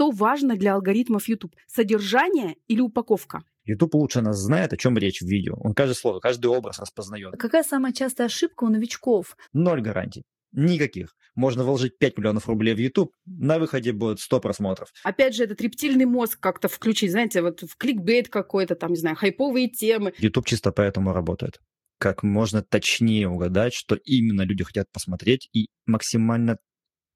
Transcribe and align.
Что 0.00 0.10
важно 0.12 0.56
для 0.56 0.72
алгоритмов 0.76 1.28
YouTube? 1.28 1.54
Содержание 1.66 2.56
или 2.68 2.80
упаковка? 2.80 3.42
YouTube 3.66 3.96
лучше 3.96 4.22
нас 4.22 4.38
знает, 4.38 4.72
о 4.72 4.78
чем 4.78 4.96
речь 4.96 5.20
в 5.20 5.26
видео. 5.26 5.56
Он 5.60 5.74
каждое 5.74 5.92
слово, 5.94 6.20
каждый 6.20 6.46
образ 6.46 6.78
распознает. 6.78 7.34
Какая 7.38 7.62
самая 7.62 7.92
частая 7.92 8.28
ошибка 8.28 8.64
у 8.64 8.70
новичков? 8.70 9.36
Ноль 9.52 9.82
гарантий. 9.82 10.22
Никаких. 10.52 11.14
Можно 11.34 11.64
вложить 11.64 11.98
5 11.98 12.16
миллионов 12.16 12.48
рублей 12.48 12.74
в 12.74 12.78
YouTube, 12.78 13.12
на 13.26 13.58
выходе 13.58 13.92
будет 13.92 14.20
100 14.20 14.40
просмотров. 14.40 14.88
Опять 15.04 15.34
же, 15.34 15.44
этот 15.44 15.60
рептильный 15.60 16.06
мозг 16.06 16.40
как-то 16.40 16.68
включить, 16.68 17.10
знаете, 17.10 17.42
вот 17.42 17.60
в 17.60 17.76
кликбейт 17.76 18.30
какой-то, 18.30 18.76
там, 18.76 18.92
не 18.92 18.98
знаю, 18.98 19.16
хайповые 19.16 19.68
темы. 19.68 20.14
YouTube 20.16 20.46
чисто 20.46 20.72
поэтому 20.72 21.12
работает. 21.12 21.60
Как 21.98 22.22
можно 22.22 22.62
точнее 22.62 23.28
угадать, 23.28 23.74
что 23.74 23.96
именно 23.96 24.46
люди 24.46 24.64
хотят 24.64 24.90
посмотреть, 24.90 25.50
и 25.52 25.66
максимально 25.84 26.56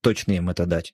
точно 0.03 0.33
им 0.33 0.51
это 0.51 0.67
дать. 0.67 0.93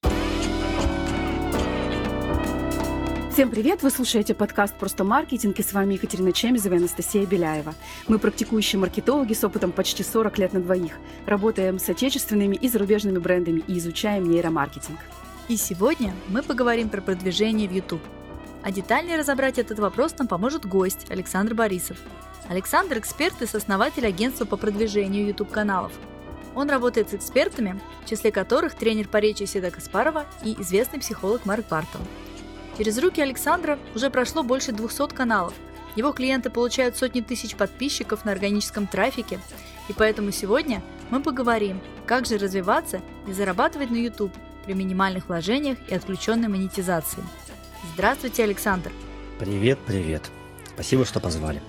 Всем 3.32 3.48
привет! 3.48 3.84
Вы 3.84 3.90
слушаете 3.90 4.34
подкаст 4.34 4.74
«Просто 4.74 5.04
маркетинг» 5.04 5.56
и 5.60 5.62
с 5.62 5.72
вами 5.72 5.94
Екатерина 5.94 6.32
Чемизова 6.32 6.74
и 6.74 6.76
Анастасия 6.78 7.24
Беляева. 7.24 7.74
Мы 8.08 8.18
практикующие 8.18 8.80
маркетологи 8.80 9.34
с 9.34 9.44
опытом 9.44 9.70
почти 9.70 10.02
40 10.02 10.38
лет 10.38 10.52
на 10.52 10.60
двоих. 10.60 10.98
Работаем 11.26 11.78
с 11.78 11.88
отечественными 11.88 12.56
и 12.56 12.68
зарубежными 12.68 13.18
брендами 13.18 13.62
и 13.68 13.78
изучаем 13.78 14.28
нейромаркетинг. 14.28 14.98
И 15.46 15.56
сегодня 15.56 16.12
мы 16.26 16.42
поговорим 16.42 16.88
про 16.88 17.00
продвижение 17.00 17.68
в 17.68 17.72
YouTube. 17.72 18.02
А 18.64 18.72
детальнее 18.72 19.16
разобрать 19.16 19.58
этот 19.58 19.78
вопрос 19.78 20.18
нам 20.18 20.26
поможет 20.26 20.66
гость 20.66 21.08
Александр 21.08 21.54
Борисов. 21.54 21.98
Александр– 22.48 22.98
эксперт 22.98 23.40
и 23.42 23.46
сооснователь 23.46 24.08
агентства 24.08 24.44
по 24.44 24.56
продвижению 24.56 25.28
YouTube-каналов. 25.28 25.92
Он 26.56 26.68
работает 26.68 27.10
с 27.10 27.14
экспертами, 27.14 27.80
в 28.04 28.10
числе 28.10 28.32
которых 28.32 28.74
тренер 28.74 29.06
по 29.06 29.18
речи 29.18 29.44
Седа 29.44 29.70
Каспарова 29.70 30.26
и 30.42 30.60
известный 30.60 30.98
психолог 30.98 31.46
Марк 31.46 31.68
Бартон– 31.68 32.02
Через 32.80 32.96
руки 32.96 33.20
Александра 33.20 33.78
уже 33.94 34.08
прошло 34.08 34.42
больше 34.42 34.72
200 34.72 35.14
каналов. 35.14 35.52
Его 35.96 36.12
клиенты 36.12 36.48
получают 36.48 36.96
сотни 36.96 37.20
тысяч 37.20 37.54
подписчиков 37.54 38.24
на 38.24 38.32
органическом 38.32 38.86
трафике. 38.86 39.38
И 39.90 39.92
поэтому 39.92 40.30
сегодня 40.30 40.82
мы 41.10 41.20
поговорим, 41.20 41.82
как 42.06 42.24
же 42.24 42.38
развиваться 42.38 43.02
и 43.28 43.34
зарабатывать 43.34 43.90
на 43.90 43.96
YouTube 43.96 44.32
при 44.64 44.72
минимальных 44.72 45.28
вложениях 45.28 45.76
и 45.90 45.94
отключенной 45.94 46.48
монетизации. 46.48 47.22
Здравствуйте, 47.92 48.44
Александр! 48.44 48.90
Привет, 49.38 49.78
привет! 49.86 50.30
Спасибо, 50.72 51.04
что 51.04 51.20
позвали. 51.20 51.60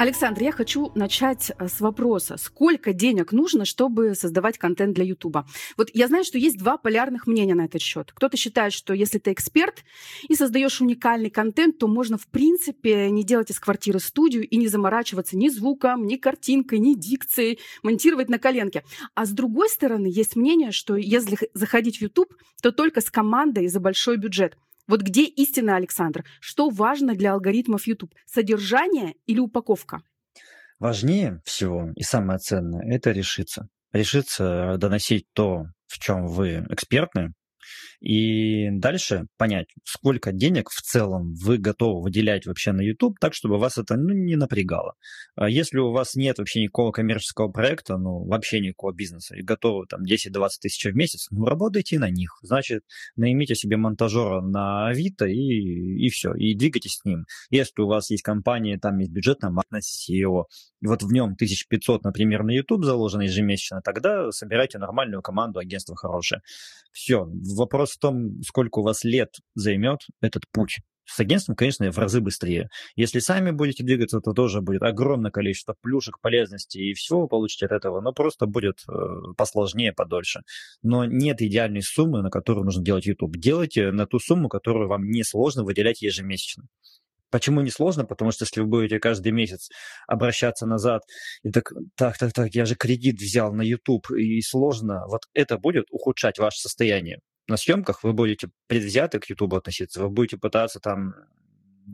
Александр, 0.00 0.44
я 0.44 0.50
хочу 0.50 0.90
начать 0.94 1.52
э, 1.58 1.68
с 1.68 1.78
вопроса. 1.78 2.38
Сколько 2.38 2.94
денег 2.94 3.32
нужно, 3.32 3.66
чтобы 3.66 4.14
создавать 4.14 4.56
контент 4.56 4.94
для 4.94 5.04
Ютуба? 5.04 5.46
Вот 5.76 5.90
я 5.92 6.08
знаю, 6.08 6.24
что 6.24 6.38
есть 6.38 6.56
два 6.56 6.78
полярных 6.78 7.26
мнения 7.26 7.54
на 7.54 7.66
этот 7.66 7.82
счет. 7.82 8.10
Кто-то 8.14 8.38
считает, 8.38 8.72
что 8.72 8.94
если 8.94 9.18
ты 9.18 9.30
эксперт 9.30 9.84
и 10.26 10.34
создаешь 10.34 10.80
уникальный 10.80 11.28
контент, 11.28 11.76
то 11.76 11.86
можно, 11.86 12.16
в 12.16 12.28
принципе, 12.28 13.10
не 13.10 13.24
делать 13.24 13.50
из 13.50 13.60
квартиры 13.60 14.00
студию 14.00 14.48
и 14.48 14.56
не 14.56 14.68
заморачиваться 14.68 15.36
ни 15.36 15.50
звуком, 15.50 16.06
ни 16.06 16.16
картинкой, 16.16 16.78
ни 16.78 16.94
дикцией, 16.94 17.58
монтировать 17.82 18.30
на 18.30 18.38
коленке. 18.38 18.84
А 19.14 19.26
с 19.26 19.32
другой 19.32 19.68
стороны, 19.68 20.06
есть 20.06 20.34
мнение, 20.34 20.72
что 20.72 20.96
если 20.96 21.50
заходить 21.52 21.98
в 21.98 22.00
YouTube, 22.00 22.32
то 22.62 22.72
только 22.72 23.02
с 23.02 23.10
командой 23.10 23.68
за 23.68 23.80
большой 23.80 24.16
бюджет– 24.16 24.56
вот 24.90 25.02
где 25.02 25.24
истина, 25.24 25.76
Александр? 25.76 26.24
Что 26.40 26.68
важно 26.68 27.14
для 27.14 27.32
алгоритмов 27.32 27.86
YouTube? 27.86 28.12
Содержание 28.26 29.14
или 29.26 29.38
упаковка? 29.38 30.02
Важнее 30.80 31.40
всего 31.44 31.92
и 31.94 32.02
самое 32.02 32.40
ценное– 32.40 32.82
это 32.94 33.12
решиться. 33.12 33.68
Решиться 33.92 34.76
доносить 34.78 35.26
то, 35.32 35.66
в 35.86 35.98
чем 36.00 36.26
вы 36.26 36.66
экспертны, 36.70 37.34
и 38.00 38.70
дальше 38.70 39.26
понять, 39.36 39.66
сколько 39.84 40.32
денег 40.32 40.70
в 40.70 40.80
целом 40.82 41.34
вы 41.34 41.58
готовы 41.58 42.02
выделять 42.02 42.46
вообще 42.46 42.72
на 42.72 42.80
YouTube, 42.80 43.18
так, 43.20 43.34
чтобы 43.34 43.58
вас 43.58 43.78
это 43.78 43.96
ну, 43.96 44.10
не 44.14 44.36
напрягало. 44.36 44.94
А 45.36 45.48
если 45.48 45.78
у 45.78 45.92
вас 45.92 46.14
нет 46.14 46.38
вообще 46.38 46.62
никакого 46.62 46.92
коммерческого 46.92 47.48
проекта, 47.48 47.96
ну, 47.96 48.26
вообще 48.26 48.60
никакого 48.60 48.92
бизнеса, 48.92 49.36
и 49.36 49.42
готовы 49.42 49.86
там 49.86 50.02
10-20 50.02 50.48
тысяч 50.60 50.84
в 50.84 50.94
месяц, 50.94 51.28
ну, 51.30 51.44
работайте 51.44 51.98
на 51.98 52.10
них. 52.10 52.38
Значит, 52.42 52.82
наймите 53.16 53.54
себе 53.54 53.76
монтажера 53.76 54.40
на 54.40 54.88
Авито 54.88 55.26
и, 55.26 55.34
и 55.34 56.08
все, 56.08 56.32
и 56.34 56.54
двигайтесь 56.54 56.98
с 57.00 57.04
ним. 57.04 57.24
Если 57.50 57.82
у 57.82 57.86
вас 57.86 58.10
есть 58.10 58.22
компания, 58.22 58.78
там 58.78 58.98
есть 58.98 59.12
бюджет 59.12 59.42
на 59.42 59.50
SEO, 59.74 60.44
и 60.80 60.86
вот 60.86 61.02
в 61.02 61.12
нем 61.12 61.32
1500, 61.32 62.04
например, 62.04 62.42
на 62.42 62.50
YouTube 62.50 62.84
заложено 62.84 63.22
ежемесячно, 63.22 63.82
тогда 63.82 64.30
собирайте 64.30 64.78
нормальную 64.78 65.22
команду, 65.22 65.58
агентство 65.58 65.94
хорошее. 65.96 66.40
Все, 66.92 67.26
вопрос 67.60 67.92
в 67.92 67.98
том, 67.98 68.42
сколько 68.42 68.80
у 68.80 68.82
вас 68.82 69.04
лет 69.04 69.30
займет 69.54 70.00
этот 70.20 70.44
путь. 70.52 70.78
С 71.04 71.18
агентством, 71.18 71.56
конечно, 71.56 71.90
в 71.90 71.98
разы 71.98 72.20
быстрее. 72.20 72.68
Если 72.94 73.18
сами 73.18 73.50
будете 73.50 73.82
двигаться, 73.82 74.20
то 74.20 74.32
тоже 74.32 74.60
будет 74.60 74.82
огромное 74.82 75.32
количество 75.32 75.74
плюшек, 75.82 76.20
полезностей, 76.20 76.90
и 76.90 76.94
всего 76.94 77.26
получите 77.26 77.66
от 77.66 77.72
этого, 77.72 78.00
но 78.00 78.12
просто 78.12 78.46
будет 78.46 78.76
э, 78.88 78.92
посложнее, 79.36 79.92
подольше. 79.92 80.42
Но 80.82 81.04
нет 81.04 81.42
идеальной 81.42 81.82
суммы, 81.82 82.22
на 82.22 82.30
которую 82.30 82.64
нужно 82.64 82.84
делать 82.84 83.06
YouTube. 83.06 83.36
Делайте 83.36 83.90
на 83.90 84.06
ту 84.06 84.20
сумму, 84.20 84.48
которую 84.48 84.88
вам 84.88 85.10
не 85.10 85.24
сложно 85.24 85.64
выделять 85.64 86.00
ежемесячно. 86.00 86.66
Почему 87.30 87.60
не 87.60 87.70
сложно? 87.70 88.04
Потому 88.04 88.32
что 88.32 88.44
если 88.44 88.60
вы 88.60 88.66
будете 88.66 88.98
каждый 88.98 89.32
месяц 89.32 89.68
обращаться 90.06 90.66
назад 90.66 91.02
и 91.42 91.50
так, 91.50 91.72
так, 91.96 92.18
так, 92.18 92.32
так, 92.32 92.54
я 92.54 92.64
же 92.64 92.74
кредит 92.74 93.20
взял 93.20 93.52
на 93.52 93.62
YouTube, 93.62 94.10
и 94.12 94.40
сложно, 94.42 95.04
вот 95.08 95.22
это 95.34 95.58
будет 95.58 95.86
ухудшать 95.90 96.38
ваше 96.38 96.58
состояние. 96.58 97.18
На 97.50 97.56
съемках 97.56 98.04
вы 98.04 98.12
будете 98.12 98.48
предвзяты 98.68 99.18
к 99.18 99.28
YouTube 99.28 99.54
относиться, 99.54 100.00
вы 100.00 100.08
будете 100.08 100.36
пытаться 100.36 100.78
там 100.78 101.14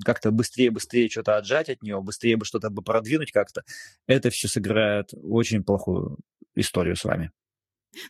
как-то 0.05 0.31
быстрее-быстрее 0.31 1.09
что-то 1.09 1.39
отжать 1.39 1.71
от 1.71 1.83
нее, 1.83 1.99
быстрее 2.03 2.37
бы 2.37 2.45
что-то 2.45 2.69
бы 2.69 2.83
продвинуть 2.83 3.33
как-то. 3.33 3.63
Это 4.07 4.29
все 4.29 4.49
сыграет 4.49 5.15
очень 5.15 5.65
плохую 5.65 6.19
историю 6.55 6.95
с 6.95 7.05
вами. 7.05 7.31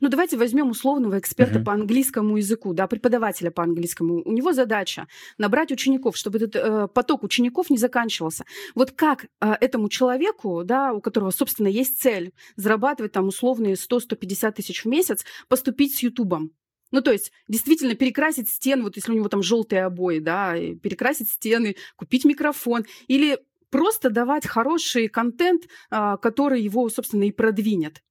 Ну, 0.01 0.09
давайте 0.09 0.37
возьмем 0.37 0.71
условного 0.71 1.21
эксперта 1.21 1.61
uh-huh. 1.61 1.65
по 1.65 1.73
английскому 1.73 2.37
языку, 2.37 2.75
да, 2.75 2.89
преподавателя 2.89 3.53
по 3.53 3.63
английскому. 3.63 4.23
У 4.25 4.33
него 4.33 4.53
задача 4.53 5.07
набрать 5.39 5.71
учеников, 5.71 6.17
чтобы 6.17 6.39
этот 6.39 6.57
э, 6.57 6.89
поток 6.89 7.23
учеников 7.23 7.71
не 7.71 7.79
заканчивался. 7.79 8.45
Вот 8.75 8.91
как 8.91 9.27
э, 9.41 9.53
этому 9.61 9.89
человеку, 9.89 10.65
да, 10.65 10.93
у 10.93 11.01
которого, 11.01 11.31
собственно, 11.31 11.69
есть 11.69 12.01
цель 12.01 12.33
зарабатывать 12.57 13.13
там 13.13 13.29
условные 13.29 13.75
100-150 13.75 14.51
тысяч 14.51 14.85
в 14.85 14.89
месяц, 14.89 15.25
поступить 15.49 15.95
с 15.95 16.03
Ютубом? 16.03 16.51
Ну, 16.91 17.01
то 17.01 17.13
есть, 17.13 17.33
действительно, 17.49 17.95
перекрасить 17.95 18.49
стены, 18.49 18.83
вот 18.83 18.97
если 18.97 19.13
у 19.13 19.15
него 19.15 19.29
там 19.29 19.43
желтые 19.43 19.85
обои, 19.85 20.19
да, 20.19 20.55
перекрасить 20.55 21.31
стены, 21.31 21.77
купить 21.97 22.25
микрофон, 22.25 22.87
или 23.09 23.39
просто 23.71 24.11
давать 24.11 24.47
хороший 24.47 25.09
контент, 25.09 25.65
а, 25.91 26.17
который 26.17 26.63
его, 26.63 26.89
собственно, 26.89 27.25
и 27.25 27.33
продвинет. 27.33 28.03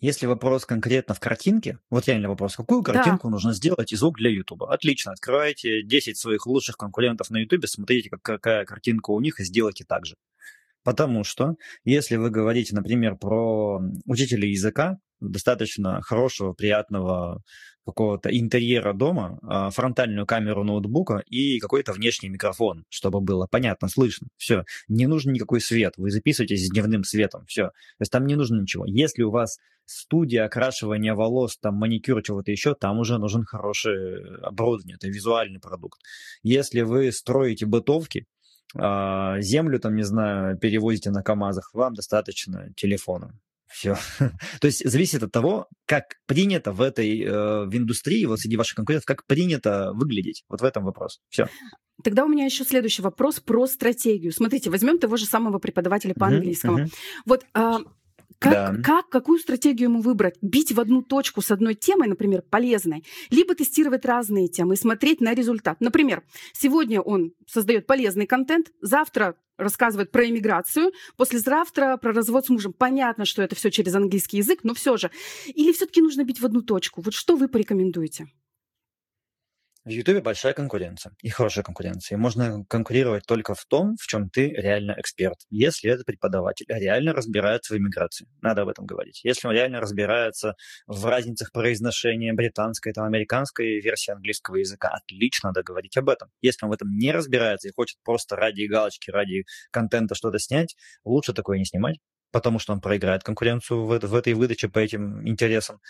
Если 0.00 0.26
вопрос 0.26 0.66
конкретно 0.66 1.14
в 1.14 1.20
картинке, 1.20 1.78
вот 1.90 2.06
реально 2.06 2.28
вопрос, 2.28 2.56
какую 2.56 2.82
картинку 2.82 3.28
да. 3.28 3.32
нужно 3.32 3.52
сделать 3.52 3.92
и 3.92 3.96
звук 3.96 4.18
для 4.18 4.30
YouTube? 4.30 4.64
Отлично, 4.64 5.12
открывайте 5.12 5.82
10 5.82 6.16
своих 6.16 6.46
лучших 6.46 6.76
конкурентов 6.76 7.30
на 7.30 7.38
YouTube, 7.38 7.66
смотрите, 7.66 8.10
как, 8.10 8.22
какая 8.22 8.64
картинка 8.64 9.10
у 9.10 9.20
них, 9.20 9.38
и 9.38 9.44
сделайте 9.44 9.84
так 9.84 10.04
же. 10.04 10.16
Потому 10.82 11.22
что, 11.24 11.54
если 11.84 12.16
вы 12.16 12.30
говорите, 12.30 12.74
например, 12.74 13.16
про 13.16 13.80
учителя 14.06 14.48
языка, 14.48 14.98
достаточно 15.20 16.00
хорошего, 16.02 16.52
приятного 16.52 17.42
какого-то 17.88 18.28
интерьера 18.28 18.92
дома, 18.92 19.38
а, 19.42 19.70
фронтальную 19.70 20.26
камеру 20.26 20.62
ноутбука 20.62 21.22
и 21.26 21.58
какой-то 21.58 21.92
внешний 21.92 22.28
микрофон, 22.28 22.84
чтобы 22.90 23.20
было 23.20 23.46
понятно, 23.50 23.88
слышно. 23.88 24.28
Все. 24.36 24.64
Не 24.88 25.06
нужен 25.06 25.32
никакой 25.32 25.60
свет. 25.60 25.94
Вы 25.96 26.10
записываетесь 26.10 26.66
с 26.66 26.70
дневным 26.70 27.04
светом. 27.04 27.46
Все. 27.46 27.68
То 27.68 28.00
есть 28.00 28.12
там 28.12 28.26
не 28.26 28.36
нужно 28.36 28.60
ничего. 28.60 28.84
Если 28.86 29.22
у 29.22 29.30
вас 29.30 29.58
студия 29.86 30.44
окрашивания 30.44 31.14
волос, 31.14 31.56
там 31.56 31.76
маникюр, 31.76 32.22
чего-то 32.22 32.50
еще, 32.50 32.74
там 32.74 32.98
уже 32.98 33.16
нужен 33.18 33.44
хорошее 33.44 34.36
оборудование. 34.42 34.96
Это 34.96 35.08
визуальный 35.08 35.60
продукт. 35.60 35.98
Если 36.42 36.82
вы 36.82 37.10
строите 37.10 37.64
бытовки, 37.64 38.26
а, 38.76 39.40
землю, 39.40 39.80
там, 39.80 39.96
не 39.96 40.02
знаю, 40.02 40.58
перевозите 40.58 41.10
на 41.10 41.22
КАМАЗах, 41.22 41.70
вам 41.72 41.94
достаточно 41.94 42.70
телефона. 42.76 43.32
Все. 43.70 43.96
То 44.60 44.66
есть 44.66 44.88
зависит 44.88 45.22
от 45.22 45.32
того, 45.32 45.68
как 45.86 46.04
принято 46.26 46.72
в 46.72 46.80
этой 46.80 47.22
э, 47.22 47.64
в 47.66 47.76
индустрии, 47.76 48.24
вот 48.24 48.40
среди 48.40 48.56
ваших 48.56 48.76
конкурентов, 48.76 49.06
как 49.06 49.26
принято 49.26 49.92
выглядеть. 49.94 50.44
Вот 50.48 50.60
в 50.60 50.64
этом 50.64 50.84
вопрос. 50.84 51.20
Все. 51.28 51.48
Тогда 52.02 52.24
у 52.24 52.28
меня 52.28 52.44
еще 52.44 52.64
следующий 52.64 53.02
вопрос 53.02 53.40
про 53.40 53.66
стратегию. 53.66 54.32
Смотрите, 54.32 54.70
возьмем 54.70 54.98
того 54.98 55.16
же 55.16 55.26
самого 55.26 55.58
преподавателя 55.58 56.14
по 56.14 56.28
английскому. 56.28 56.78
Uh-huh. 56.78 56.92
Вот 57.26 57.44
а, 57.54 57.78
как, 58.38 58.52
да. 58.52 58.82
как, 58.82 59.08
какую 59.08 59.38
стратегию 59.40 59.88
ему 59.88 60.00
выбрать? 60.00 60.36
Бить 60.42 60.72
в 60.72 60.80
одну 60.80 61.02
точку 61.02 61.42
с 61.42 61.50
одной 61.50 61.74
темой, 61.74 62.08
например, 62.08 62.42
полезной, 62.42 63.04
либо 63.30 63.54
тестировать 63.54 64.04
разные 64.04 64.48
темы 64.48 64.74
и 64.74 64.76
смотреть 64.76 65.20
на 65.20 65.34
результат. 65.34 65.80
Например, 65.80 66.22
сегодня 66.52 67.00
он 67.00 67.32
создает 67.46 67.86
полезный 67.86 68.26
контент, 68.26 68.70
завтра 68.80 69.36
рассказывает 69.56 70.12
про 70.12 70.28
иммиграцию, 70.28 70.92
послезавтра 71.16 71.96
про 71.96 72.12
развод 72.12 72.46
с 72.46 72.48
мужем. 72.48 72.72
Понятно, 72.72 73.24
что 73.24 73.42
это 73.42 73.56
все 73.56 73.70
через 73.70 73.94
английский 73.94 74.36
язык, 74.36 74.60
но 74.62 74.72
все 74.72 74.96
же. 74.96 75.10
Или 75.46 75.72
все-таки 75.72 76.00
нужно 76.00 76.22
бить 76.22 76.40
в 76.40 76.46
одну 76.46 76.62
точку? 76.62 77.02
Вот 77.02 77.14
что 77.14 77.36
вы 77.36 77.48
порекомендуете? 77.48 78.28
В 79.88 79.90
Ютубе 79.90 80.20
большая 80.20 80.52
конкуренция 80.52 81.14
и 81.22 81.30
хорошая 81.30 81.64
конкуренция. 81.64 82.16
И 82.16 82.20
можно 82.20 82.62
конкурировать 82.68 83.24
только 83.24 83.54
в 83.54 83.64
том, 83.64 83.96
в 83.98 84.06
чем 84.06 84.28
ты 84.28 84.50
реально 84.50 84.94
эксперт. 84.98 85.38
Если 85.48 85.90
это 85.90 86.04
преподаватель 86.04 86.66
реально 86.68 87.14
разбирается 87.14 87.72
в 87.72 87.78
иммиграции, 87.78 88.26
надо 88.42 88.60
об 88.60 88.68
этом 88.68 88.84
говорить. 88.84 89.22
Если 89.24 89.48
он 89.48 89.54
реально 89.54 89.80
разбирается 89.80 90.56
в 90.86 91.06
разницах 91.06 91.52
произношения 91.52 92.34
британской, 92.34 92.92
там, 92.92 93.06
американской 93.06 93.80
версии 93.80 94.10
английского 94.10 94.56
языка, 94.56 94.90
отлично 94.90 95.48
надо 95.48 95.62
говорить 95.62 95.96
об 95.96 96.10
этом. 96.10 96.28
Если 96.42 96.66
он 96.66 96.70
в 96.70 96.74
этом 96.74 96.94
не 96.94 97.10
разбирается 97.10 97.68
и 97.68 97.72
хочет 97.74 97.96
просто 98.04 98.36
ради 98.36 98.66
галочки, 98.66 99.10
ради 99.10 99.44
контента 99.70 100.14
что-то 100.14 100.38
снять, 100.38 100.76
лучше 101.02 101.32
такое 101.32 101.56
не 101.56 101.64
снимать, 101.64 101.96
потому 102.30 102.58
что 102.58 102.74
он 102.74 102.82
проиграет 102.82 103.22
конкуренцию 103.22 103.86
в, 103.86 103.98
в 103.98 104.14
этой 104.14 104.34
выдаче 104.34 104.68
по 104.68 104.80
этим 104.80 105.26
интересам. 105.26 105.80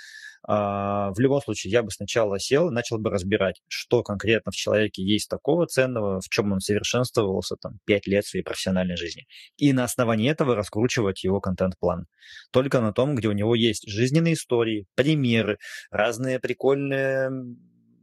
А, 0.46 1.10
в 1.12 1.18
любом 1.18 1.40
случае, 1.40 1.72
я 1.72 1.82
бы 1.82 1.90
сначала 1.90 2.38
сел, 2.38 2.70
начал 2.70 2.98
бы 2.98 3.10
разбирать, 3.10 3.60
что 3.68 4.02
конкретно 4.02 4.52
в 4.52 4.54
человеке 4.54 5.02
есть 5.02 5.28
такого 5.28 5.66
ценного, 5.66 6.20
в 6.20 6.28
чем 6.28 6.52
он 6.52 6.60
совершенствовался 6.60 7.56
там 7.56 7.78
5 7.84 8.06
лет 8.06 8.26
своей 8.26 8.44
профессиональной 8.44 8.96
жизни. 8.96 9.26
И 9.56 9.72
на 9.72 9.84
основании 9.84 10.30
этого 10.30 10.54
раскручивать 10.54 11.24
его 11.24 11.40
контент-план. 11.40 12.06
Только 12.52 12.80
на 12.80 12.92
том, 12.92 13.14
где 13.14 13.28
у 13.28 13.32
него 13.32 13.54
есть 13.54 13.88
жизненные 13.88 14.34
истории, 14.34 14.86
примеры, 14.94 15.58
разные 15.90 16.38
прикольные 16.38 17.30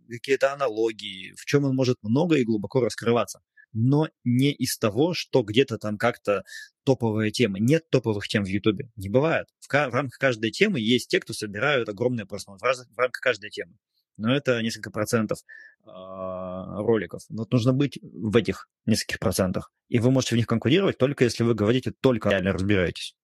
какие-то 0.10 0.54
аналогии, 0.54 1.34
в 1.36 1.46
чем 1.46 1.66
он 1.66 1.76
может 1.76 1.98
много 2.04 2.36
и 2.36 2.44
глубоко 2.44 2.82
раскрываться 2.82 3.40
но 3.76 4.08
не 4.24 4.52
из 4.54 4.78
того, 4.78 5.14
что 5.14 5.44
где-то 5.44 5.78
там 5.78 5.98
как-то 5.98 6.44
топовая 6.86 7.30
тема. 7.30 7.60
Нет 7.60 7.90
топовых 7.90 8.28
тем 8.28 8.44
в 8.44 8.48
Ютубе. 8.48 8.90
Не 8.96 9.10
бывает. 9.10 9.48
В, 9.60 9.68
в 9.68 9.94
рамках 9.94 10.18
каждой 10.18 10.52
темы 10.52 10.80
есть 10.80 11.10
те, 11.10 11.20
кто 11.20 11.34
собирают 11.34 11.90
огромные 11.90 12.26
просмотры. 12.26 12.74
В, 12.74 12.96
в 12.96 12.98
рамках 12.98 13.22
каждой 13.22 13.50
темы. 13.50 13.74
Но 14.18 14.34
это 14.34 14.62
несколько 14.62 14.92
процентов 14.92 15.40
э, 15.84 15.88
роликов. 15.88 17.22
Вот 17.30 17.52
нужно 17.52 17.74
быть 17.74 18.00
в 18.02 18.36
этих 18.38 18.70
нескольких 18.86 19.20
процентах. 19.20 19.72
И 19.90 20.00
вы 20.00 20.10
можете 20.10 20.36
в 20.36 20.38
них 20.38 20.48
конкурировать 20.48 20.98
только 20.98 21.26
если 21.26 21.44
вы 21.44 21.54
говорите 21.54 21.92
только 21.92 22.30
реально 22.30 22.54
разбираетесь. 22.54 23.16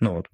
Ну 0.00 0.14
вот. 0.14 0.28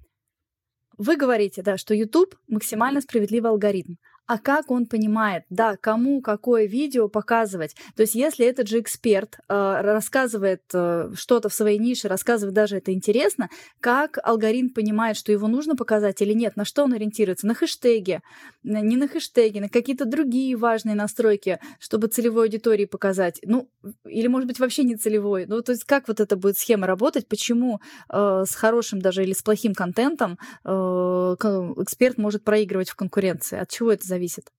Вы 0.99 1.17
говорите, 1.17 1.63
да, 1.63 1.77
что 1.77 1.95
YouTube 1.95 2.35
максимально 2.47 3.01
справедливый 3.01 3.49
алгоритм 3.49 3.95
а 4.25 4.37
как 4.37 4.71
он 4.71 4.85
понимает, 4.85 5.43
да, 5.49 5.75
кому 5.77 6.21
какое 6.21 6.65
видео 6.65 7.09
показывать. 7.09 7.75
То 7.95 8.03
есть 8.03 8.15
если 8.15 8.45
этот 8.45 8.67
же 8.67 8.79
эксперт 8.79 9.37
э, 9.49 9.81
рассказывает 9.81 10.63
э, 10.73 11.11
что-то 11.15 11.49
в 11.49 11.53
своей 11.53 11.77
нише, 11.77 12.07
рассказывает 12.07 12.53
даже 12.53 12.77
это 12.77 12.93
интересно, 12.93 13.49
как 13.79 14.17
алгоритм 14.23 14.69
понимает, 14.69 15.17
что 15.17 15.31
его 15.31 15.47
нужно 15.47 15.75
показать 15.75 16.21
или 16.21 16.33
нет, 16.33 16.55
на 16.55 16.65
что 16.65 16.83
он 16.83 16.93
ориентируется, 16.93 17.47
на 17.47 17.53
хэштеги, 17.53 18.21
не 18.63 18.95
на 18.95 19.07
хэштеги, 19.07 19.59
на 19.59 19.69
какие-то 19.69 20.05
другие 20.05 20.55
важные 20.55 20.95
настройки, 20.95 21.59
чтобы 21.79 22.07
целевой 22.07 22.45
аудитории 22.45 22.85
показать, 22.85 23.39
ну, 23.43 23.69
или, 24.05 24.27
может 24.27 24.47
быть, 24.47 24.59
вообще 24.59 24.83
не 24.83 24.95
целевой. 24.95 25.45
Ну, 25.47 25.61
то 25.61 25.73
есть 25.73 25.83
как 25.83 26.07
вот 26.07 26.19
эта 26.19 26.37
будет 26.37 26.57
схема 26.57 26.87
работать, 26.87 27.27
почему 27.27 27.81
э, 28.09 28.43
с 28.47 28.55
хорошим 28.55 29.01
даже 29.01 29.23
или 29.23 29.33
с 29.33 29.41
плохим 29.41 29.73
контентом 29.73 30.37
э, 30.63 30.69
эксперт 30.69 32.17
может 32.17 32.43
проигрывать 32.43 32.89
в 32.89 32.95
конкуренции, 32.95 33.59
от 33.59 33.69
чего 33.69 33.91
это 33.91 34.05
зависит? 34.13 34.51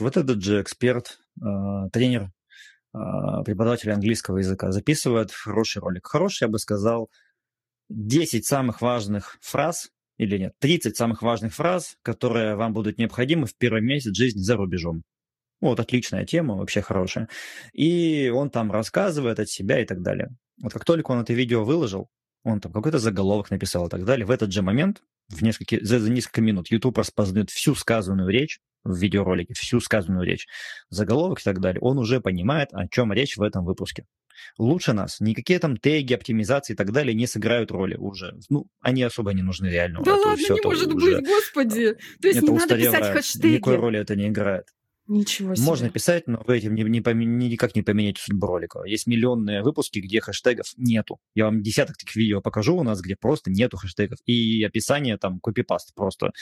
Вот 0.00 0.16
этот 0.16 0.42
же 0.42 0.60
эксперт, 0.60 1.18
а, 1.40 1.88
тренер, 1.90 2.32
а, 2.92 3.42
преподаватель 3.42 3.90
английского 3.92 4.38
языка 4.38 4.72
записывает 4.72 5.30
хороший 5.30 5.80
ролик. 5.80 6.06
Хороший, 6.06 6.44
я 6.44 6.48
бы 6.48 6.58
сказал, 6.58 7.10
10 7.88 8.46
самых 8.46 8.80
важных 8.80 9.36
фраз, 9.40 9.90
или 10.16 10.38
нет, 10.38 10.52
30 10.58 10.96
самых 10.96 11.22
важных 11.22 11.54
фраз, 11.54 11.96
которые 12.02 12.56
вам 12.56 12.72
будут 12.72 12.98
необходимы 12.98 13.46
в 13.46 13.56
первый 13.56 13.82
месяц 13.82 14.14
жизни 14.16 14.40
за 14.40 14.56
рубежом. 14.56 15.02
Вот, 15.60 15.80
отличная 15.80 16.24
тема, 16.24 16.56
вообще 16.56 16.82
хорошая. 16.82 17.28
И 17.72 18.30
он 18.34 18.50
там 18.50 18.70
рассказывает 18.70 19.38
от 19.40 19.48
себя 19.48 19.80
и 19.80 19.84
так 19.84 20.02
далее. 20.02 20.28
Вот 20.60 20.72
как 20.72 20.84
только 20.84 21.12
он 21.12 21.20
это 21.20 21.32
видео 21.32 21.64
выложил, 21.64 22.08
он 22.42 22.60
там 22.60 22.72
какой-то 22.72 22.98
заголовок 22.98 23.50
написал 23.50 23.86
и 23.86 23.90
так 23.90 24.04
далее, 24.04 24.26
в 24.26 24.30
этот 24.30 24.52
же 24.52 24.62
момент, 24.62 25.02
в 25.28 25.42
несколько, 25.42 25.84
за, 25.84 25.98
за 25.98 26.10
несколько 26.10 26.40
минут, 26.40 26.70
YouTube 26.70 26.98
распознает 26.98 27.50
всю 27.50 27.74
сказанную 27.74 28.28
речь, 28.28 28.60
в 28.84 28.96
видеоролике, 28.96 29.54
всю 29.54 29.80
сказанную 29.80 30.24
речь, 30.26 30.46
заголовок 30.90 31.40
и 31.40 31.42
так 31.42 31.60
далее, 31.60 31.80
он 31.80 31.98
уже 31.98 32.20
понимает, 32.20 32.68
о 32.72 32.86
чем 32.86 33.12
речь 33.12 33.36
в 33.36 33.42
этом 33.42 33.64
выпуске. 33.64 34.04
Лучше 34.58 34.92
нас. 34.92 35.20
Никакие 35.20 35.58
там 35.58 35.76
теги, 35.76 36.12
оптимизации 36.12 36.74
и 36.74 36.76
так 36.76 36.92
далее 36.92 37.14
не 37.14 37.26
сыграют 37.26 37.70
роли 37.70 37.94
уже. 37.94 38.36
Ну, 38.50 38.66
они 38.80 39.02
особо 39.02 39.32
не 39.32 39.42
нужны 39.42 39.66
реально. 39.66 40.02
Да 40.02 40.16
это 40.16 40.28
ладно, 40.28 40.42
не 40.42 40.60
может 40.62 40.92
уже... 40.92 41.16
быть, 41.16 41.26
господи. 41.26 41.94
То 42.20 42.28
есть 42.28 42.38
это 42.38 42.52
не 42.52 42.58
надо 42.58 42.76
писать 42.76 43.12
хэштеги. 43.12 43.54
Никакой 43.54 43.76
роли 43.76 44.00
это 44.00 44.16
не 44.16 44.28
играет. 44.28 44.66
Ничего 45.06 45.54
себе. 45.54 45.66
Можно 45.66 45.90
писать, 45.90 46.26
но 46.26 46.42
вы 46.46 46.56
этим 46.58 46.74
не, 46.74 46.82
не, 46.82 47.00
не, 47.00 47.48
никак 47.48 47.74
не 47.74 47.82
поменяете 47.82 48.22
судьбу 48.22 48.46
ролика. 48.46 48.82
Есть 48.84 49.06
миллионные 49.06 49.62
выпуски, 49.62 49.98
где 49.98 50.20
хэштегов 50.20 50.66
нету. 50.78 51.18
Я 51.34 51.44
вам 51.44 51.62
десяток 51.62 51.98
таких 51.98 52.16
видео 52.16 52.40
покажу 52.40 52.76
у 52.76 52.82
нас, 52.82 53.02
где 53.02 53.14
просто 53.14 53.50
нету 53.50 53.76
хэштегов. 53.76 54.18
И 54.24 54.64
описание 54.64 55.18
там 55.18 55.40
копипаст 55.40 55.94
просто. 55.94 56.32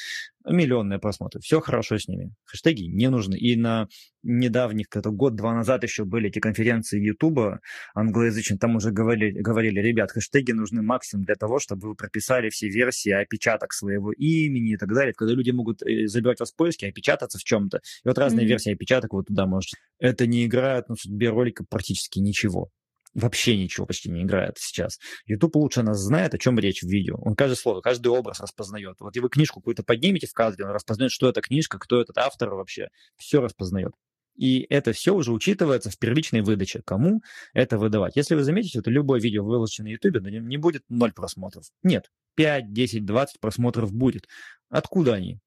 Миллионные 0.44 0.98
просмотры. 0.98 1.40
Все 1.40 1.60
хорошо 1.60 1.98
с 1.98 2.08
ними. 2.08 2.34
Хэштеги 2.44 2.84
не 2.84 3.08
нужны. 3.10 3.36
И 3.36 3.56
на 3.56 3.88
недавних, 4.22 4.86
это 4.92 5.10
год-два 5.10 5.54
назад 5.54 5.84
еще 5.84 6.04
были 6.04 6.28
эти 6.28 6.40
конференции 6.40 7.00
Ютуба 7.00 7.60
англоязычные, 7.94 8.58
там 8.58 8.76
уже 8.76 8.90
говорили, 8.90 9.40
говорили, 9.40 9.80
ребят, 9.80 10.10
хэштеги 10.10 10.52
нужны 10.52 10.82
максимум 10.82 11.24
для 11.24 11.34
того, 11.34 11.58
чтобы 11.58 11.88
вы 11.88 11.94
прописали 11.94 12.50
все 12.50 12.68
версии, 12.68 13.10
опечаток 13.10 13.72
своего 13.72 14.12
имени 14.12 14.74
и 14.74 14.76
так 14.76 14.92
далее. 14.92 15.12
Когда 15.14 15.34
люди 15.34 15.50
могут 15.50 15.82
э, 15.82 16.06
забивать 16.06 16.40
вас 16.40 16.52
в 16.52 16.56
поиске, 16.56 16.88
опечататься 16.88 17.38
в 17.38 17.44
чем-то. 17.44 17.78
И 17.78 18.08
вот 18.08 18.18
разные 18.18 18.44
mm-hmm. 18.44 18.48
версии 18.48 18.72
опечаток 18.72 19.12
вот 19.12 19.26
туда 19.26 19.46
можете. 19.46 19.76
Это 19.98 20.26
не 20.26 20.46
играет 20.46 20.88
на 20.88 20.96
судьбе 20.96 21.30
ролика 21.30 21.64
практически 21.68 22.18
ничего 22.18 22.70
вообще 23.14 23.56
ничего 23.56 23.86
почти 23.86 24.10
не 24.10 24.22
играет 24.22 24.56
сейчас. 24.58 24.98
YouTube 25.26 25.56
лучше 25.56 25.82
нас 25.82 25.98
знает, 25.98 26.34
о 26.34 26.38
чем 26.38 26.58
речь 26.58 26.82
в 26.82 26.88
видео. 26.88 27.16
Он 27.20 27.34
каждое 27.34 27.56
слово, 27.56 27.80
каждый 27.80 28.08
образ 28.08 28.40
распознает. 28.40 28.96
Вот 29.00 29.16
и 29.16 29.20
вы 29.20 29.28
книжку 29.28 29.60
какую-то 29.60 29.82
поднимете 29.82 30.26
в 30.26 30.32
кадре, 30.32 30.64
он 30.64 30.70
распознает, 30.72 31.12
что 31.12 31.28
это 31.28 31.40
книжка, 31.40 31.78
кто 31.78 32.00
этот 32.00 32.18
автор 32.18 32.50
вообще. 32.54 32.88
Все 33.16 33.40
распознает. 33.40 33.92
И 34.34 34.66
это 34.70 34.92
все 34.92 35.14
уже 35.14 35.32
учитывается 35.32 35.90
в 35.90 35.98
первичной 35.98 36.40
выдаче. 36.40 36.80
Кому 36.84 37.20
это 37.52 37.78
выдавать? 37.78 38.16
Если 38.16 38.34
вы 38.34 38.42
заметите, 38.44 38.80
то 38.80 38.90
любое 38.90 39.20
видео, 39.20 39.44
выложенное 39.44 39.90
на 39.90 39.92
YouTube, 39.92 40.22
не 40.22 40.56
будет 40.56 40.84
0 40.88 41.12
просмотров. 41.12 41.66
Нет, 41.82 42.10
5, 42.36 42.72
10, 42.72 43.04
20 43.04 43.40
просмотров 43.40 43.92
будет. 43.92 44.26
Откуда 44.70 45.14
они? 45.14 45.38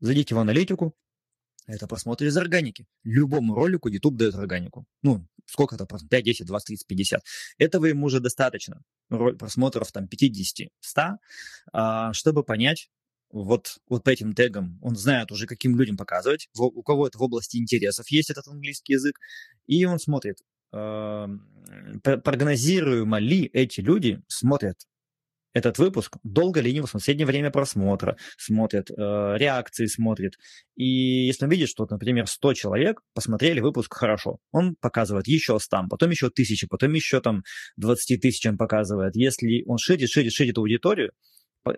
Зайдите 0.00 0.34
в 0.34 0.38
аналитику, 0.38 0.94
это 1.70 1.86
просмотры 1.86 2.28
из 2.28 2.36
органики. 2.36 2.86
Любому 3.04 3.54
ролику 3.54 3.88
YouTube 3.88 4.16
дает 4.16 4.34
органику. 4.34 4.84
Ну, 5.02 5.26
сколько 5.46 5.74
это? 5.74 5.86
5, 5.86 6.24
10, 6.24 6.46
20, 6.46 6.66
30, 6.66 6.86
50. 6.86 7.22
Этого 7.58 7.86
ему 7.86 8.06
уже 8.06 8.20
достаточно. 8.20 8.82
Просмотров 9.08 9.90
там 9.92 10.06
50, 10.08 10.68
100, 10.80 12.12
чтобы 12.12 12.44
понять, 12.44 12.88
вот, 13.32 13.78
вот 13.88 14.02
по 14.02 14.10
этим 14.10 14.34
тегам 14.34 14.78
он 14.82 14.96
знает 14.96 15.30
уже, 15.30 15.46
каким 15.46 15.76
людям 15.76 15.96
показывать, 15.96 16.48
у 16.56 16.82
кого 16.82 17.06
это 17.06 17.18
в 17.18 17.22
области 17.22 17.56
интересов 17.56 18.08
есть 18.10 18.30
этот 18.30 18.48
английский 18.48 18.94
язык, 18.94 19.18
и 19.66 19.84
он 19.84 19.98
смотрит, 20.00 20.38
э, 20.72 21.28
прогнозируемо 22.02 23.18
ли 23.18 23.44
эти 23.52 23.80
люди 23.80 24.20
смотрят 24.26 24.78
этот 25.52 25.78
выпуск, 25.78 26.16
долго 26.22 26.60
ли 26.60 26.80
в 26.80 26.86
среднее 26.86 27.26
время 27.26 27.50
просмотра 27.50 28.16
смотрят, 28.36 28.90
э, 28.90 28.94
реакции 29.36 29.86
смотрят. 29.86 30.34
И 30.76 31.26
если 31.26 31.44
он 31.44 31.50
видит, 31.50 31.68
что, 31.68 31.86
например, 31.90 32.26
100 32.26 32.54
человек 32.54 33.00
посмотрели 33.14 33.60
выпуск 33.60 33.92
хорошо, 33.94 34.38
он 34.52 34.76
показывает 34.80 35.26
еще 35.26 35.58
100, 35.58 35.88
потом 35.90 36.10
еще 36.10 36.30
1000, 36.30 36.68
потом 36.68 36.92
еще 36.94 37.20
там 37.20 37.42
20 37.76 38.20
тысяч 38.20 38.46
он 38.46 38.56
показывает. 38.56 39.16
Если 39.16 39.64
он 39.66 39.78
ширит, 39.78 40.08
ширит, 40.08 40.32
ширит 40.32 40.58
аудиторию, 40.58 41.12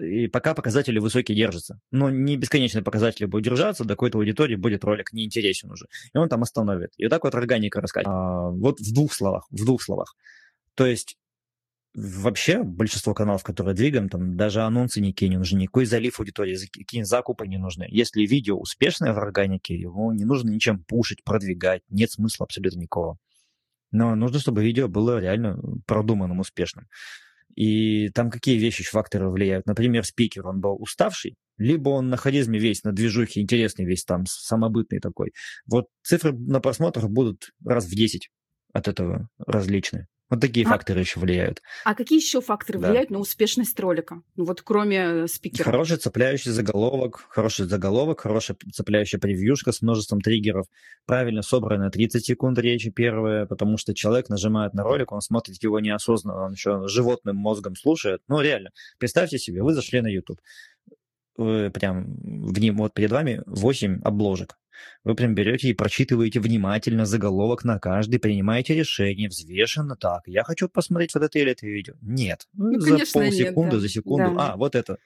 и 0.01 0.29
пока 0.29 0.55
показатели 0.55 0.99
высокие 0.99 1.37
держатся. 1.37 1.81
Но 1.91 2.09
не 2.09 2.37
бесконечные 2.37 2.85
показатели 2.85 3.27
будут 3.27 3.45
держаться, 3.45 3.85
до 3.85 3.95
какой-то 3.95 4.19
аудитории 4.19 4.55
будет 4.55 4.85
ролик 4.85 5.13
неинтересен 5.13 5.73
уже. 5.73 5.87
И 6.15 6.19
он 6.19 6.29
там 6.29 6.43
остановит. 6.43 6.91
И 6.99 7.05
вот 7.05 7.11
так 7.11 7.25
вот 7.25 7.35
органика 7.35 7.81
рассказать. 7.81 8.07
А, 8.07 8.51
вот 8.51 8.79
в 8.79 8.95
двух 8.95 9.13
словах, 9.13 9.47
в 9.51 9.65
двух 9.65 9.83
словах. 9.83 10.15
То 10.75 10.87
есть 10.87 11.17
вообще 11.95 12.63
большинство 12.63 13.15
каналов, 13.15 13.43
которые 13.43 13.75
двигаем, 13.75 14.09
там 14.09 14.37
даже 14.37 14.63
анонсы 14.63 15.01
никакие 15.01 15.29
не 15.29 15.37
нужны, 15.37 15.59
никакой 15.59 15.85
залив 15.85 16.19
аудитории, 16.19 16.57
какие 16.73 17.03
закупы 17.03 17.47
не 17.47 17.59
нужны. 17.59 17.87
Если 17.89 18.23
видео 18.23 18.59
успешное 18.59 19.13
в 19.13 19.19
органике, 19.19 19.75
его 19.75 20.13
не 20.13 20.25
нужно 20.25 20.51
ничем 20.51 20.83
пушить, 20.85 21.23
продвигать, 21.25 21.83
нет 21.91 22.11
смысла 22.11 22.45
абсолютно 22.45 22.81
никакого. 22.81 23.19
Но 23.91 24.15
нужно, 24.15 24.39
чтобы 24.39 24.65
видео 24.65 24.89
было 24.89 25.21
реально 25.21 25.61
продуманным, 25.87 26.41
успешным. 26.41 26.89
И 27.55 28.09
там 28.09 28.31
какие 28.31 28.59
вещи, 28.59 28.83
факторы 28.83 29.29
влияют? 29.29 29.67
Например, 29.67 30.05
спикер, 30.07 30.47
он 30.47 30.61
был 30.61 30.77
уставший, 30.81 31.37
либо 31.59 31.91
он 31.91 32.09
на 32.09 32.17
харизме 32.17 32.59
весь, 32.59 32.83
на 32.85 32.93
движухе, 32.93 33.43
интересный 33.43 33.85
весь, 33.85 34.05
там, 34.05 34.25
самобытный 34.27 35.01
такой. 35.01 35.33
Вот 35.67 35.89
цифры 36.03 36.33
на 36.33 36.61
просмотрах 36.61 37.11
будут 37.11 37.51
раз 37.63 37.85
в 37.85 37.95
10 37.95 38.31
от 38.73 38.89
этого 38.89 39.29
различные 39.47 40.09
Вот 40.33 40.41
такие 40.41 40.65
а, 40.65 40.71
факторы 40.71 41.01
еще 41.01 41.21
влияют. 41.21 41.61
А 41.85 41.95
какие 41.95 42.19
еще 42.19 42.41
факторы 42.41 42.79
да. 42.79 42.89
влияют 42.89 43.11
на 43.11 43.19
успешность 43.19 43.79
ролика? 43.79 44.23
Ну, 44.35 44.47
вот 44.47 44.63
кроме 44.63 44.97
э, 44.97 45.27
спикера. 45.29 45.63
Хороший 45.63 45.99
цепляющий 45.99 46.53
заголовок, 46.53 47.27
хороший 47.29 47.67
заголовок, 47.67 48.21
хорошая 48.21 48.57
цепляющая 48.73 49.21
превьюшка 49.21 49.73
с 49.73 49.83
множеством 49.83 50.23
триггеров, 50.23 50.69
правильно 51.05 51.43
собранная 51.43 51.91
30 51.91 52.25
секунд 52.25 52.59
речи 52.59 52.89
первая, 52.91 53.45
потому 53.45 53.77
что 53.77 53.93
человек 53.93 54.31
нажимает 54.31 54.73
на 54.73 54.85
ролик, 54.85 55.13
он 55.13 55.21
смотрит 55.21 55.63
его 55.63 55.81
неосознанно, 55.81 56.47
он 56.47 56.53
еще 56.53 56.89
животным 56.89 57.37
мозгом 57.37 57.77
слушает. 57.77 58.23
Ну, 58.27 58.41
реально, 58.41 58.71
представьте 58.99 59.39
себе, 59.39 59.63
вы 59.63 59.75
зашли 59.75 60.01
на 60.01 60.09
YouTube, 60.09 60.41
прям 61.37 62.17
в 62.23 62.59
ним, 62.59 62.77
вот 62.77 62.95
перед 62.95 63.11
вами 63.11 63.43
8 63.47 64.03
обложек. 64.03 64.57
Вы 65.05 65.15
прям 65.15 65.35
берете 65.35 65.69
и 65.69 65.75
прочитываете 65.75 66.41
внимательно 66.41 67.07
заголовок 67.07 67.65
на 67.65 67.79
каждый, 67.79 68.19
принимаете 68.19 68.75
решение 68.75 69.29
взвешенно. 69.29 69.97
Так, 69.97 70.23
я 70.27 70.45
хочу 70.45 70.69
посмотреть 70.69 71.15
вот 71.15 71.25
это 71.25 71.39
или 71.39 71.53
это 71.53 71.67
видео. 71.67 71.95
Нет. 72.01 72.47
Ну, 72.53 72.79
за 72.81 72.99
полсекунды, 73.13 73.61
нет, 73.61 73.71
да. 73.71 73.81
за 73.81 73.89
секунду. 73.89 74.35
Да. 74.35 74.53
А, 74.53 74.57
вот 74.57 74.75
это. 74.75 74.99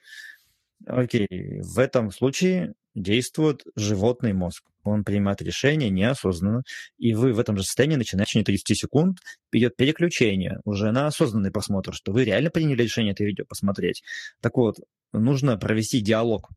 Окей. 0.85 1.27
В 1.61 1.79
этом 1.79 2.11
случае 2.11 2.73
действует 2.95 3.63
животный 3.75 4.33
мозг. 4.33 4.63
Он 4.83 5.03
принимает 5.03 5.41
решение 5.41 5.89
неосознанно, 5.89 6.63
и 6.97 7.13
вы 7.13 7.33
в 7.33 7.39
этом 7.39 7.57
же 7.57 7.63
состоянии 7.63 7.95
начинаете 7.97 8.29
в 8.29 8.31
течение 8.31 8.45
30 8.45 8.75
секунд 8.75 9.17
идет 9.51 9.75
переключение 9.75 10.59
уже 10.63 10.91
на 10.91 11.07
осознанный 11.07 11.51
просмотр, 11.51 11.93
что 11.93 12.11
вы 12.13 12.23
реально 12.23 12.49
приняли 12.51 12.83
решение 12.83 13.13
это 13.13 13.23
видео 13.23 13.45
посмотреть. 13.45 14.03
Так 14.41 14.55
вот, 14.55 14.77
нужно 15.13 15.57
провести 15.57 15.99
диалог 15.99 16.49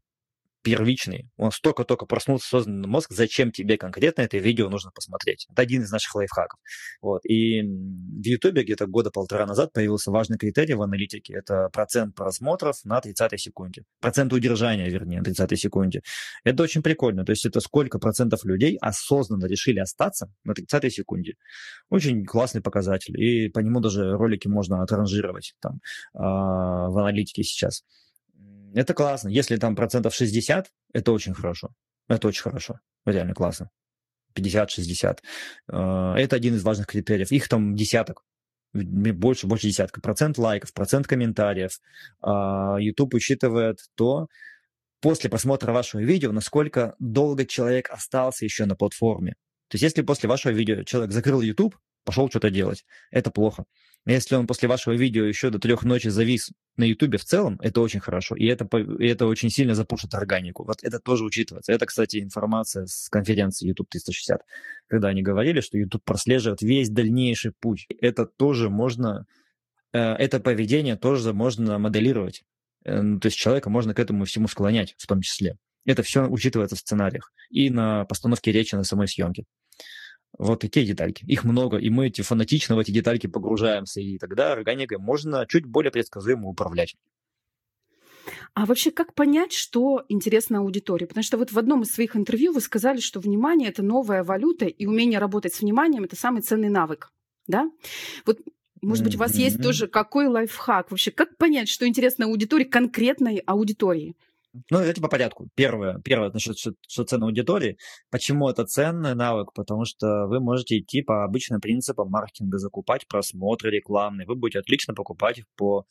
первичный. 0.62 1.28
Он 1.36 1.50
столько-только 1.52 2.06
проснулся 2.06 2.46
созданный 2.48 2.88
мозг, 2.88 3.10
зачем 3.12 3.50
тебе 3.52 3.76
конкретно 3.78 4.22
это 4.22 4.38
видео 4.38 4.68
нужно 4.68 4.90
посмотреть. 4.90 5.46
Это 5.50 5.62
один 5.62 5.82
из 5.82 5.90
наших 5.90 6.14
лайфхаков. 6.14 6.58
Вот. 7.00 7.24
И 7.24 7.62
в 7.62 8.24
Ютубе 8.24 8.62
где-то 8.62 8.86
года 8.86 9.10
полтора 9.10 9.46
назад 9.46 9.72
появился 9.72 10.10
важный 10.10 10.38
критерий 10.38 10.74
в 10.74 10.82
аналитике. 10.82 11.34
Это 11.34 11.68
процент 11.72 12.14
просмотров 12.14 12.76
на 12.84 13.00
30 13.00 13.40
секунде. 13.40 13.84
Процент 14.00 14.32
удержания, 14.32 14.88
вернее, 14.88 15.18
на 15.18 15.24
30 15.24 15.58
секунде. 15.58 16.02
Это 16.44 16.62
очень 16.62 16.82
прикольно. 16.82 17.24
То 17.24 17.32
есть 17.32 17.46
это 17.46 17.60
сколько 17.60 17.98
процентов 17.98 18.44
людей 18.44 18.76
осознанно 18.80 19.46
решили 19.46 19.78
остаться 19.78 20.32
на 20.44 20.54
30 20.54 20.92
секунде. 20.92 21.34
Очень 21.88 22.24
классный 22.24 22.60
показатель. 22.60 23.20
И 23.20 23.48
по 23.48 23.60
нему 23.60 23.80
даже 23.80 24.12
ролики 24.12 24.48
можно 24.48 24.82
отранжировать 24.82 25.54
там, 25.60 25.80
э, 26.14 26.18
в 26.18 26.98
аналитике 26.98 27.42
сейчас. 27.42 27.82
Это 28.74 28.94
классно. 28.94 29.28
Если 29.28 29.56
там 29.56 29.76
процентов 29.76 30.14
60, 30.14 30.70
это 30.92 31.12
очень 31.12 31.34
хорошо. 31.34 31.70
Это 32.08 32.28
очень 32.28 32.42
хорошо. 32.42 32.80
Реально 33.04 33.34
классно. 33.34 33.70
50-60. 34.34 35.18
Э, 35.72 36.14
это 36.16 36.36
один 36.36 36.54
из 36.54 36.62
важных 36.62 36.86
критериев. 36.86 37.32
Их 37.32 37.48
там 37.48 37.74
десяток. 37.74 38.22
Больше, 38.72 39.46
больше 39.46 39.66
десятка. 39.66 40.00
Процент 40.00 40.38
лайков, 40.38 40.72
процент 40.72 41.06
комментариев. 41.08 41.80
А, 42.20 42.76
YouTube 42.78 43.14
учитывает 43.14 43.80
то, 43.96 44.28
после 45.00 45.28
просмотра 45.28 45.72
вашего 45.72 46.00
видео, 46.00 46.30
насколько 46.30 46.94
долго 47.00 47.44
человек 47.46 47.90
остался 47.90 48.44
еще 48.44 48.66
на 48.66 48.76
платформе. 48.76 49.32
То 49.68 49.74
есть 49.74 49.82
если 49.82 50.02
после 50.02 50.28
вашего 50.28 50.52
видео 50.52 50.84
человек 50.84 51.12
закрыл 51.12 51.40
YouTube, 51.40 51.76
пошел 52.04 52.28
что-то 52.28 52.50
делать, 52.50 52.84
это 53.10 53.30
плохо. 53.30 53.64
Если 54.06 54.34
он 54.34 54.46
после 54.46 54.68
вашего 54.68 54.94
видео 54.94 55.24
еще 55.24 55.50
до 55.50 55.58
трех 55.58 55.82
ночи 55.84 56.08
завис 56.08 56.50
на 56.76 56.84
Ютубе 56.84 57.18
в 57.18 57.24
целом, 57.24 57.58
это 57.60 57.82
очень 57.82 58.00
хорошо. 58.00 58.34
И 58.34 58.46
это, 58.46 58.66
и 58.76 59.06
это 59.06 59.26
очень 59.26 59.50
сильно 59.50 59.74
запушит 59.74 60.14
органику. 60.14 60.64
Вот 60.64 60.78
это 60.82 60.98
тоже 61.00 61.24
учитывается. 61.24 61.72
Это, 61.72 61.84
кстати, 61.84 62.20
информация 62.20 62.86
с 62.86 63.10
конференции 63.10 63.68
YouTube 63.68 63.90
360, 63.90 64.40
когда 64.86 65.08
они 65.08 65.22
говорили, 65.22 65.60
что 65.60 65.76
YouTube 65.76 66.02
прослеживает 66.02 66.62
весь 66.62 66.88
дальнейший 66.88 67.52
путь. 67.60 67.86
Это 68.00 68.24
тоже 68.24 68.70
можно, 68.70 69.26
э, 69.92 69.98
это 70.00 70.40
поведение 70.40 70.96
тоже 70.96 71.34
можно 71.34 71.78
моделировать. 71.78 72.42
Э, 72.84 73.02
ну, 73.02 73.20
то 73.20 73.26
есть 73.26 73.36
человека 73.36 73.68
можно 73.68 73.92
к 73.92 73.98
этому 73.98 74.24
всему 74.24 74.48
склонять 74.48 74.94
в 74.96 75.06
том 75.06 75.20
числе. 75.20 75.58
Это 75.84 76.02
все 76.02 76.26
учитывается 76.26 76.76
в 76.76 76.78
сценариях 76.78 77.32
и 77.50 77.68
на 77.68 78.06
постановке 78.06 78.50
речи 78.50 78.74
на 78.74 78.84
самой 78.84 79.08
съемке. 79.08 79.44
Вот 80.38 80.60
такие 80.60 80.86
детальки. 80.86 81.24
Их 81.26 81.44
много, 81.44 81.76
и 81.76 81.90
мы 81.90 82.06
эти 82.06 82.22
фанатично 82.22 82.76
в 82.76 82.78
эти 82.78 82.90
детальки 82.90 83.26
погружаемся, 83.26 84.00
и 84.00 84.18
тогда 84.18 84.52
органикой 84.52 84.98
можно 84.98 85.46
чуть 85.46 85.66
более 85.66 85.90
предсказуемо 85.90 86.48
управлять. 86.48 86.96
А 88.54 88.66
вообще, 88.66 88.90
как 88.90 89.14
понять, 89.14 89.52
что 89.52 90.04
интересно 90.08 90.58
аудитории? 90.58 91.06
Потому 91.06 91.24
что 91.24 91.36
вот 91.36 91.52
в 91.52 91.58
одном 91.58 91.82
из 91.82 91.92
своих 91.92 92.16
интервью 92.16 92.52
вы 92.52 92.60
сказали, 92.60 93.00
что 93.00 93.20
внимание– 93.20 93.68
это 93.70 93.82
новая 93.82 94.24
валюта, 94.24 94.66
и 94.66 94.86
умение 94.86 95.18
работать 95.18 95.54
с 95.54 95.60
вниманием– 95.60 96.04
это 96.04 96.16
самый 96.16 96.42
ценный 96.42 96.68
навык. 96.68 97.12
Да? 97.46 97.70
Вот 98.26 98.40
может 98.82 99.04
быть, 99.04 99.16
у 99.16 99.18
вас 99.18 99.34
есть 99.34 99.62
тоже 99.62 99.88
какой 99.88 100.26
лайфхак 100.26 100.90
вообще? 100.90 101.10
Как 101.10 101.36
понять, 101.36 101.68
что 101.68 101.86
интересно 101.86 102.26
аудитории, 102.26 102.64
конкретной 102.64 103.38
аудитории? 103.38 104.16
Ну, 104.52 104.62
давайте 104.70 105.00
по 105.00 105.08
порядку. 105.08 105.48
Первое, 105.54 106.00
первое 106.00 106.30
насчет 106.32 106.58
что, 106.58 106.72
что 106.88 107.04
ценной 107.04 107.28
аудитории. 107.28 107.78
Почему 108.10 108.48
это 108.48 108.64
ценный 108.64 109.14
навык? 109.14 109.52
Потому 109.54 109.84
что 109.84 110.26
вы 110.26 110.40
можете 110.40 110.78
идти 110.78 111.02
по 111.02 111.24
обычным 111.24 111.60
принципам 111.60 112.10
маркетинга, 112.10 112.58
закупать 112.58 113.06
просмотры 113.06 113.70
рекламные. 113.70 114.26
Вы 114.26 114.34
будете 114.34 114.58
отлично 114.58 114.92
покупать 114.92 115.38
их 115.38 115.44
по 115.56 115.86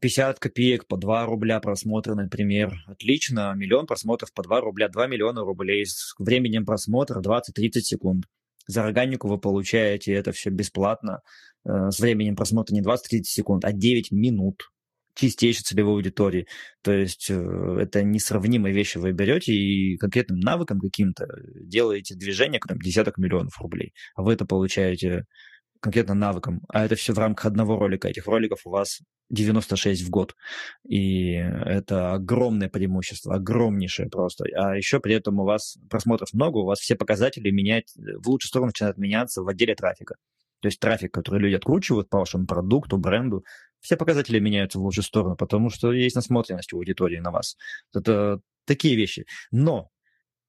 50 0.00 0.36
а, 0.36 0.38
копеек, 0.38 0.86
по 0.86 0.96
2 0.96 1.26
рубля 1.26 1.58
просмотра, 1.58 2.14
например. 2.14 2.72
Отлично, 2.86 3.52
миллион 3.56 3.86
просмотров 3.86 4.32
по 4.32 4.44
2 4.44 4.60
рубля, 4.60 4.88
2 4.88 5.06
миллиона 5.08 5.42
рублей 5.42 5.84
с 5.84 6.14
временем 6.18 6.64
просмотра 6.64 7.20
20-30 7.20 7.80
секунд. 7.80 8.24
За 8.68 8.84
органику 8.84 9.28
вы 9.28 9.38
получаете 9.38 10.12
это 10.12 10.32
все 10.32 10.50
бесплатно, 10.50 11.20
э, 11.64 11.90
с 11.90 11.98
временем 12.00 12.36
просмотра 12.36 12.74
не 12.74 12.80
20-30 12.80 13.22
секунд, 13.24 13.64
а 13.64 13.72
9 13.72 14.12
минут 14.12 14.70
чистейшей 15.16 15.62
целевой 15.62 15.94
аудитории. 15.94 16.46
То 16.82 16.92
есть 16.92 17.28
э, 17.30 17.78
это 17.80 18.02
несравнимые 18.04 18.74
вещи 18.74 18.98
вы 18.98 19.12
берете 19.12 19.52
и 19.52 19.96
конкретным 19.96 20.38
навыком 20.40 20.78
каким-то 20.78 21.26
делаете 21.54 22.14
движение, 22.14 22.60
там, 22.66 22.78
десяток 22.78 23.18
миллионов 23.18 23.58
рублей, 23.60 23.92
а 24.14 24.22
вы 24.22 24.34
это 24.34 24.44
получаете 24.44 25.24
конкретно 25.80 26.14
навыком. 26.14 26.60
А 26.68 26.84
это 26.84 26.96
все 26.96 27.12
в 27.12 27.18
рамках 27.18 27.46
одного 27.46 27.78
ролика. 27.78 28.08
Этих 28.08 28.26
роликов 28.26 28.60
у 28.64 28.70
вас 28.70 29.00
96 29.30 30.02
в 30.02 30.10
год. 30.10 30.34
И 30.88 31.32
это 31.32 32.12
огромное 32.12 32.68
преимущество, 32.68 33.34
огромнейшее 33.34 34.08
просто. 34.08 34.44
А 34.56 34.76
еще 34.76 35.00
при 35.00 35.14
этом 35.14 35.40
у 35.40 35.44
вас 35.44 35.76
просмотров 35.90 36.32
много, 36.32 36.58
у 36.58 36.64
вас 36.64 36.80
все 36.80 36.96
показатели 36.96 37.50
менять, 37.50 37.92
в 37.96 38.28
лучшую 38.28 38.48
сторону 38.48 38.68
начинают 38.68 38.98
меняться 38.98 39.42
в 39.42 39.48
отделе 39.48 39.74
трафика. 39.74 40.16
То 40.60 40.68
есть 40.68 40.80
трафик, 40.80 41.12
который 41.12 41.40
люди 41.40 41.54
откручивают 41.54 42.08
по 42.08 42.18
вашему 42.18 42.46
продукту, 42.46 42.96
бренду, 42.96 43.44
все 43.80 43.96
показатели 43.96 44.38
меняются 44.38 44.78
в 44.78 44.82
лучшую 44.82 45.04
сторону, 45.04 45.36
потому 45.36 45.70
что 45.70 45.92
есть 45.92 46.16
насмотренность 46.16 46.72
у 46.72 46.78
аудитории 46.78 47.18
на 47.18 47.30
вас. 47.30 47.56
Это 47.94 48.40
такие 48.64 48.96
вещи. 48.96 49.26
Но 49.50 49.90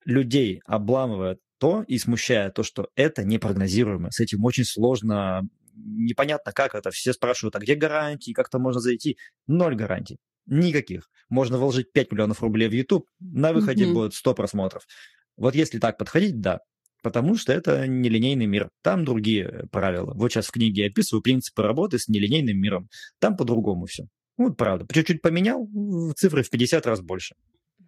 людей 0.05 0.61
обламывает 0.65 1.39
то 1.59 1.83
и 1.87 1.97
смущает 1.97 2.53
то, 2.53 2.63
что 2.63 2.89
это 2.95 3.23
непрогнозируемо. 3.23 4.11
С 4.11 4.19
этим 4.19 4.43
очень 4.43 4.63
сложно, 4.63 5.47
непонятно 5.73 6.51
как 6.51 6.75
это. 6.75 6.91
Все 6.91 7.13
спрашивают, 7.13 7.55
а 7.55 7.59
где 7.59 7.75
гарантии, 7.75 8.31
как-то 8.31 8.59
можно 8.59 8.79
зайти? 8.79 9.17
Ноль 9.47 9.75
гарантий. 9.75 10.17
Никаких. 10.45 11.09
Можно 11.29 11.57
вложить 11.57 11.91
5 11.91 12.11
миллионов 12.11 12.41
рублей 12.41 12.69
в 12.69 12.73
YouTube, 12.73 13.07
на 13.19 13.53
выходе 13.53 13.85
mm-hmm. 13.85 13.93
будет 13.93 14.13
100 14.13 14.33
просмотров. 14.33 14.87
Вот 15.35 15.55
если 15.55 15.79
так 15.79 15.97
подходить, 15.97 16.39
да, 16.39 16.59
потому 17.03 17.35
что 17.35 17.53
это 17.53 17.87
нелинейный 17.87 18.45
мир. 18.45 18.69
Там 18.83 19.05
другие 19.05 19.67
правила. 19.71 20.13
Вот 20.13 20.31
сейчас 20.31 20.47
в 20.47 20.51
книге 20.51 20.83
я 20.83 20.87
описываю 20.87 21.21
принципы 21.21 21.61
работы 21.61 21.99
с 21.99 22.07
нелинейным 22.07 22.57
миром. 22.57 22.89
Там 23.19 23.35
по-другому 23.37 23.85
все. 23.85 24.07
Вот 24.37 24.55
правда. 24.55 24.85
Чуть-чуть 24.93 25.21
поменял, 25.21 25.67
цифры 26.15 26.43
в 26.43 26.49
50 26.49 26.85
раз 26.85 27.01
больше. 27.01 27.35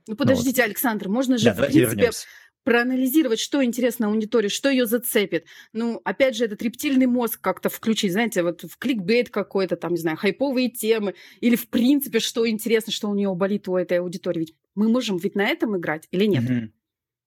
Ну 0.08 0.16
подождите, 0.16 0.62
ну, 0.62 0.63
вот. 0.63 0.70
Александр, 0.70 1.10
можно 1.10 1.38
же, 1.38 1.46
да, 1.46 1.54
в 1.54 1.58
принципе, 1.58 1.82
вернемся. 1.82 2.25
проанализировать, 2.63 3.39
что 3.39 3.63
интересно 3.63 4.08
аудитории, 4.08 4.48
что 4.48 4.70
ее 4.70 4.88
зацепит. 4.88 5.46
Ну, 5.72 6.01
опять 6.04 6.36
же, 6.36 6.46
этот 6.46 6.63
рептильный 6.63 7.06
мозг 7.06 7.39
как-то 7.39 7.70
включить, 7.70 8.13
знаете, 8.13 8.42
вот 8.42 8.63
в 8.63 8.78
кликбейт 8.80 9.30
какой-то, 9.30 9.75
там, 9.75 9.92
не 9.92 10.00
знаю, 10.00 10.18
хайповые 10.18 10.72
темы, 10.72 11.13
или 11.42 11.56
в 11.56 11.70
принципе, 11.70 12.20
что 12.20 12.50
интересно, 12.50 12.92
что 12.92 13.10
у 13.10 13.13
нее 13.13 13.34
болит 13.36 13.68
у 13.68 13.75
этой 13.75 14.00
аудитории. 14.00 14.39
Ведь 14.39 14.56
мы 14.74 14.89
можем 14.89 15.18
ведь 15.18 15.36
на 15.36 15.48
этом 15.48 15.78
играть 15.78 16.08
или 16.10 16.25
нет? 16.25 16.44
Угу. 16.50 16.72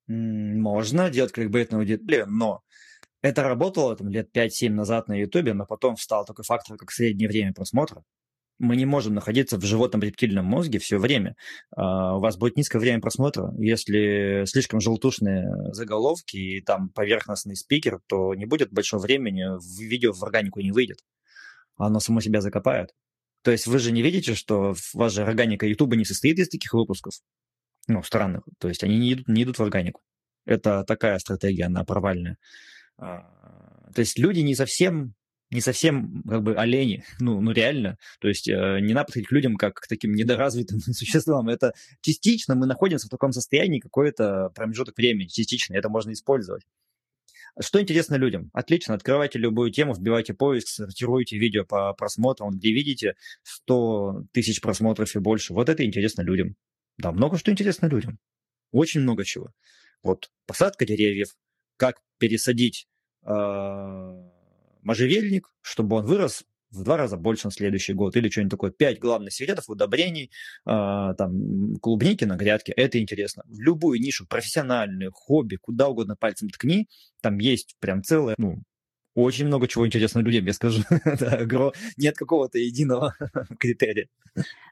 Можно 0.09 1.11
делать 1.11 1.33
кликбейтную 1.33 1.81
аудиторию, 1.81 2.27
но 2.29 2.63
это 3.23 3.45
работало 3.45 3.97
там, 3.97 4.09
лет 4.09 4.37
5-7 4.37 4.71
назад 4.71 5.09
на 5.09 5.15
Ютубе, 5.15 5.55
но 5.55 5.65
потом 5.65 5.95
встал 5.97 6.25
такой 6.25 6.45
фактор, 6.45 6.77
как 6.77 6.91
среднее 6.91 7.29
время 7.29 7.55
просмотра. 7.55 8.03
Мы 8.59 8.77
не 8.77 8.85
можем 8.85 9.15
находиться 9.15 9.59
в 9.59 9.65
животном 9.65 10.03
рептильном 10.03 10.45
мозге 10.45 10.79
все 10.79 10.99
время. 10.99 11.35
Uh, 11.77 12.17
у 12.17 12.21
вас 12.21 12.37
будет 12.37 12.57
низкое 12.57 12.81
время 12.81 13.01
просмотра. 13.01 13.53
Если 13.59 14.45
слишком 14.47 14.81
желтушные 14.81 15.73
заголовки 15.73 16.37
и 16.37 16.61
там 16.61 16.89
поверхностный 16.91 17.57
спикер, 17.57 18.01
то 18.07 18.35
не 18.35 18.45
будет 18.45 18.73
большого 18.73 19.01
времени, 19.01 19.45
видео 19.81 20.13
в 20.13 20.23
органику 20.23 20.61
не 20.61 20.71
выйдет. 20.71 20.99
Оно 21.77 21.99
само 21.99 22.21
себя 22.21 22.41
закопает. 22.41 22.91
То 23.43 23.51
есть 23.51 23.67
вы 23.67 23.79
же 23.79 23.91
не 23.91 24.03
видите, 24.03 24.35
что 24.35 24.75
ваша 24.95 25.27
органика 25.27 25.67
Ютуба 25.67 25.97
не 25.97 26.05
состоит 26.05 26.39
из 26.39 26.49
таких 26.49 26.73
выпусков 26.75 27.15
ну, 27.89 28.03
странных. 28.03 28.45
То 28.59 28.69
есть 28.69 28.85
они 28.85 28.99
не 28.99 29.15
идут, 29.15 29.29
не 29.29 29.43
идут 29.45 29.59
в 29.59 29.63
органику. 29.63 30.01
Это 30.45 30.85
такая 30.85 31.19
стратегия, 31.19 31.65
она 31.65 31.85
провальная. 31.85 32.39
А, 32.99 33.91
то 33.95 34.01
есть 34.01 34.19
люди 34.19 34.41
не 34.41 34.55
совсем 34.55 35.15
не 35.53 35.61
совсем 35.61 36.23
как 36.27 36.43
бы 36.43 36.55
олени, 36.55 37.05
ну, 37.21 37.41
ну 37.41 37.53
реально. 37.53 37.99
То 38.21 38.29
есть 38.29 38.49
э, 38.49 38.79
не 38.81 38.95
надо 38.95 39.07
подходить 39.07 39.29
к 39.29 39.33
людям 39.33 39.57
как 39.57 39.75
к 39.75 39.87
таким 39.87 40.15
недоразвитым 40.15 40.81
существам. 40.93 41.49
Это 41.49 41.75
частично 42.01 42.55
мы 42.55 42.67
находимся 42.67 43.07
в 43.07 43.11
таком 43.11 43.33
состоянии 43.33 43.79
какой-то 43.79 44.51
промежуток 44.55 44.97
времени, 44.97 45.27
частично, 45.27 45.75
это 45.75 45.89
можно 45.91 46.13
использовать. 46.13 46.63
Что 47.61 47.83
интересно 47.83 48.15
людям? 48.15 48.49
Отлично, 48.55 48.95
открывайте 48.95 49.39
любую 49.39 49.71
тему, 49.71 49.93
вбивайте 49.93 50.33
поиск, 50.33 50.69
сортируйте 50.69 51.37
видео 51.37 51.67
по 51.67 51.93
просмотрам, 51.93 52.51
где 52.51 52.73
видите 52.73 53.15
100 53.43 54.25
тысяч 54.33 54.63
просмотров 54.63 55.15
и 55.15 55.19
больше. 55.19 55.53
Вот 55.53 55.69
это 55.69 55.85
интересно 55.85 56.23
людям. 56.23 56.57
Да, 56.99 57.13
много 57.13 57.39
что 57.39 57.51
интересно 57.51 57.87
людям. 57.87 58.19
Очень 58.71 59.01
много 59.01 59.25
чего. 59.25 59.53
Вот 60.03 60.31
посадка 60.47 60.85
деревьев, 60.85 61.37
как 61.77 62.01
пересадить 62.19 62.89
э, 63.25 64.31
можжевельник, 64.83 65.53
чтобы 65.61 65.97
он 65.97 66.07
вырос 66.07 66.45
в 66.71 66.85
два 66.85 66.97
раза 66.97 67.17
больше 67.17 67.47
на 67.47 67.51
следующий 67.51 67.93
год, 67.93 68.17
или 68.17 68.29
что-нибудь 68.31 68.51
такое. 68.51 68.71
Пять 68.71 68.99
главных 68.99 69.33
секретов 69.33 69.69
удобрений, 69.69 70.31
э, 70.67 71.15
там, 71.17 71.77
клубники 71.77 72.25
на 72.25 72.37
грядке. 72.37 72.73
Это 72.73 72.99
интересно. 72.99 73.43
В 73.47 73.61
любую 73.61 74.01
нишу, 74.01 74.27
профессиональную, 74.27 75.13
хобби, 75.13 75.57
куда 75.57 75.89
угодно 75.89 76.17
пальцем 76.17 76.49
ткни, 76.49 76.89
там 77.21 77.39
есть 77.39 77.77
прям 77.79 78.03
целое, 78.03 78.35
ну, 78.39 78.63
очень 79.15 79.47
много 79.47 79.69
чего 79.69 79.87
интересного 79.87 80.25
людям, 80.25 80.47
я 80.47 80.53
скажу. 80.55 80.83
Нет 81.99 82.17
какого-то 82.17 82.59
единого 82.59 83.15
критерия. 83.59 84.09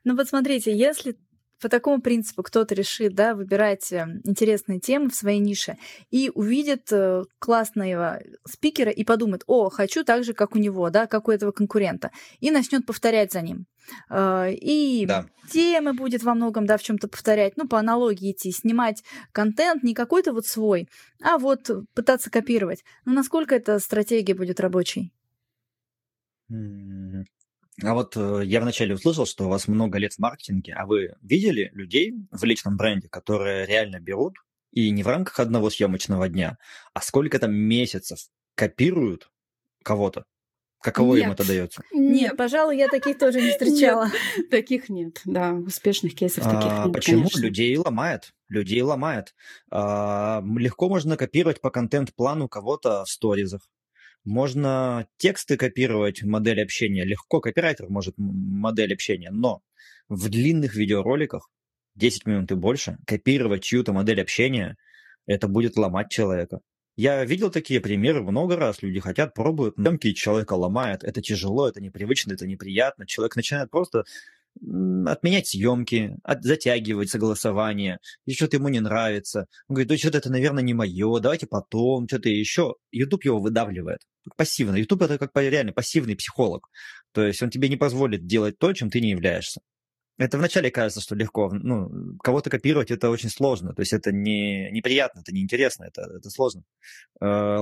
Ну 0.05 0.17
вот 0.17 0.29
смотрите, 0.29 0.75
если 0.75 1.17
по 1.61 1.69
такому 1.69 2.01
принципу 2.01 2.43
кто-то 2.43 2.75
решит 2.75 3.15
да, 3.15 3.35
выбирать 3.35 3.93
э, 3.93 4.07
интересные 4.25 4.81
темы 4.81 5.11
в 5.11 5.15
своей 5.15 5.39
нише 5.39 5.77
и 6.11 6.31
увидит 6.35 6.91
э, 6.91 7.25
классного 7.39 8.21
спикера 8.47 8.91
и 8.91 9.05
подумает, 9.05 9.43
о, 9.47 9.69
хочу 9.71 10.05
так 10.05 10.25
же, 10.25 10.33
как 10.33 10.55
у 10.55 10.59
него, 10.59 10.91
да, 10.91 11.07
как 11.07 11.29
у 11.29 11.31
этого 11.31 11.53
конкурента, 11.53 12.11
и 12.41 12.51
начнет 12.51 12.87
повторять 12.87 13.33
за 13.33 13.43
ним. 13.43 13.67
Э, 14.11 14.53
и 14.53 15.05
да. 15.07 15.27
темы 15.51 15.93
будет 15.93 16.23
во 16.23 16.35
многом, 16.35 16.67
да, 16.67 16.79
в 16.79 16.83
чем-то 16.83 17.09
повторять, 17.09 17.57
ну, 17.57 17.69
по 17.69 17.79
аналогии 17.79 18.33
идти, 18.33 18.53
снимать 18.53 19.03
контент 19.33 19.83
не 19.83 19.95
какой-то 19.95 20.33
вот 20.33 20.47
свой, 20.47 20.89
а 21.23 21.39
вот 21.39 21.71
пытаться 21.95 22.31
копировать. 22.31 22.85
Ну, 23.05 23.13
насколько 23.13 23.55
эта 23.55 23.79
стратегия 23.79 24.35
будет 24.35 24.61
рабочей? 24.61 25.13
А 27.83 27.95
вот 27.95 28.17
э, 28.17 28.43
я 28.45 28.61
вначале 28.61 28.95
услышал, 28.95 29.27
что 29.27 29.47
у 29.47 29.49
вас 29.49 29.69
много 29.69 29.99
лет 29.99 30.15
в 30.15 30.19
маркетинге, 30.19 30.75
а 30.75 30.87
вы 30.87 31.15
видели 31.23 31.71
людей 31.73 32.15
в 32.31 32.45
личном 32.45 32.77
бренде, 32.77 33.09
которые 33.09 33.67
реально 33.67 34.01
берут 34.01 34.37
и 34.73 34.91
не 34.91 35.03
в 35.03 35.07
рамках 35.07 35.41
одного 35.41 35.71
съемочного 35.71 36.29
дня, 36.29 36.59
а 36.95 37.01
сколько 37.01 37.39
там 37.39 37.55
месяцев 37.55 38.19
копируют 38.55 39.31
кого-то? 39.83 40.25
Каково 40.83 41.17
нет. 41.17 41.27
им 41.27 41.33
это 41.33 41.47
дается? 41.47 41.83
Нет, 41.93 42.37
пожалуй, 42.39 42.79
я 42.79 42.89
таких 42.89 43.19
тоже 43.19 43.41
не 43.41 43.51
встречала. 43.51 44.07
Нет, 44.37 44.51
таких 44.51 44.89
нет, 44.89 45.21
да, 45.25 45.53
успешных 45.53 46.15
кейсов 46.15 46.45
таких 46.45 46.73
а, 46.73 46.85
нет. 46.85 46.95
Почему? 46.95 47.19
Конечно. 47.19 47.41
Людей 47.41 47.77
ломает. 47.77 48.33
Людей 48.49 48.81
ломает. 48.81 49.35
А, 49.71 50.43
легко 50.57 50.89
можно 50.89 51.17
копировать 51.19 51.61
по 51.61 51.71
контент-плану 51.71 52.49
кого-то 52.49 53.05
в 53.05 53.11
сторизах. 53.11 53.69
Можно 54.25 55.07
тексты 55.17 55.57
копировать, 55.57 56.23
модель 56.23 56.63
общения. 56.63 57.05
Легко 57.05 57.41
копирайтер 57.41 57.89
может 57.89 58.15
модель 58.19 58.93
общения, 58.93 59.31
но 59.31 59.63
в 60.09 60.29
длинных 60.29 60.75
видеороликах, 60.75 61.49
10 61.95 62.27
минут 62.27 62.51
и 62.53 62.55
больше, 62.55 62.99
копировать 63.07 63.63
чью-то 63.63 63.93
модель 63.93 64.21
общения, 64.21 64.77
это 65.27 65.49
будет 65.49 65.77
ломать 65.77 66.11
человека. 66.11 66.61
Я 66.97 67.25
видел 67.25 67.51
такие 67.51 67.81
примеры 67.81 68.23
много 68.23 68.57
раз. 68.57 68.83
Люди 68.83 69.01
хотят, 69.01 69.33
пробуют, 69.33 69.79
съемки 69.79 70.13
человека 70.13 70.53
ломает. 70.53 71.03
Это 71.03 71.23
тяжело, 71.23 71.67
это 71.69 71.81
непривычно, 71.81 72.35
это 72.35 72.47
неприятно. 72.47 73.07
Человек 73.07 73.37
начинает 73.37 73.71
просто 73.71 74.05
отменять 75.07 75.49
съемки, 75.49 76.17
от, 76.25 76.43
затягивать 76.43 77.09
согласование, 77.09 78.01
и 78.27 78.35
что-то 78.35 78.57
ему 78.57 78.69
не 78.69 78.81
нравится. 78.81 79.47
Он 79.69 79.75
говорит, 79.75 79.89
да 79.89 79.97
что-то 79.97 80.19
это, 80.19 80.31
наверное, 80.31 80.63
не 80.63 80.75
мое, 80.75 81.21
давайте 81.21 81.47
потом, 81.47 82.07
что-то 82.07 82.29
еще. 82.29 82.75
YouTube 82.93 83.25
его 83.25 83.39
выдавливает 83.39 84.01
пассивно. 84.37 84.77
YouTube 84.77 85.03
это 85.03 85.19
как 85.19 85.31
реально 85.35 85.73
пассивный 85.73 86.17
психолог. 86.17 86.69
То 87.13 87.23
есть 87.23 87.43
он 87.43 87.51
тебе 87.51 87.69
не 87.69 87.77
позволит 87.77 88.27
делать 88.27 88.59
то, 88.59 88.73
чем 88.73 88.91
ты 88.91 89.01
не 89.01 89.11
являешься. 89.11 89.61
Это 90.19 90.37
вначале 90.37 90.71
кажется, 90.71 91.01
что 91.01 91.15
легко. 91.15 91.51
Ну, 91.51 92.17
кого-то 92.23 92.51
копировать 92.51 92.91
это 92.91 93.09
очень 93.09 93.31
сложно. 93.31 93.73
То 93.73 93.81
есть 93.81 93.95
это 93.95 94.13
не, 94.13 94.71
неприятно, 94.71 95.21
это 95.21 95.33
неинтересно, 95.33 95.85
это, 95.85 96.03
это 96.03 96.29
сложно. 96.29 96.63
Э, 97.23 97.57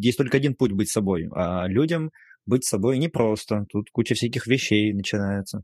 есть 0.00 0.16
только 0.16 0.38
один 0.38 0.54
путь 0.54 0.72
быть 0.72 0.90
собой. 0.90 1.28
А 1.34 1.66
людям 1.68 2.10
быть 2.46 2.64
собой 2.64 2.96
непросто. 2.98 3.66
Тут 3.70 3.90
куча 3.90 4.14
всяких 4.14 4.46
вещей 4.46 4.94
начинается 4.94 5.62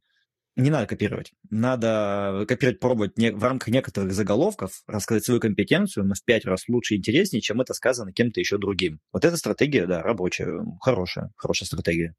не 0.57 0.71
надо 0.71 0.87
копировать. 0.87 1.33
Надо 1.51 2.45
копировать, 2.49 2.81
пробовать 2.81 3.19
не, 3.19 3.31
в 3.31 3.45
рамках 3.45 3.69
некоторых 3.69 4.13
заголовков, 4.13 4.83
рассказать 4.87 5.25
свою 5.25 5.39
компетенцию, 5.39 6.05
но 6.07 6.15
в 6.15 6.25
пять 6.25 6.47
раз 6.47 6.69
лучше 6.69 6.95
и 6.95 6.99
интереснее, 6.99 7.43
чем 7.43 7.61
это 7.61 7.75
сказано 7.75 8.13
кем-то 8.13 8.41
еще 8.41 8.57
другим. 8.59 9.01
Вот 9.13 9.25
эта 9.25 9.37
стратегия, 9.37 9.87
да, 9.87 10.03
рабочая, 10.03 10.65
хорошая, 10.81 11.31
хорошая 11.37 11.67
стратегия. 11.67 12.15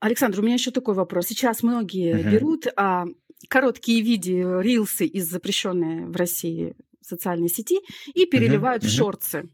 Александр, 0.00 0.40
у 0.40 0.42
меня 0.42 0.54
еще 0.54 0.70
такой 0.70 0.94
вопрос. 0.94 1.26
Сейчас 1.26 1.62
многие 1.62 2.14
uh-huh. 2.14 2.30
берут 2.30 2.66
а, 2.76 3.04
короткие 3.48 4.00
видео, 4.00 4.60
рилсы 4.60 5.06
из 5.06 5.30
запрещенной 5.30 6.06
в 6.06 6.16
России 6.16 6.74
социальной 7.02 7.48
сети 7.48 7.78
и 8.14 8.26
переливают 8.26 8.82
uh-huh. 8.82 8.88
в 8.88 8.90
шорты. 8.90 9.48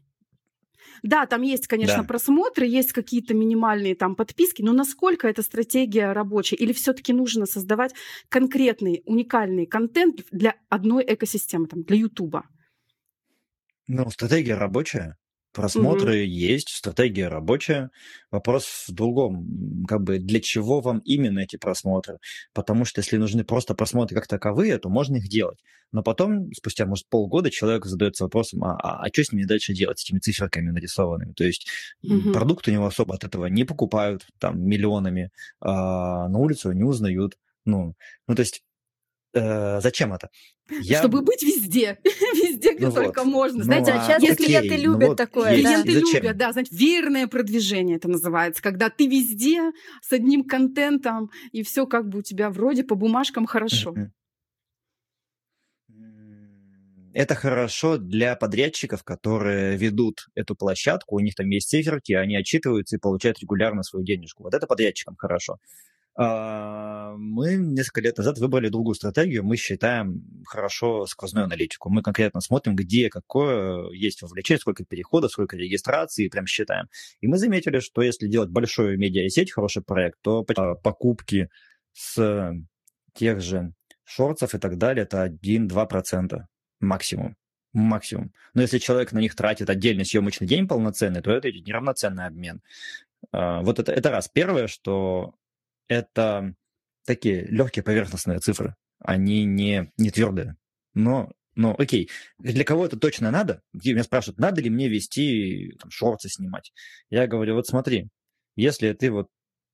Да, 1.03 1.25
там 1.25 1.41
есть, 1.41 1.67
конечно, 1.67 1.97
да. 1.97 2.03
просмотры, 2.03 2.65
есть 2.65 2.93
какие-то 2.93 3.33
минимальные 3.33 3.95
там 3.95 4.15
подписки, 4.15 4.61
но 4.61 4.73
насколько 4.73 5.27
эта 5.27 5.41
стратегия 5.41 6.11
рабочая? 6.11 6.55
Или 6.55 6.73
все-таки 6.73 7.13
нужно 7.13 7.45
создавать 7.45 7.93
конкретный, 8.29 9.01
уникальный 9.05 9.65
контент 9.65 10.21
для 10.31 10.55
одной 10.69 11.03
экосистемы, 11.07 11.67
там, 11.67 11.83
для 11.83 11.97
Ютуба? 11.97 12.45
Ну, 13.87 14.09
стратегия 14.11 14.55
рабочая. 14.55 15.17
Просмотры 15.51 16.21
угу. 16.21 16.29
есть, 16.29 16.69
стратегия 16.69 17.27
рабочая. 17.27 17.89
Вопрос 18.29 18.85
в 18.87 18.93
другом, 18.93 19.85
как 19.87 20.03
бы 20.03 20.19
для 20.19 20.39
чего 20.39 20.79
вам 20.79 20.99
именно 20.99 21.39
эти 21.39 21.57
просмотры? 21.57 22.19
Потому 22.53 22.85
что 22.85 23.01
если 23.01 23.17
нужны 23.17 23.43
просто 23.43 23.73
просмотры 23.73 24.15
как 24.15 24.27
таковые, 24.27 24.77
то 24.77 24.89
можно 24.89 25.15
их 25.15 25.27
делать. 25.27 25.59
Но 25.91 26.03
потом, 26.03 26.53
спустя, 26.53 26.85
может, 26.85 27.07
полгода, 27.09 27.49
человек 27.49 27.85
задается 27.85 28.25
вопросом, 28.25 28.63
а, 28.63 28.75
а, 28.75 29.03
а 29.03 29.07
что 29.11 29.23
с 29.23 29.31
ними 29.31 29.45
дальше 29.45 29.73
делать, 29.73 29.99
с 29.99 30.03
этими 30.03 30.19
циферками 30.19 30.69
нарисованными? 30.69 31.33
То 31.33 31.43
есть 31.43 31.67
угу. 32.03 32.31
продукт 32.31 32.67
у 32.67 32.71
него 32.71 32.85
особо 32.85 33.15
от 33.15 33.23
этого 33.23 33.47
не 33.47 33.63
покупают 33.63 34.27
там 34.37 34.61
миллионами, 34.61 35.31
а 35.61 36.27
на 36.29 36.37
улицу 36.37 36.71
не 36.73 36.83
узнают. 36.83 37.37
Ну, 37.65 37.95
ну, 38.27 38.35
то 38.35 38.41
есть 38.41 38.61
э, 39.33 39.81
зачем 39.81 40.13
это? 40.13 40.29
Я... 40.81 40.99
Чтобы 40.99 41.21
быть 41.21 41.41
везде, 41.41 41.99
везде, 42.03 42.75
где 42.75 42.87
ну 42.87 42.93
только 42.93 43.23
вот. 43.23 43.31
можно. 43.31 43.59
Ну, 43.59 43.63
знаете, 43.63 43.91
а 43.91 44.03
сейчас 44.03 44.23
окей, 44.23 44.35
клиенты 44.35 44.77
ну 44.77 44.83
любят 44.83 44.99
ну 44.99 45.07
вот 45.07 45.17
такое. 45.17 45.55
Клиенты 45.55 45.93
да. 45.93 45.99
любят, 45.99 46.37
да, 46.37 46.51
знаете, 46.51 46.75
верное 46.75 47.27
продвижение 47.27 47.97
это 47.97 48.07
называется, 48.07 48.61
когда 48.61 48.89
ты 48.89 49.07
везде 49.07 49.71
с 50.01 50.11
одним 50.11 50.43
контентом, 50.43 51.31
и 51.51 51.63
все 51.63 51.85
как 51.85 52.07
бы 52.07 52.19
у 52.19 52.21
тебя 52.21 52.49
вроде 52.49 52.83
по 52.83 52.95
бумажкам 52.95 53.45
хорошо. 53.45 53.95
Это 57.11 57.33
хорошо 57.33 57.97
для 57.97 58.35
подрядчиков, 58.35 59.03
которые 59.03 59.75
ведут 59.75 60.27
эту 60.35 60.55
площадку, 60.55 61.15
у 61.15 61.19
них 61.19 61.33
там 61.33 61.49
есть 61.49 61.67
циферки, 61.67 62.13
они 62.13 62.35
отчитываются 62.35 62.97
и 62.97 62.99
получают 62.99 63.39
регулярно 63.39 63.81
свою 63.81 64.05
денежку. 64.05 64.43
Вот 64.43 64.53
это 64.53 64.67
подрядчикам 64.67 65.15
хорошо. 65.17 65.57
А, 66.15 67.15
мы 67.17 67.55
несколько 67.55 68.01
лет 68.01 68.17
назад 68.17 68.39
выбрали 68.39 68.69
другую 68.69 68.95
стратегию. 68.95 69.43
Мы 69.43 69.55
считаем 69.55 70.23
хорошо 70.45 71.05
сквозную 71.05 71.45
аналитику. 71.45 71.89
Мы 71.89 72.01
конкретно 72.01 72.41
смотрим, 72.41 72.75
где 72.75 73.09
какое 73.09 73.89
есть 73.91 74.21
вовлечение, 74.21 74.59
сколько 74.59 74.83
переходов, 74.83 75.31
сколько 75.31 75.55
регистраций, 75.55 76.29
прям 76.29 76.45
считаем. 76.45 76.87
И 77.21 77.27
мы 77.27 77.37
заметили, 77.37 77.79
что 77.79 78.01
если 78.01 78.27
делать 78.27 78.49
большую 78.49 78.97
медиасеть, 78.97 79.51
хороший 79.51 79.81
проект, 79.81 80.19
то 80.21 80.43
покупки 80.43 81.49
с 81.93 82.53
тех 83.13 83.41
же 83.41 83.73
шорцев 84.03 84.55
и 84.55 84.59
так 84.59 84.77
далее, 84.77 85.03
это 85.03 85.25
1-2% 85.25 86.41
максимум. 86.79 87.35
Максимум. 87.71 88.33
Но 88.55 88.63
если 88.63 88.79
человек 88.79 89.11
на 89.11 89.19
них 89.19 89.35
тратит 89.35 89.69
отдельный 89.69 90.03
съемочный 90.03 90.47
день 90.47 90.67
полноценный, 90.67 91.21
то 91.21 91.31
это 91.31 91.51
неравноценный 91.51 92.25
обмен. 92.25 92.61
А, 93.31 93.61
вот 93.61 93.79
это, 93.79 93.91
это 93.91 94.09
раз. 94.09 94.27
Первое, 94.27 94.67
что 94.67 95.35
это 95.89 96.55
такие 97.05 97.45
легкие 97.47 97.83
поверхностные 97.83 98.39
цифры, 98.39 98.75
они 98.99 99.43
не, 99.43 99.91
не 99.97 100.11
твердые. 100.11 100.55
Но, 100.93 101.31
но 101.55 101.75
окей, 101.77 102.09
для 102.37 102.63
кого 102.63 102.85
это 102.85 102.97
точно 102.97 103.31
надо? 103.31 103.61
Где 103.73 103.91
меня 103.93 104.03
спрашивают, 104.03 104.39
надо 104.39 104.61
ли 104.61 104.69
мне 104.69 104.87
вести 104.87 105.75
там, 105.81 105.91
шорты 105.91 106.29
снимать? 106.29 106.71
Я 107.09 107.27
говорю, 107.27 107.55
вот 107.55 107.67
смотри, 107.67 108.09
если 108.55 108.93
ты 108.93 109.11
вот, 109.11 109.27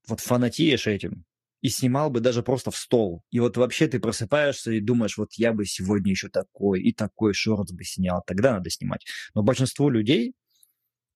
вот 0.07 0.21
фанатеешь 0.21 0.87
этим, 0.87 1.25
и 1.61 1.69
снимал 1.69 2.11
бы 2.11 2.19
даже 2.19 2.43
просто 2.43 2.69
в 2.69 2.77
стол. 2.77 3.23
И 3.31 3.39
вот 3.39 3.57
вообще 3.57 3.87
ты 3.87 3.99
просыпаешься 3.99 4.71
и 4.71 4.79
думаешь, 4.79 5.17
вот 5.17 5.33
я 5.33 5.51
бы 5.51 5.65
сегодня 5.65 6.11
еще 6.11 6.29
такой 6.29 6.79
и 6.79 6.93
такой 6.93 7.33
шорт 7.33 7.71
бы 7.71 7.83
снял, 7.83 8.21
тогда 8.27 8.53
надо 8.53 8.69
снимать. 8.69 9.03
Но 9.33 9.41
большинству 9.41 9.89
людей 9.89 10.33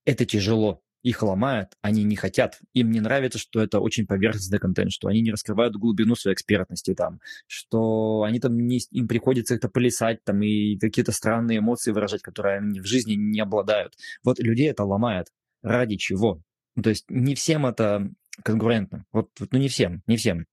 это 0.06 0.26
тяжело. 0.26 0.82
Их 1.02 1.24
ломают, 1.24 1.70
они 1.82 2.04
не 2.04 2.16
хотят. 2.16 2.60
Им 2.74 2.92
не 2.92 3.00
нравится, 3.00 3.40
что 3.40 3.62
это 3.62 3.80
очень 3.80 4.06
поверхностный 4.06 4.60
контент, 4.60 4.92
что 4.92 5.08
они 5.08 5.22
не 5.22 5.32
раскрывают 5.32 5.76
глубину 5.76 6.16
своей 6.16 6.36
экспертности 6.36 6.94
там, 6.94 7.20
что 7.48 8.24
они 8.24 8.40
там 8.40 8.58
не, 8.58 8.80
им 8.92 9.08
приходится 9.08 9.56
это 9.56 9.70
полисать 9.70 10.24
там 10.24 10.42
и 10.42 10.78
какие-то 10.78 11.12
странные 11.12 11.60
эмоции 11.60 11.92
выражать, 11.92 12.22
которые 12.22 12.58
они 12.58 12.80
в 12.80 12.86
жизни 12.86 13.14
не 13.14 13.40
обладают. 13.40 13.94
Вот 14.24 14.40
людей 14.40 14.70
это 14.70 14.84
ломает. 14.84 15.28
Ради 15.62 15.98
чего? 15.98 16.42
То 16.82 16.90
есть 16.90 17.06
не 17.10 17.36
всем 17.36 17.66
это 17.66 18.10
конкурентно. 18.44 19.06
Вот, 19.12 19.30
ну 19.52 19.60
не 19.60 19.68
всем, 19.68 20.02
не 20.08 20.18
всем. 20.18 20.46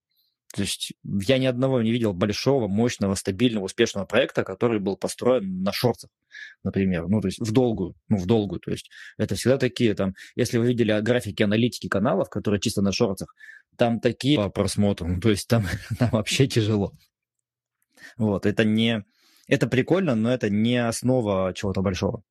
То 0.57 0.63
есть 0.63 0.93
я 1.03 1.37
ни 1.37 1.45
одного 1.45 1.83
не 1.83 1.91
видел 1.91 2.13
большого, 2.13 2.67
мощного, 2.67 3.13
стабильного, 3.13 3.65
успешного 3.65 4.07
проекта, 4.07 4.43
который 4.43 4.79
был 4.79 4.97
построен 4.97 5.61
на 5.61 5.71
шортах, 5.71 6.09
например. 6.63 7.07
Ну, 7.07 7.21
то 7.21 7.27
есть 7.27 7.39
в 7.39 7.51
долгую, 7.51 7.93
ну, 8.09 8.17
в 8.17 8.25
долгую. 8.25 8.59
То 8.59 8.71
есть 8.71 8.89
это 9.19 9.35
всегда 9.35 9.59
такие 9.59 9.93
там, 9.93 10.15
если 10.35 10.57
вы 10.57 10.65
видели 10.65 10.99
графики 11.01 11.43
аналитики 11.43 11.87
каналов, 11.87 12.31
которые 12.31 12.59
чисто 12.59 12.81
на 12.81 12.91
шортах, 12.91 13.35
там 13.77 13.99
такие 13.99 14.37
по 14.37 14.49
просмотру, 14.49 15.07
ну, 15.07 15.19
то 15.19 15.29
есть 15.29 15.47
там, 15.47 15.67
там 15.99 16.09
вообще 16.09 16.47
тяжело. 16.47 16.91
Вот, 18.17 18.47
это 18.47 18.63
не... 18.65 19.05
Это 19.47 19.67
прикольно, 19.67 20.15
но 20.15 20.33
это 20.33 20.49
не 20.49 20.77
основа 20.77 21.53
чего-то 21.53 21.83
большого. 21.83 22.23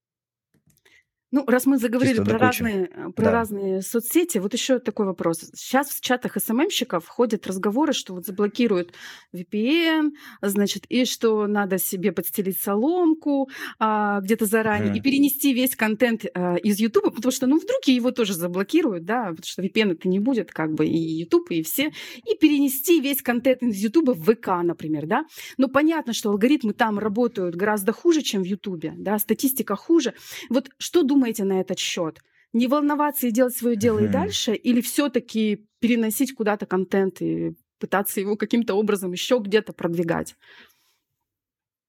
Ну, 1.36 1.44
раз 1.46 1.66
мы 1.66 1.76
заговорили 1.76 2.24
про 2.24 2.38
разные, 2.38 2.90
э, 2.94 3.10
про 3.10 3.24
да. 3.26 3.30
разные 3.30 3.82
соцсети, 3.82 4.38
вот 4.38 4.54
еще 4.54 4.78
такой 4.78 5.04
вопрос. 5.04 5.50
Сейчас 5.52 5.90
в 5.90 6.00
чатах 6.00 6.38
СММщиков 6.42 7.06
ходят 7.06 7.46
разговоры, 7.46 7.92
что 7.92 8.14
вот 8.14 8.24
заблокируют 8.24 8.94
VPN, 9.34 10.12
значит, 10.40 10.86
и 10.88 11.04
что 11.04 11.46
надо 11.46 11.76
себе 11.76 12.12
подстелить 12.12 12.58
соломку 12.58 13.50
а, 13.78 14.22
где-то 14.22 14.46
заранее 14.46 14.94
mm. 14.94 14.96
и 14.96 15.00
перенести 15.02 15.52
весь 15.52 15.76
контент 15.76 16.24
а, 16.32 16.54
из 16.54 16.80
YouTube, 16.80 17.14
потому 17.14 17.30
что, 17.30 17.46
ну, 17.46 17.58
вдруг 17.58 17.84
его 17.84 18.12
тоже 18.12 18.32
заблокируют, 18.32 19.04
да, 19.04 19.26
потому 19.26 19.44
что 19.44 19.62
VPN 19.62 19.92
это 19.92 20.08
не 20.08 20.20
будет, 20.20 20.52
как 20.52 20.72
бы, 20.72 20.86
и 20.86 20.96
YouTube, 20.96 21.50
и 21.50 21.62
все, 21.62 21.92
и 22.24 22.34
перенести 22.40 22.98
весь 22.98 23.20
контент 23.20 23.62
из 23.62 23.76
YouTube 23.76 24.16
в 24.16 24.32
ВК, 24.32 24.62
например, 24.62 25.04
да. 25.06 25.26
Но 25.58 25.68
понятно, 25.68 26.14
что 26.14 26.30
алгоритмы 26.30 26.72
там 26.72 26.98
работают 26.98 27.56
гораздо 27.56 27.92
хуже, 27.92 28.22
чем 28.22 28.42
в 28.42 28.46
YouTube, 28.46 28.86
да, 28.96 29.18
статистика 29.18 29.76
хуже. 29.76 30.14
Вот 30.48 30.70
что 30.78 31.02
думаете 31.02 31.25
думаете 31.26 31.44
на 31.44 31.60
этот 31.60 31.78
счет? 31.78 32.20
Не 32.52 32.68
волноваться 32.68 33.26
и 33.26 33.32
делать 33.32 33.56
свое 33.56 33.76
дело 33.76 33.98
mm-hmm. 33.98 34.08
и 34.08 34.12
дальше, 34.12 34.54
или 34.54 34.80
все-таки 34.80 35.66
переносить 35.80 36.34
куда-то 36.34 36.66
контент 36.66 37.20
и 37.20 37.56
пытаться 37.78 38.20
его 38.20 38.36
каким-то 38.36 38.74
образом 38.74 39.12
еще 39.12 39.38
где-то 39.38 39.72
продвигать? 39.72 40.36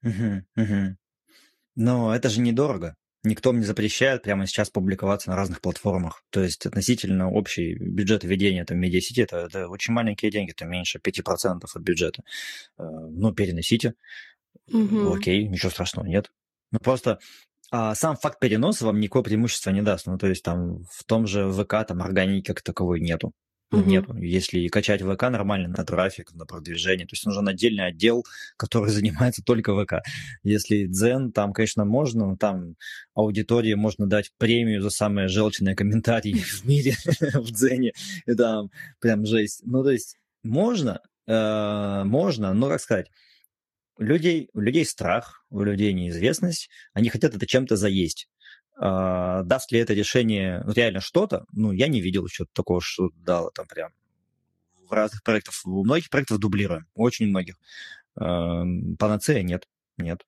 Угу, 0.04 0.44
угу. 0.56 0.98
Но 1.76 2.16
это 2.16 2.30
же 2.30 2.42
недорого. 2.42 2.96
Никто 3.24 3.52
мне 3.52 3.66
запрещает 3.66 4.24
прямо 4.24 4.46
сейчас 4.48 4.70
публиковаться 4.70 5.30
на 5.30 5.36
разных 5.36 5.62
платформах. 5.62 6.24
То 6.30 6.42
есть 6.42 6.66
относительно 6.66 7.32
общий 7.32 7.76
бюджет 7.76 8.24
ведения 8.24 8.66
там, 8.66 8.80
медиасети, 8.80 9.22
это, 9.22 9.38
это 9.38 9.68
очень 9.70 9.94
маленькие 9.94 10.32
деньги, 10.32 10.52
это 10.52 10.66
меньше 10.66 11.00
5% 11.00 11.62
от 11.74 11.82
бюджета. 11.82 12.24
Э, 12.78 12.84
ну, 12.84 13.34
переносите. 13.34 13.94
Угу. 14.72 15.14
Окей, 15.14 15.48
ничего 15.48 15.72
страшного 15.72 16.08
нет. 16.08 16.32
Ну, 16.72 16.80
просто 16.80 17.20
а 17.72 17.96
сам 17.96 18.16
факт 18.16 18.40
переноса 18.40 18.86
вам 18.86 19.00
никакого 19.00 19.24
преимущества 19.24 19.72
не 19.72 19.82
даст. 19.82 20.08
Ну, 20.08 20.18
то 20.18 20.28
есть 20.28 20.44
там 20.44 20.84
в 20.92 21.04
том 21.06 21.28
же 21.28 21.52
ВК 21.52 21.86
там 21.88 22.02
органики 22.02 22.48
как 22.48 22.62
таковой 22.62 23.00
нету. 23.00 23.34
Ну, 23.70 23.80
угу. 23.80 23.90
Нету. 23.90 24.16
Если 24.16 24.68
качать 24.70 25.02
ВК 25.02 25.24
нормально 25.24 25.68
на 25.68 25.84
трафик, 25.84 26.34
на 26.34 26.46
продвижение, 26.46 27.06
то 27.06 27.14
есть 27.14 27.26
нужен 27.26 27.48
отдельный 27.50 27.88
отдел, 27.88 28.24
который 28.56 28.90
занимается 28.92 29.44
только 29.44 29.76
ВК. 29.76 29.96
Если 30.44 30.86
Дзен, 30.86 31.34
там, 31.34 31.52
конечно, 31.52 31.84
можно, 31.84 32.28
но 32.28 32.38
там 32.38 32.76
аудитории 33.14 33.74
можно 33.74 34.08
дать 34.08 34.32
премию 34.38 34.82
за 34.82 34.90
самые 34.90 35.28
желчные 35.28 35.76
комментарии 35.76 36.34
в 36.36 36.66
мире 36.66 36.96
в 37.34 37.52
Дзене. 37.52 37.92
И 38.26 38.34
там 38.36 38.70
прям 39.02 39.26
жесть. 39.26 39.62
Ну, 39.66 39.84
то 39.84 39.92
есть 39.92 40.18
можно, 40.44 41.02
э, 41.28 42.04
можно, 42.06 42.54
но, 42.54 42.70
как 42.70 42.80
сказать, 42.80 43.08
людей, 43.98 44.50
у 44.54 44.60
людей 44.60 44.86
страх, 44.86 45.46
у 45.50 45.62
людей 45.62 45.94
неизвестность, 45.94 46.70
они 46.94 47.10
хотят 47.10 47.36
это 47.36 47.46
чем-то 47.46 47.76
заесть. 47.76 48.28
А, 48.80 49.44
даст 49.44 49.72
ли 49.72 49.80
это 49.80 49.94
решение 49.94 50.64
реально 50.68 51.02
что-то? 51.02 51.46
Ну, 51.52 51.72
я 51.72 51.88
не 51.88 52.02
видел 52.02 52.26
еще 52.26 52.46
такого, 52.54 52.80
что 52.82 53.10
дало 53.16 53.50
там 53.52 53.68
прям 53.68 53.92
в 54.88 54.92
разных 54.92 55.24
проектах. 55.24 55.56
У 55.66 55.84
многих 55.84 56.10
проектов 56.10 56.40
дублируем, 56.40 56.86
очень 56.94 57.28
многих. 57.28 57.56
А, 58.16 58.64
панацея 59.00 59.44
нет, 59.44 59.68
нет. 59.98 60.24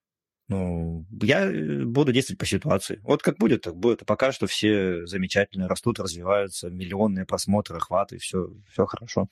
Ну, 0.49 1.05
я 1.21 1.45
э, 1.45 1.83
буду 1.85 2.11
действовать 2.11 2.39
по 2.39 2.45
ситуации. 2.47 2.99
Вот 3.03 3.21
как 3.21 3.37
будет, 3.37 3.61
так 3.61 3.75
будет. 3.75 4.01
А 4.01 4.05
пока 4.05 4.31
что 4.31 4.47
все 4.47 5.05
замечательно 5.05 5.67
растут, 5.67 5.99
развиваются, 5.99 6.71
миллионные 6.71 7.25
просмотры, 7.25 7.77
охваты, 7.77 8.17
все, 8.17 8.49
все 8.71 8.87
хорошо. 8.87 9.27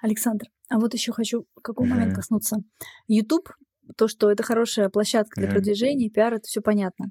Александр, 0.00 0.46
а 0.68 0.78
вот 0.78 0.94
еще 0.94 1.12
хочу 1.12 1.46
какой 1.62 1.86
mm-hmm. 1.86 1.90
момент 1.90 2.14
коснуться. 2.14 2.58
YouTube, 3.08 3.50
то, 3.96 4.08
что 4.08 4.30
это 4.30 4.42
хорошая 4.42 4.88
площадка 4.90 5.40
для 5.40 5.48
mm-hmm. 5.48 5.52
продвижения, 5.52 6.10
пиар, 6.10 6.34
это 6.34 6.44
все 6.44 6.60
понятно. 6.60 7.06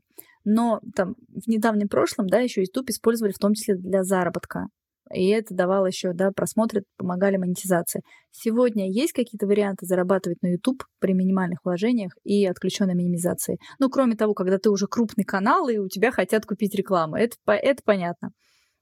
Но 0.45 0.79
там 0.95 1.15
в 1.27 1.47
недавнем 1.47 1.89
прошлом, 1.89 2.27
да, 2.27 2.39
еще 2.39 2.61
YouTube 2.61 2.89
использовали 2.89 3.33
в 3.33 3.39
том 3.39 3.53
числе 3.53 3.75
для 3.75 4.03
заработка. 4.03 4.67
И 5.13 5.27
это 5.29 5.53
давало 5.53 5.87
еще, 5.87 6.13
да, 6.13 6.31
просмотры, 6.31 6.83
помогали 6.97 7.37
монетизации. 7.37 8.01
Сегодня 8.31 8.91
есть 8.91 9.13
какие-то 9.13 9.47
варианты 9.47 9.85
зарабатывать 9.85 10.41
на 10.41 10.47
YouTube 10.47 10.83
при 10.99 11.13
минимальных 11.13 11.59
вложениях 11.63 12.11
и 12.23 12.45
отключенной 12.45 12.95
минимизации? 12.95 13.57
Ну, 13.79 13.89
кроме 13.89 14.15
того, 14.15 14.33
когда 14.33 14.57
ты 14.57 14.69
уже 14.69 14.87
крупный 14.87 15.23
канал, 15.23 15.69
и 15.69 15.77
у 15.77 15.87
тебя 15.87 16.11
хотят 16.11 16.45
купить 16.45 16.75
рекламу. 16.75 17.15
Это, 17.15 17.35
это 17.47 17.81
понятно. 17.85 18.31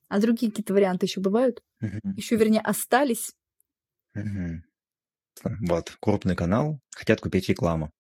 А 0.08 0.20
другие 0.20 0.52
какие-то 0.52 0.74
варианты 0.74 1.06
еще 1.06 1.22
бывают? 1.22 1.62
Mm-hmm. 1.84 2.14
Еще, 2.16 2.36
вернее, 2.36 2.62
остались 2.62 3.32
Вот, 5.44 5.98
крупный 6.00 6.36
канал, 6.36 6.80
хотят 6.96 7.22
купить 7.22 7.50
рекламу. 7.50 7.92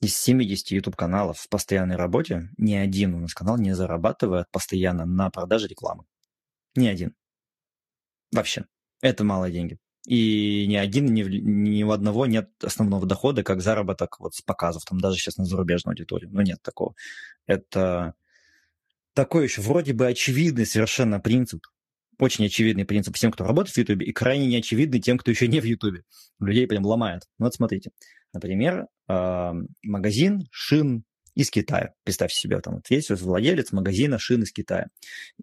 Из 0.00 0.18
70 0.18 0.72
YouTube-каналов 0.72 1.38
в 1.38 1.48
постоянной 1.48 1.96
работе 1.96 2.48
ни 2.56 2.74
один 2.74 3.14
у 3.14 3.20
нас 3.20 3.34
канал 3.34 3.56
не 3.56 3.74
зарабатывает 3.74 4.50
постоянно 4.50 5.06
на 5.06 5.30
продаже 5.30 5.68
рекламы. 5.68 6.04
Ни 6.74 6.88
один. 6.88 7.14
Вообще. 8.32 8.64
Это 9.00 9.22
малые 9.22 9.52
деньги. 9.52 9.78
И 10.06 10.66
ни 10.66 10.74
один, 10.74 11.06
ни, 11.06 11.22
ни 11.22 11.82
у 11.84 11.92
одного 11.92 12.26
нет 12.26 12.50
основного 12.62 13.06
дохода, 13.06 13.44
как 13.44 13.60
заработок 13.60 14.18
вот 14.18 14.34
с 14.34 14.42
показов, 14.42 14.84
там 14.84 14.98
даже 14.98 15.18
сейчас 15.18 15.36
на 15.36 15.44
зарубежную 15.44 15.92
аудиторию. 15.92 16.30
Ну, 16.32 16.40
нет 16.40 16.60
такого. 16.62 16.94
Это 17.46 18.14
такой 19.14 19.44
еще 19.44 19.60
вроде 19.60 19.92
бы 19.92 20.06
очевидный 20.08 20.66
совершенно 20.66 21.20
принцип, 21.20 21.64
очень 22.22 22.46
очевидный 22.46 22.84
принцип 22.84 23.16
всем, 23.16 23.32
кто 23.32 23.44
работает 23.44 23.74
в 23.74 23.78
YouTube, 23.78 24.02
и 24.02 24.12
крайне 24.12 24.46
неочевидный 24.46 25.00
тем, 25.00 25.18
кто 25.18 25.32
еще 25.32 25.48
не 25.48 25.60
в 25.60 25.64
YouTube. 25.64 26.02
Людей 26.38 26.68
прям 26.68 26.86
ломает. 26.86 27.22
Ну 27.38 27.46
вот 27.46 27.54
смотрите. 27.54 27.90
Например, 28.32 28.86
магазин 29.08 30.46
шин 30.52 31.02
из 31.34 31.50
Китая. 31.50 31.94
Представьте 32.04 32.36
себе, 32.36 32.60
там 32.60 32.74
вот 32.74 32.88
есть 32.90 33.10
владелец 33.10 33.72
магазина 33.72 34.20
шин 34.20 34.44
из 34.44 34.52
Китая. 34.52 34.86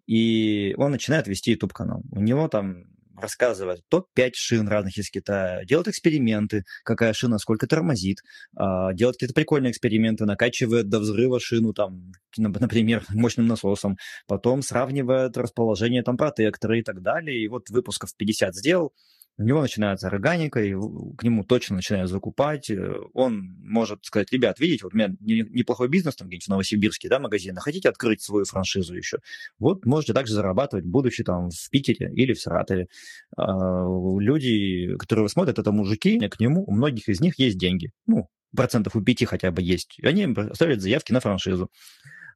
И 0.07 0.73
он 0.77 0.91
начинает 0.91 1.27
вести 1.27 1.51
YouTube-канал. 1.51 2.01
У 2.11 2.21
него 2.21 2.47
там 2.47 2.85
рассказывает 3.21 3.81
топ-5 3.89 4.31
шин 4.33 4.67
разных 4.67 4.97
из 4.97 5.09
Китая, 5.09 5.63
делает 5.65 5.87
эксперименты, 5.87 6.63
какая 6.83 7.13
шина 7.13 7.37
сколько 7.37 7.67
тормозит, 7.67 8.19
а, 8.55 8.93
делает 8.93 9.15
какие-то 9.15 9.33
прикольные 9.33 9.71
эксперименты, 9.71 10.25
накачивает 10.25 10.89
до 10.89 10.99
взрыва 10.99 11.39
шину, 11.39 11.73
там, 11.73 12.11
например, 12.37 13.03
мощным 13.09 13.47
насосом, 13.47 13.97
потом 14.27 14.61
сравнивает 14.61 15.37
расположение 15.37 16.03
там 16.03 16.17
протектора 16.17 16.79
и 16.79 16.83
так 16.83 17.01
далее, 17.01 17.43
и 17.43 17.47
вот 17.47 17.69
выпусков 17.69 18.15
50 18.15 18.55
сделал, 18.55 18.93
у 19.39 19.43
него 19.43 19.61
начинается 19.61 20.07
органика, 20.07 20.61
и 20.61 20.73
к 20.73 21.23
нему 21.23 21.45
точно 21.45 21.77
начинают 21.77 22.09
закупать. 22.09 22.69
Э, 22.69 22.99
он 23.13 23.55
может 23.61 24.03
сказать, 24.03 24.31
ребят, 24.33 24.59
видите, 24.59 24.83
вот 24.83 24.93
у 24.93 24.97
меня 24.97 25.15
неплохой 25.19 25.87
бизнес 25.87 26.17
там 26.17 26.27
где-нибудь 26.27 26.45
в 26.45 26.49
Новосибирске, 26.49 27.07
да, 27.07 27.19
магазин, 27.19 27.57
а 27.57 27.61
хотите 27.61 27.87
открыть 27.87 28.21
свою 28.21 28.43
франшизу 28.43 28.93
еще? 28.95 29.19
Вот 29.57 29.85
можете 29.85 30.13
также 30.13 30.33
зарабатывать, 30.33 30.85
будучи 30.85 31.23
там 31.23 31.51
в 31.51 31.69
Питере 31.69 32.11
или 32.13 32.33
в 32.33 32.41
Саратове. 32.41 32.89
А, 33.37 33.85
люди, 34.19 34.97
которые 34.97 35.29
смотрят, 35.29 35.57
это 35.57 35.71
мужики, 35.71 36.19
к 36.27 36.39
нему, 36.41 36.65
у 36.65 36.73
многих 36.73 37.07
из 37.07 37.21
них 37.21 37.39
есть 37.39 37.57
деньги. 37.57 37.91
Ну, 38.07 38.27
процентов 38.53 38.97
у 38.97 39.01
пяти 39.01 39.23
хотя 39.23 39.51
бы 39.51 39.61
есть. 39.61 39.97
Они 40.03 40.25
оставляют 40.25 40.81
заявки 40.81 41.13
на 41.13 41.21
франшизу. 41.21 41.71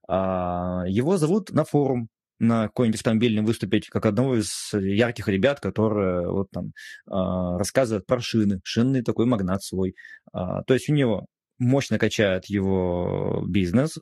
А, 0.07 0.85
его 0.87 1.17
зовут 1.17 1.51
на 1.51 1.65
форум, 1.65 2.07
на 2.43 2.67
какой-нибудь 2.67 2.99
автомобильном 2.99 3.45
выступить, 3.45 3.87
как 3.87 4.05
одного 4.05 4.35
из 4.37 4.71
ярких 4.73 5.27
ребят, 5.27 5.59
которые 5.59 6.29
вот 6.29 6.51
там 6.51 6.67
э, 6.67 6.71
рассказывают 7.07 8.05
про 8.05 8.19
шины, 8.19 8.59
шинный 8.63 9.01
такой 9.01 9.25
магнат 9.25 9.63
свой. 9.63 9.95
Э, 10.33 10.61
то 10.67 10.73
есть 10.73 10.89
у 10.89 10.93
него 10.93 11.25
мощно 11.59 11.97
качает 11.97 12.45
его 12.45 13.43
бизнес 13.47 13.99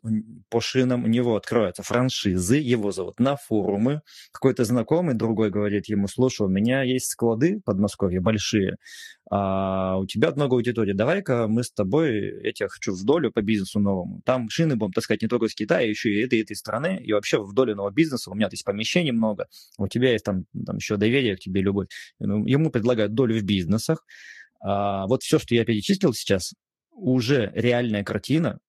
по 0.50 0.62
шинам, 0.62 1.04
у 1.04 1.08
него 1.08 1.36
откроются 1.36 1.84
франшизы, 1.84 2.58
его 2.58 2.92
зовут 2.92 3.20
на 3.20 3.36
форумы. 3.36 4.02
Какой-то 4.32 4.64
знакомый 4.64 5.16
другой 5.16 5.50
говорит 5.50 5.88
ему, 5.88 6.08
слушай, 6.08 6.44
у 6.44 6.50
меня 6.50 6.84
есть 6.84 7.08
склады 7.08 7.60
в 7.60 7.64
Подмосковье 7.64 8.22
большие, 8.22 8.78
а 9.30 9.98
у 9.98 10.06
тебя 10.06 10.32
много 10.32 10.56
аудитории, 10.56 10.94
давай-ка 10.94 11.48
мы 11.48 11.64
с 11.64 11.72
тобой, 11.72 12.44
я 12.44 12.52
тебя 12.52 12.68
хочу 12.68 12.94
в 12.94 13.04
долю 13.04 13.32
по 13.32 13.42
бизнесу 13.42 13.80
новому. 13.80 14.22
Там 14.26 14.50
шины 14.50 14.76
будем 14.76 14.92
таскать 14.92 15.22
не 15.22 15.28
только 15.28 15.46
из 15.46 15.56
Китая, 15.56 15.88
еще 15.88 16.12
и 16.12 16.26
этой, 16.26 16.42
этой 16.42 16.56
страны, 16.56 17.00
и 17.02 17.14
вообще 17.14 17.42
в 17.42 17.54
долю 17.54 17.76
нового 17.76 17.92
бизнеса, 17.92 18.30
у 18.30 18.36
меня 18.36 18.50
есть 18.52 18.66
помещений 18.66 19.12
много, 19.12 19.48
у 19.78 19.88
тебя 19.88 20.12
есть 20.12 20.26
там, 20.26 20.46
там 20.66 20.78
еще 20.78 20.98
доверие 20.98 21.38
к 21.38 21.40
тебе, 21.40 21.62
любовь. 21.62 21.88
Ну, 22.20 22.46
ему 22.46 22.72
предлагают 22.72 23.14
долю 23.14 23.40
в 23.40 23.44
бизнесах, 23.44 24.06
а, 24.60 25.08
вот 25.08 25.24
все, 25.24 25.40
что 25.40 25.56
я 25.56 25.66
перечислил 25.66 26.14
сейчас, 26.14 26.54
уже 26.92 27.52
реальная 27.56 28.04
картина 28.04 28.60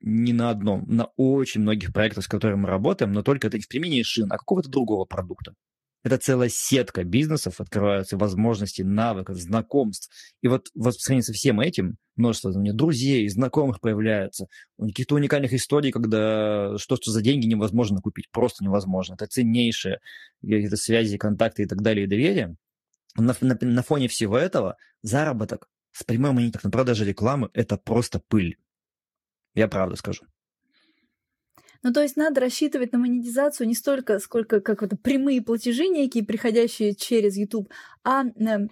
не 0.00 0.32
на 0.32 0.50
одном, 0.50 0.84
на 0.88 1.06
очень 1.16 1.60
многих 1.60 1.92
проектах, 1.92 2.24
с 2.24 2.28
которыми 2.28 2.60
мы 2.60 2.68
работаем, 2.68 3.12
но 3.12 3.22
только 3.22 3.46
это 3.46 3.56
не 3.56 3.62
в 3.62 3.68
применении 3.68 4.02
шин, 4.02 4.32
а 4.32 4.36
какого-то 4.36 4.68
другого 4.68 5.04
продукта. 5.04 5.54
Это 6.04 6.18
целая 6.18 6.48
сетка 6.48 7.04
бизнесов, 7.04 7.60
открываются 7.60 8.16
возможности, 8.16 8.82
навыков, 8.82 9.36
знакомств. 9.36 10.10
И 10.42 10.48
вот, 10.48 10.68
в 10.74 10.90
сравнении 10.90 11.22
со 11.22 11.32
всем 11.32 11.60
этим 11.60 11.96
множество 12.16 12.50
у 12.50 12.58
меня 12.58 12.72
друзей, 12.72 13.28
знакомых 13.28 13.80
появляется, 13.80 14.46
каких-то 14.80 15.14
уникальных 15.14 15.52
историй, 15.52 15.92
когда 15.92 16.76
что, 16.76 16.96
что 16.96 17.12
за 17.12 17.22
деньги 17.22 17.46
невозможно 17.46 18.00
купить, 18.00 18.28
просто 18.32 18.64
невозможно. 18.64 19.14
Это 19.14 19.26
ценнейшие 19.26 20.00
какие-то 20.40 20.76
связи, 20.76 21.18
контакты 21.18 21.62
и 21.62 21.66
так 21.66 21.82
далее, 21.82 22.06
и 22.06 22.08
доверие. 22.08 22.56
На, 23.16 23.36
на, 23.40 23.56
на 23.60 23.82
фоне 23.82 24.08
всего 24.08 24.36
этого 24.36 24.76
заработок 25.02 25.68
с 25.92 26.04
прямой 26.04 26.32
монеток 26.32 26.64
на 26.64 26.70
продаже 26.70 27.04
рекламы– 27.04 27.50
это 27.54 27.76
просто 27.76 28.18
пыль. 28.18 28.58
Я 29.54 29.68
правда 29.68 29.96
скажу. 29.96 30.24
Ну, 31.82 31.92
то 31.92 32.00
есть 32.00 32.16
надо 32.16 32.40
рассчитывать 32.40 32.92
на 32.92 32.98
монетизацию 32.98 33.66
не 33.66 33.74
столько, 33.74 34.18
сколько 34.20 34.60
как 34.60 34.82
это 34.82 34.96
прямые 34.96 35.42
платежи 35.42 35.88
некие, 35.88 36.24
приходящие 36.24 36.94
через 36.94 37.36
YouTube, 37.36 37.70
а 38.04 38.24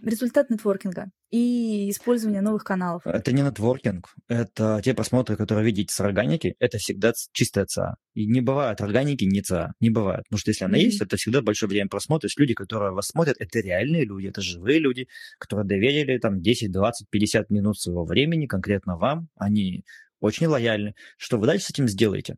результат 0.03 0.51
нетворкинга 0.51 1.11
и 1.31 1.91
использование 1.91 2.41
новых 2.41 2.65
каналов. 2.65 3.07
Это 3.07 3.33
не 3.33 3.43
нетворкинг, 3.43 4.09
это 4.29 4.81
те 4.85 4.95
просмотры, 4.95 5.37
которые 5.37 5.65
видите 5.65 5.95
с 5.95 6.01
органики, 6.01 6.55
это 6.59 6.79
всегда 6.79 7.13
чистая 7.33 7.67
ЦА. 7.67 7.97
И 8.15 8.27
не 8.27 8.41
бывает 8.41 8.81
органики 8.81 9.25
не 9.25 9.41
ЦА, 9.41 9.73
не 9.81 9.91
бывает. 9.91 10.25
Потому 10.25 10.39
что 10.39 10.51
если 10.51 10.65
она 10.65 10.77
mm-hmm. 10.77 10.83
есть, 10.83 11.01
это 11.01 11.17
всегда 11.17 11.43
большое 11.43 11.71
время 11.71 11.89
просмотра. 11.89 12.23
То 12.23 12.27
есть 12.27 12.39
люди, 12.39 12.55
которые 12.55 12.93
вас 12.93 13.07
смотрят, 13.07 13.37
это 13.39 13.61
реальные 13.61 14.05
люди, 14.05 14.27
это 14.27 14.41
живые 14.41 14.81
люди, 14.81 15.07
которые 15.39 15.67
доверили 15.67 16.19
там 16.19 16.41
10, 16.41 16.73
20, 16.73 17.09
50 17.09 17.51
минут 17.51 17.79
своего 17.79 18.05
времени 18.05 18.47
конкретно 18.47 18.97
вам. 18.97 19.29
Они 19.37 19.85
очень 20.21 20.49
лояльны. 20.49 20.95
Что 21.17 21.39
вы 21.39 21.47
дальше 21.47 21.67
с 21.67 21.71
этим 21.71 21.89
сделаете? 21.89 22.37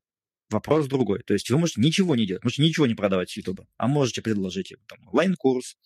Вопрос 0.53 0.87
другой. 0.87 1.23
То 1.23 1.33
есть 1.33 1.51
вы 1.51 1.59
можете 1.59 1.81
ничего 1.81 2.15
не 2.15 2.27
делать, 2.27 2.45
можете 2.45 2.62
ничего 2.62 2.87
не 2.87 2.95
продавать 2.95 3.31
с 3.31 3.37
YouTube, 3.37 3.62
а 3.77 3.88
можете 3.88 4.23
предложить 4.23 4.75
там, 4.87 4.99
онлайн-курс, 5.09 5.77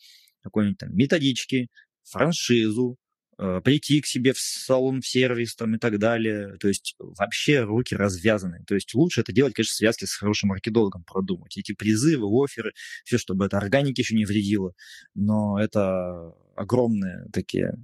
какой-нибудь 0.42 0.78
там 0.78 0.94
методички, 0.94 1.68
франшизу, 2.02 2.96
э, 3.38 3.60
прийти 3.64 4.00
к 4.00 4.06
себе 4.06 4.32
в 4.32 4.38
салон, 4.38 5.00
в 5.00 5.06
сервис 5.06 5.54
там, 5.54 5.76
и 5.76 5.78
так 5.78 5.98
далее. 5.98 6.56
То 6.58 6.68
есть 6.68 6.96
вообще 6.98 7.62
руки 7.62 7.94
развязаны. 7.94 8.64
То 8.66 8.74
есть 8.74 8.94
лучше 8.94 9.20
это 9.20 9.32
делать, 9.32 9.54
конечно, 9.54 9.72
в 9.72 9.76
связке 9.76 10.06
с 10.06 10.14
хорошим 10.14 10.48
маркетологом 10.48 11.04
продумать. 11.04 11.56
Эти 11.56 11.72
призывы, 11.72 12.26
оферы, 12.26 12.72
все, 13.04 13.18
чтобы 13.18 13.46
это 13.46 13.58
органики 13.58 14.00
еще 14.00 14.14
не 14.16 14.24
вредило. 14.24 14.72
Но 15.14 15.60
это 15.60 16.34
огромные 16.56 17.26
такие, 17.32 17.74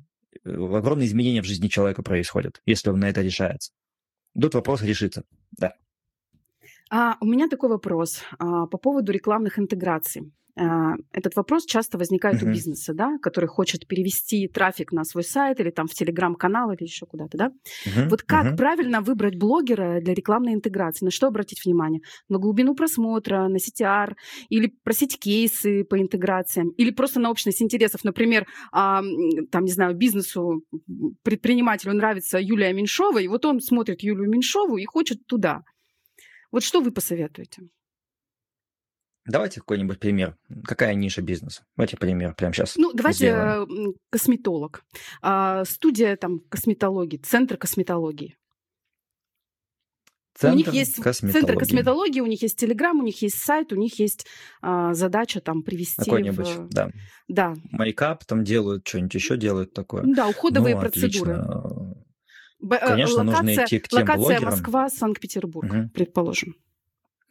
э, 0.44 0.50
огромные 0.50 1.06
изменения 1.06 1.42
в 1.42 1.46
жизни 1.46 1.68
человека 1.68 2.02
происходят, 2.02 2.60
если 2.66 2.90
он 2.90 3.00
на 3.00 3.08
это 3.08 3.22
решается. 3.22 3.72
Тут 4.40 4.54
вопрос 4.54 4.82
решится, 4.82 5.24
да. 5.52 5.74
А, 6.92 7.16
у 7.20 7.26
меня 7.26 7.48
такой 7.48 7.70
вопрос 7.70 8.22
а, 8.38 8.66
по 8.66 8.76
поводу 8.76 9.12
рекламных 9.12 9.58
интеграций. 9.58 10.30
А, 10.60 10.92
этот 11.12 11.34
вопрос 11.36 11.64
часто 11.64 11.96
возникает 11.96 12.42
uh-huh. 12.42 12.50
у 12.50 12.52
бизнеса, 12.52 12.92
да, 12.92 13.16
который 13.22 13.46
хочет 13.46 13.86
перевести 13.86 14.46
трафик 14.46 14.92
на 14.92 15.04
свой 15.04 15.24
сайт 15.24 15.58
или 15.60 15.70
там 15.70 15.86
в 15.86 15.94
телеграм-канал 15.94 16.70
или 16.72 16.82
еще 16.82 17.06
куда-то, 17.06 17.38
да. 17.38 17.52
Uh-huh. 17.86 18.10
Вот 18.10 18.22
как 18.24 18.44
uh-huh. 18.44 18.56
правильно 18.58 19.00
выбрать 19.00 19.38
блогера 19.38 20.02
для 20.02 20.12
рекламной 20.12 20.52
интеграции? 20.52 21.06
На 21.06 21.10
что 21.10 21.28
обратить 21.28 21.64
внимание? 21.64 22.02
На 22.28 22.36
глубину 22.36 22.74
просмотра, 22.74 23.48
на 23.48 23.56
CTR 23.56 24.12
или 24.50 24.74
просить 24.84 25.18
кейсы 25.18 25.84
по 25.84 25.98
интеграциям 25.98 26.68
или 26.76 26.90
просто 26.90 27.20
на 27.20 27.30
общность 27.30 27.62
интересов, 27.62 28.04
например, 28.04 28.46
а, 28.70 29.02
там 29.50 29.64
не 29.64 29.72
знаю 29.72 29.96
бизнесу 29.96 30.62
предпринимателю 31.22 31.94
нравится 31.94 32.38
Юлия 32.38 32.74
Меньшова, 32.74 33.18
и 33.18 33.28
вот 33.28 33.46
он 33.46 33.60
смотрит 33.60 34.02
Юлию 34.02 34.28
Меньшову 34.28 34.76
и 34.76 34.84
хочет 34.84 35.26
туда. 35.26 35.62
Вот 36.52 36.62
что 36.62 36.80
вы 36.80 36.92
посоветуете? 36.92 37.62
Давайте 39.24 39.60
какой-нибудь 39.60 39.98
пример. 39.98 40.36
Какая 40.64 40.94
ниша 40.94 41.22
бизнеса? 41.22 41.64
Давайте 41.76 41.96
пример 41.96 42.34
прямо 42.34 42.52
сейчас. 42.52 42.76
Ну, 42.76 42.92
давайте 42.92 43.18
сделаем. 43.18 43.94
косметолог. 44.10 44.84
А, 45.22 45.64
студия 45.64 46.16
там 46.16 46.40
косметологии, 46.40 47.18
центр 47.18 47.56
косметологии. 47.56 48.36
Центр 50.34 50.54
у 50.54 50.56
них 50.56 50.72
есть 50.72 50.96
косметологии. 50.96 51.46
центр 51.46 51.58
косметологии, 51.58 52.20
у 52.20 52.26
них 52.26 52.42
есть 52.42 52.58
телеграм, 52.58 52.98
у 52.98 53.02
них 53.02 53.22
есть 53.22 53.38
сайт, 53.38 53.72
у 53.72 53.76
них 53.76 53.98
есть 54.00 54.26
а, 54.60 54.92
задача 54.94 55.40
там 55.40 55.62
привести. 55.62 56.02
Какой-нибудь, 56.02 56.48
в... 56.48 56.68
да. 56.70 56.90
Да. 57.28 57.54
Мейкап 57.70 58.24
там 58.24 58.42
делают, 58.42 58.86
что-нибудь 58.88 59.14
еще 59.14 59.36
делают 59.36 59.72
такое. 59.72 60.02
Да, 60.04 60.26
уходовые 60.28 60.74
ну, 60.74 60.80
процедуры. 60.80 61.32
Э, 61.34 61.71
Конечно, 62.68 63.24
локация, 63.24 63.42
нужно 63.42 63.64
идти 63.64 63.78
к 63.78 63.88
тем 63.88 64.00
локация 64.00 64.24
блогерам. 64.24 64.50
Москва, 64.50 64.88
Санкт-Петербург, 64.88 65.72
угу. 65.72 65.88
предположим. 65.92 66.54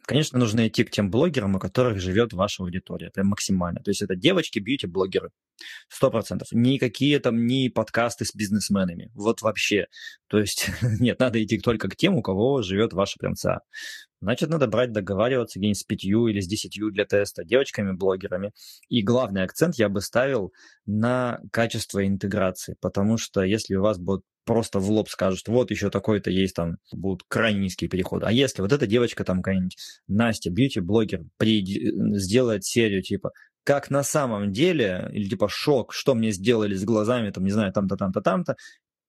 Конечно, 0.04 0.38
нужно 0.38 0.66
идти 0.66 0.82
к 0.82 0.90
тем 0.90 1.10
блогерам, 1.10 1.54
у 1.54 1.58
которых 1.60 2.00
живет 2.00 2.32
ваша 2.32 2.64
аудитория, 2.64 3.10
прям 3.10 3.28
максимально. 3.28 3.80
То 3.84 3.90
есть 3.90 4.02
это 4.02 4.16
девочки, 4.16 4.58
бьюти-блогеры. 4.58 5.30
Сто 5.88 6.10
процентов. 6.10 6.48
Никакие 6.50 7.20
там, 7.20 7.46
ни 7.46 7.68
подкасты 7.68 8.24
с 8.24 8.34
бизнесменами. 8.34 9.10
Вот 9.14 9.42
вообще. 9.42 9.86
То 10.26 10.38
есть 10.38 10.68
нет, 11.00 11.20
надо 11.20 11.42
идти 11.42 11.58
только 11.58 11.88
к 11.88 11.94
тем, 11.94 12.16
у 12.16 12.22
кого 12.22 12.62
живет 12.62 12.92
ваша 12.92 13.16
прям 13.20 13.34
ЦА. 13.36 13.60
Значит, 14.20 14.50
надо 14.50 14.66
брать, 14.66 14.92
договариваться 14.92 15.58
где-нибудь 15.58 15.78
с 15.78 15.84
пятью 15.84 16.26
или 16.26 16.40
с 16.40 16.48
десятью 16.48 16.90
для 16.90 17.04
теста 17.04 17.44
девочками-блогерами. 17.44 18.52
И 18.88 19.02
главный 19.02 19.44
акцент 19.44 19.76
я 19.76 19.88
бы 19.88 20.00
ставил 20.00 20.52
на 20.84 21.40
качество 21.52 22.04
интеграции, 22.04 22.76
потому 22.80 23.18
что 23.18 23.42
если 23.42 23.76
у 23.76 23.82
вас 23.82 23.98
будут 23.98 24.24
просто 24.44 24.78
в 24.78 24.90
лоб 24.90 25.08
скажут, 25.08 25.48
вот 25.48 25.70
еще 25.70 25.90
такой-то 25.90 26.30
есть, 26.30 26.54
там 26.54 26.76
будут 26.92 27.22
крайне 27.28 27.60
низкие 27.60 27.88
переходы. 27.88 28.26
А 28.26 28.32
если 28.32 28.62
вот 28.62 28.72
эта 28.72 28.86
девочка 28.86 29.24
там 29.24 29.42
какая-нибудь 29.42 29.76
Настя, 30.08 30.50
бьюти-блогер, 30.50 31.22
сделает 31.40 32.64
серию 32.64 33.02
типа 33.02 33.32
как 33.64 33.90
на 33.90 34.02
самом 34.02 34.52
деле, 34.52 35.08
или 35.12 35.28
типа 35.28 35.48
шок, 35.48 35.92
что 35.92 36.14
мне 36.14 36.32
сделали 36.32 36.74
с 36.74 36.84
глазами, 36.84 37.30
там, 37.30 37.44
не 37.44 37.50
знаю, 37.50 37.72
там-то, 37.72 37.96
там-то, 37.96 38.20
там-то, 38.20 38.56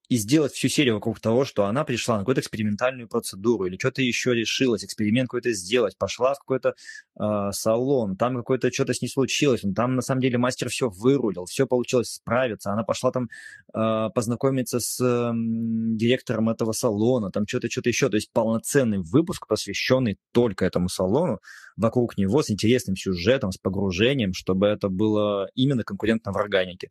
и 0.10 0.18
сделать 0.18 0.52
всю 0.52 0.68
серию 0.68 0.96
вокруг 0.96 1.20
того, 1.20 1.46
что 1.46 1.66
она 1.66 1.84
пришла 1.86 2.16
на 2.16 2.22
какую-то 2.22 2.42
экспериментальную 2.42 3.08
процедуру 3.08 3.66
или 3.66 3.78
что-то 3.78 4.02
еще 4.02 4.34
решилась, 4.34 4.84
эксперимент 4.84 5.30
какой-то 5.30 5.54
сделать, 5.54 5.98
пошла 5.98 6.34
в 6.34 6.40
какой-то 6.40 6.76
э, 7.20 7.52
салон, 7.52 8.18
там 8.18 8.36
какое-то 8.36 8.72
что-то 8.72 8.94
с 8.94 9.02
ней 9.02 9.08
случилось, 9.08 9.62
там 9.76 9.96
на 9.96 10.02
самом 10.02 10.22
деле 10.22 10.38
мастер 10.38 10.70
все 10.70 10.90
вырулил, 10.90 11.46
все 11.46 11.66
получилось 11.66 12.14
справиться, 12.16 12.72
она 12.72 12.84
пошла 12.84 13.12
там 13.12 13.30
э, 13.74 14.10
познакомиться 14.14 14.80
с 14.80 15.00
э, 15.00 15.32
директором 15.34 16.50
этого 16.50 16.74
салона, 16.74 17.32
там 17.32 17.48
что-то, 17.48 17.72
что-то 17.72 17.90
еще, 17.90 18.10
то 18.10 18.18
есть 18.18 18.32
полноценный 18.34 19.00
выпуск, 19.00 19.48
посвященный 19.48 20.18
только 20.34 20.66
этому 20.66 20.90
салону, 20.90 21.40
вокруг 21.78 22.18
него 22.18 22.44
с 22.44 22.52
интересным 22.52 22.96
сюжетом, 22.96 23.52
с 23.52 23.58
погружением, 23.58 24.34
чтобы 24.34 24.68
это 24.68 24.90
было 24.90 25.50
именно 25.56 25.84
конкурентно 25.84 26.34
в 26.34 26.38
органике. 26.38 26.90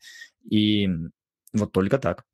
И 0.50 0.88
вот 1.52 1.72
только 1.72 1.98
так. 1.98 2.24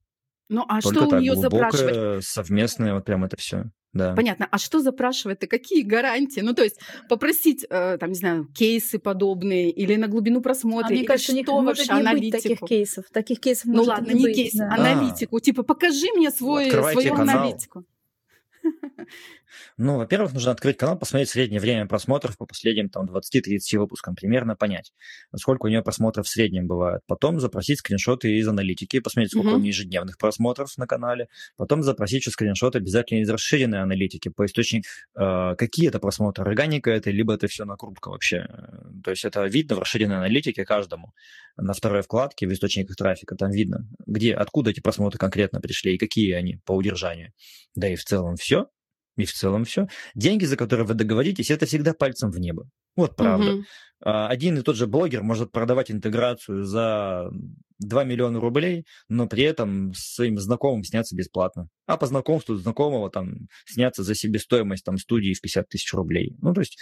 Ну, 0.49 0.65
а 0.67 0.81
Только 0.81 1.01
что 1.01 1.11
так, 1.11 1.19
у 1.19 1.23
нее 1.23 1.37
запрашивать? 1.37 2.25
совместное, 2.25 2.95
вот 2.95 3.05
прям 3.05 3.25
это 3.25 3.37
все. 3.37 3.65
Да. 3.93 4.15
Понятно. 4.15 4.47
А 4.51 4.59
что 4.59 4.81
запрашивает 4.81 5.43
и 5.45 5.47
какие 5.47 5.83
гарантии? 5.83 6.41
Ну, 6.41 6.55
то 6.55 6.63
есть 6.63 6.79
попросить, 7.09 7.67
э, 7.69 7.97
там, 7.99 8.11
не 8.11 8.15
знаю, 8.15 8.47
кейсы 8.55 8.99
подобные 8.99 9.71
или 9.71 9.97
на 9.97 10.09
глубину 10.09 10.41
просмотра, 10.41 10.89
а 10.89 10.91
мне 10.91 11.05
кажется, 11.05 11.33
что 11.33 11.61
не, 11.61 11.67
вообще 11.67 11.85
не 11.85 12.01
аналитику? 12.01 12.37
быть 12.37 12.43
таких 12.43 12.69
кейсов. 12.69 13.05
Таких 13.13 13.41
кейсов 13.41 13.67
Ну 13.67 13.83
ладно, 13.83 14.13
не, 14.13 14.25
не 14.25 14.35
кейс, 14.35 14.55
да. 14.55 14.73
аналитику. 14.73 15.37
А. 15.37 15.41
Типа, 15.41 15.63
покажи 15.63 16.07
мне 16.15 16.31
свой, 16.31 16.71
свою 16.71 17.15
канал. 17.15 17.39
аналитику. 17.39 17.85
Ну, 19.77 19.97
во-первых, 19.97 20.33
нужно 20.33 20.53
открыть 20.53 20.77
канал, 20.77 20.99
посмотреть 20.99 21.31
среднее 21.31 21.61
время 21.61 21.87
просмотров 21.87 22.37
по 22.37 22.47
последним 22.47 22.89
там 22.89 23.07
20-30 23.07 23.79
выпускам, 23.79 24.15
примерно 24.15 24.57
понять, 24.57 24.93
сколько 25.37 25.67
у 25.67 25.69
нее 25.69 25.83
просмотров 25.83 26.27
в 26.27 26.29
среднем 26.29 26.67
бывает. 26.67 27.03
Потом 27.07 27.41
запросить 27.41 27.79
скриншоты 27.81 28.37
из 28.37 28.49
аналитики, 28.49 29.01
посмотреть, 29.01 29.33
сколько 29.33 29.51
mm-hmm. 29.51 29.55
у 29.55 29.59
нее 29.59 29.69
ежедневных 29.69 30.19
просмотров 30.19 30.77
на 30.77 30.87
канале. 30.87 31.29
Потом 31.57 31.83
запросить 31.83 32.23
еще 32.23 32.31
скриншоты 32.31 32.79
обязательно 32.79 33.21
из 33.21 33.31
расширенной 33.31 33.81
аналитики 33.81 34.29
по 34.29 34.47
источнику, 34.47 34.87
э, 35.17 35.55
какие 35.57 35.89
это 35.89 35.99
просмотры, 35.99 36.45
органика 36.45 36.91
это, 36.91 37.11
либо 37.11 37.35
это 37.35 37.49
все 37.49 37.65
накрутка 37.65 38.11
вообще. 38.11 38.47
То 39.05 39.11
есть 39.11 39.25
это 39.25 39.45
видно 39.47 39.77
в 39.77 39.79
расширенной 39.81 40.17
аналитике 40.17 40.65
каждому. 40.65 41.15
На 41.57 41.73
второй 41.73 42.03
вкладке 42.03 42.47
в 42.47 42.53
источниках 42.53 42.97
трафика 42.97 43.35
там 43.35 43.51
видно, 43.51 43.89
где, 44.07 44.35
откуда 44.35 44.71
эти 44.71 44.81
просмотры 44.81 45.19
конкретно 45.19 45.61
пришли 45.61 45.95
и 45.95 45.99
какие 45.99 46.33
они 46.33 46.59
по 46.65 46.73
удержанию. 46.73 47.33
Да 47.75 47.89
и 47.89 47.97
в 47.97 48.05
целом 48.05 48.37
все. 48.37 48.69
И 49.19 49.25
в 49.25 49.33
целом 49.33 49.65
все. 49.65 49.89
Деньги, 50.15 50.45
за 50.45 50.57
которые 50.57 50.87
вы 50.87 50.95
договоритесь, 50.95 51.51
это 51.51 51.67
всегда 51.67 51.93
пальцем 51.93 52.31
в 52.31 52.39
небо. 52.39 52.71
Вот 52.97 53.17
правда. 53.17 53.55
Угу. 53.55 53.65
Один 54.01 54.59
и 54.59 54.63
тот 54.63 54.77
же 54.77 54.87
блогер 54.87 55.25
может 55.25 55.51
продавать 55.51 55.91
интеграцию 55.91 56.65
за 56.65 57.29
2 57.81 58.05
миллиона 58.05 58.39
рублей, 58.39 58.87
но 59.09 59.27
при 59.27 59.43
этом 59.43 59.93
своим 59.93 60.39
знакомым 60.39 60.85
сняться 60.85 61.17
бесплатно. 61.17 61.69
А 61.87 61.97
по 61.97 62.07
знакомству 62.07 62.55
знакомого 62.55 63.11
там 63.11 63.49
сняться 63.67 64.05
за 64.05 64.15
себестоимость 64.15 64.85
там, 64.85 64.99
студии 64.99 65.35
в 65.35 65.41
50 65.41 65.69
тысяч 65.69 65.93
рублей. 65.95 66.37
Ну, 66.41 66.55
то 66.55 66.61
есть 66.61 66.79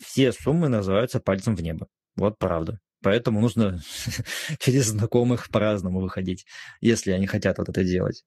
все 0.00 0.32
суммы 0.32 0.68
называются 0.68 1.18
пальцем 1.18 1.56
в 1.56 1.62
небо. 1.62 1.88
Вот 2.14 2.38
правда. 2.38 2.78
Поэтому 3.02 3.40
нужно 3.40 3.82
через 4.60 4.86
знакомых 4.86 5.48
по-разному 5.50 6.00
выходить, 6.00 6.46
если 6.80 7.10
они 7.10 7.26
хотят 7.26 7.58
вот 7.58 7.68
это 7.68 7.82
делать. 7.82 8.22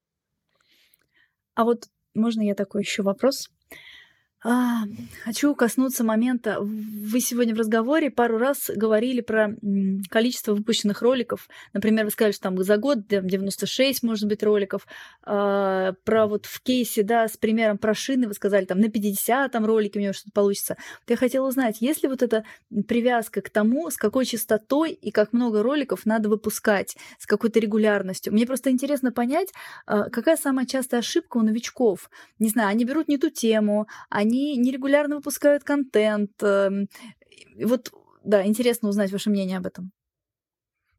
А 1.54 1.64
вот 1.64 1.86
можно 2.16 2.42
я 2.42 2.56
такой 2.56 2.82
еще 2.82 3.04
вопрос? 3.04 3.50
А, 4.48 4.84
хочу 5.24 5.56
коснуться 5.56 6.04
момента. 6.04 6.60
Вы 6.60 7.20
сегодня 7.20 7.56
в 7.56 7.58
разговоре 7.58 8.12
пару 8.12 8.38
раз 8.38 8.70
говорили 8.76 9.22
про 9.22 9.56
количество 10.08 10.54
выпущенных 10.54 11.02
роликов. 11.02 11.50
Например, 11.74 12.06
вы 12.06 12.12
сказали, 12.12 12.32
что 12.32 12.44
там 12.44 12.64
за 12.64 12.78
год 12.78 13.08
96, 13.08 14.04
может 14.04 14.30
быть, 14.30 14.44
роликов. 14.44 14.86
А, 15.24 15.94
про 16.04 16.28
вот 16.28 16.46
в 16.46 16.62
кейсе, 16.62 17.02
да, 17.02 17.28
с 17.28 17.38
примером 17.38 17.80
про 17.80 17.96
шины 17.96 18.28
вы 18.28 18.36
сказали, 18.36 18.66
там 18.66 18.80
на 18.80 18.90
50 18.90 19.52
там 19.52 19.66
ролики 19.66 19.98
у 19.98 20.02
него 20.02 20.14
что-то 20.14 20.32
получится. 20.32 20.78
Вот 21.00 21.10
я 21.10 21.18
хотела 21.18 21.48
узнать, 21.48 21.82
есть 21.82 22.04
ли 22.04 22.10
вот 22.10 22.22
эта 22.22 22.46
привязка 22.88 23.42
к 23.42 23.50
тому, 23.50 23.90
с 23.90 23.98
какой 23.98 24.28
частотой 24.28 24.92
и 24.92 25.10
как 25.10 25.34
много 25.34 25.64
роликов 25.64 26.06
надо 26.06 26.30
выпускать, 26.30 26.96
с 27.18 27.26
какой-то 27.26 27.60
регулярностью. 27.60 28.32
Мне 28.32 28.46
просто 28.46 28.70
интересно 28.70 29.12
понять, 29.12 29.52
а, 29.88 30.12
какая 30.12 30.38
самая 30.38 30.68
частая 30.68 31.00
ошибка 31.00 31.38
у 31.38 31.42
новичков. 31.42 32.12
Не 32.38 32.50
знаю, 32.50 32.70
они 32.70 32.86
берут 32.86 33.08
не 33.08 33.18
ту 33.18 33.32
тему, 33.32 33.88
они 34.12 34.35
они 34.36 34.58
нерегулярно 34.58 35.16
выпускают 35.16 35.64
контент. 35.64 36.32
Эм, 36.42 36.88
вот, 37.64 37.92
да, 38.24 38.46
интересно 38.46 38.90
узнать 38.90 39.12
ваше 39.12 39.30
мнение 39.30 39.58
об 39.58 39.66
этом. 39.66 39.92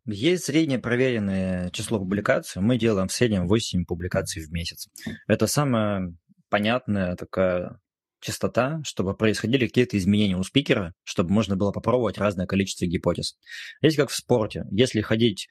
Есть 0.06 0.44
среднее 0.44 0.78
проверенное 0.78 1.70
число 1.70 1.98
публикаций. 1.98 2.62
Мы 2.62 2.78
делаем 2.78 3.08
в 3.08 3.12
среднем 3.12 3.48
8 3.48 3.84
публикаций 3.84 4.42
в 4.42 4.52
месяц. 4.52 4.88
Это 5.26 5.46
самая 5.46 6.14
понятная 6.48 7.16
такая 7.16 7.80
частота, 8.20 8.80
чтобы 8.84 9.16
происходили 9.16 9.66
какие-то 9.66 9.98
изменения 9.98 10.36
у 10.36 10.42
спикера, 10.42 10.94
чтобы 11.02 11.32
можно 11.32 11.56
было 11.56 11.72
попробовать 11.72 12.18
разное 12.18 12.46
количество 12.46 12.86
гипотез. 12.86 13.36
Есть 13.82 13.96
как 13.96 14.10
в 14.10 14.14
спорте. 14.14 14.64
Если 14.70 15.00
ходить 15.00 15.48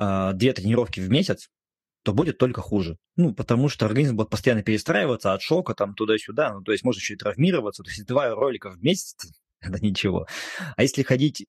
э, 0.00 0.30
две 0.34 0.52
тренировки 0.52 1.00
в 1.00 1.10
месяц, 1.10 1.48
то 2.08 2.14
будет 2.14 2.38
только 2.38 2.62
хуже. 2.62 2.96
Ну, 3.16 3.34
потому 3.34 3.68
что 3.68 3.84
организм 3.84 4.16
будет 4.16 4.30
постоянно 4.30 4.62
перестраиваться 4.62 5.34
от 5.34 5.42
шока 5.42 5.74
там 5.74 5.94
туда-сюда. 5.94 6.54
Ну, 6.54 6.62
то 6.62 6.72
есть 6.72 6.82
можно 6.82 7.00
еще 7.00 7.12
и 7.12 7.16
травмироваться. 7.18 7.82
То 7.82 7.90
есть 7.90 8.06
два 8.06 8.34
ролика 8.34 8.70
в 8.70 8.82
месяц– 8.82 9.14
это 9.60 9.78
ничего. 9.84 10.26
А 10.74 10.82
если 10.82 11.02
ходить 11.02 11.44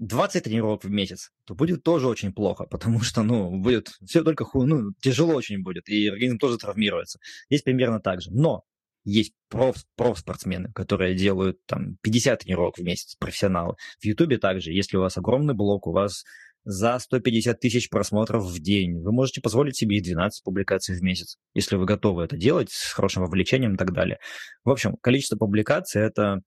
20 0.00 0.42
тренировок 0.42 0.82
в 0.82 0.90
месяц, 0.90 1.30
то 1.44 1.54
будет 1.54 1.84
тоже 1.84 2.08
очень 2.08 2.32
плохо, 2.32 2.64
потому 2.64 3.02
что, 3.02 3.22
ну, 3.22 3.56
будет 3.56 3.92
все 4.04 4.24
только 4.24 4.44
ху, 4.44 4.66
ну, 4.66 4.94
тяжело 5.00 5.34
очень 5.34 5.62
будет, 5.62 5.88
и 5.88 6.08
организм 6.08 6.38
тоже 6.38 6.58
травмируется. 6.58 7.20
Здесь 7.48 7.62
примерно 7.62 8.00
так 8.00 8.20
же. 8.20 8.32
Но 8.32 8.64
есть 9.04 9.34
проф, 9.48 9.76
профспортсмены, 9.94 10.72
которые 10.72 11.14
делают 11.14 11.64
там 11.66 11.98
50 12.02 12.40
тренировок 12.40 12.78
в 12.78 12.82
месяц, 12.82 13.14
профессионалы. 13.14 13.76
В 14.00 14.04
Ютубе 14.04 14.38
также, 14.38 14.72
если 14.72 14.96
у 14.96 15.02
вас 15.02 15.16
огромный 15.16 15.54
блок, 15.54 15.86
у 15.86 15.92
вас 15.92 16.24
за 16.64 16.98
150 16.98 17.58
тысяч 17.58 17.88
просмотров 17.88 18.44
в 18.44 18.60
день. 18.60 19.00
Вы 19.02 19.12
можете 19.12 19.40
позволить 19.40 19.76
себе 19.76 19.96
и 19.96 20.02
12 20.02 20.44
публикаций 20.44 20.96
в 20.96 21.02
месяц, 21.02 21.36
если 21.54 21.76
вы 21.76 21.86
готовы 21.86 22.24
это 22.24 22.36
делать 22.36 22.70
с 22.70 22.92
хорошим 22.92 23.22
вовлечением 23.22 23.74
и 23.74 23.78
так 23.78 23.92
далее. 23.92 24.18
В 24.64 24.70
общем, 24.70 24.96
количество 25.00 25.36
публикаций– 25.36 26.02
это 26.02 26.40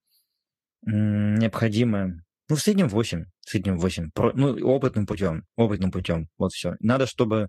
необходимое 0.86 2.24
ну, 2.50 2.58
в 2.58 2.62
среднем 2.62 2.90
8. 2.90 3.26
В 3.46 3.50
среднем 3.50 3.78
8. 3.78 4.12
Ну, 4.34 4.68
опытным 4.68 5.08
путем. 5.08 5.46
Опытным 5.56 5.92
путем. 5.92 6.28
Вот 6.38 6.52
все. 6.52 6.76
Надо, 6.82 7.08
чтобы 7.08 7.48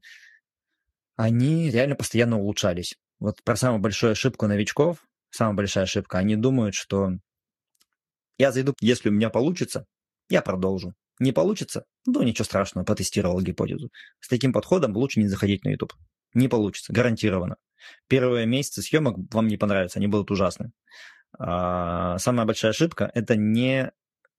они 1.17 1.71
реально 1.71 1.97
постоянно 1.97 2.39
улучшались. 2.39 2.95
Вот 3.19 3.43
про 3.43 3.57
самую 3.57 3.81
большую 3.81 4.13
ошибку 4.13 4.47
новичков, 4.47 5.05
самая 5.31 5.55
большая 5.55 5.85
ошибка, 5.85 6.19
они 6.19 6.37
думают, 6.37 6.75
что 6.75 7.11
я 8.39 8.53
зайду, 8.53 8.75
если 8.81 9.09
у 9.09 9.13
меня 9.13 9.31
получится, 9.31 9.85
я 10.29 10.43
продолжу. 10.43 10.95
Не 11.19 11.33
получится? 11.33 11.85
Ну, 12.07 12.23
ничего 12.23 12.45
страшного, 12.45 12.85
потестировал 12.85 13.41
гипотезу. 13.41 13.91
С 14.21 14.29
таким 14.29 14.53
подходом 14.53 14.97
лучше 14.97 15.21
не 15.21 15.29
заходить 15.29 15.65
на 15.65 15.71
YouTube. 15.71 15.95
Не 16.35 16.49
получится, 16.49 16.93
гарантированно. 16.93 17.57
Первые 18.09 18.47
месяцы 18.47 18.83
съемок 18.83 19.17
вам 19.33 19.47
не 19.47 19.57
понравятся, 19.57 19.99
они 19.99 20.09
будут 20.09 20.31
ужасны. 20.31 20.73
А, 21.39 22.19
самая 22.19 22.47
большая 22.47 22.73
ошибка– 22.73 23.11
это 23.15 23.37
не 23.37 23.93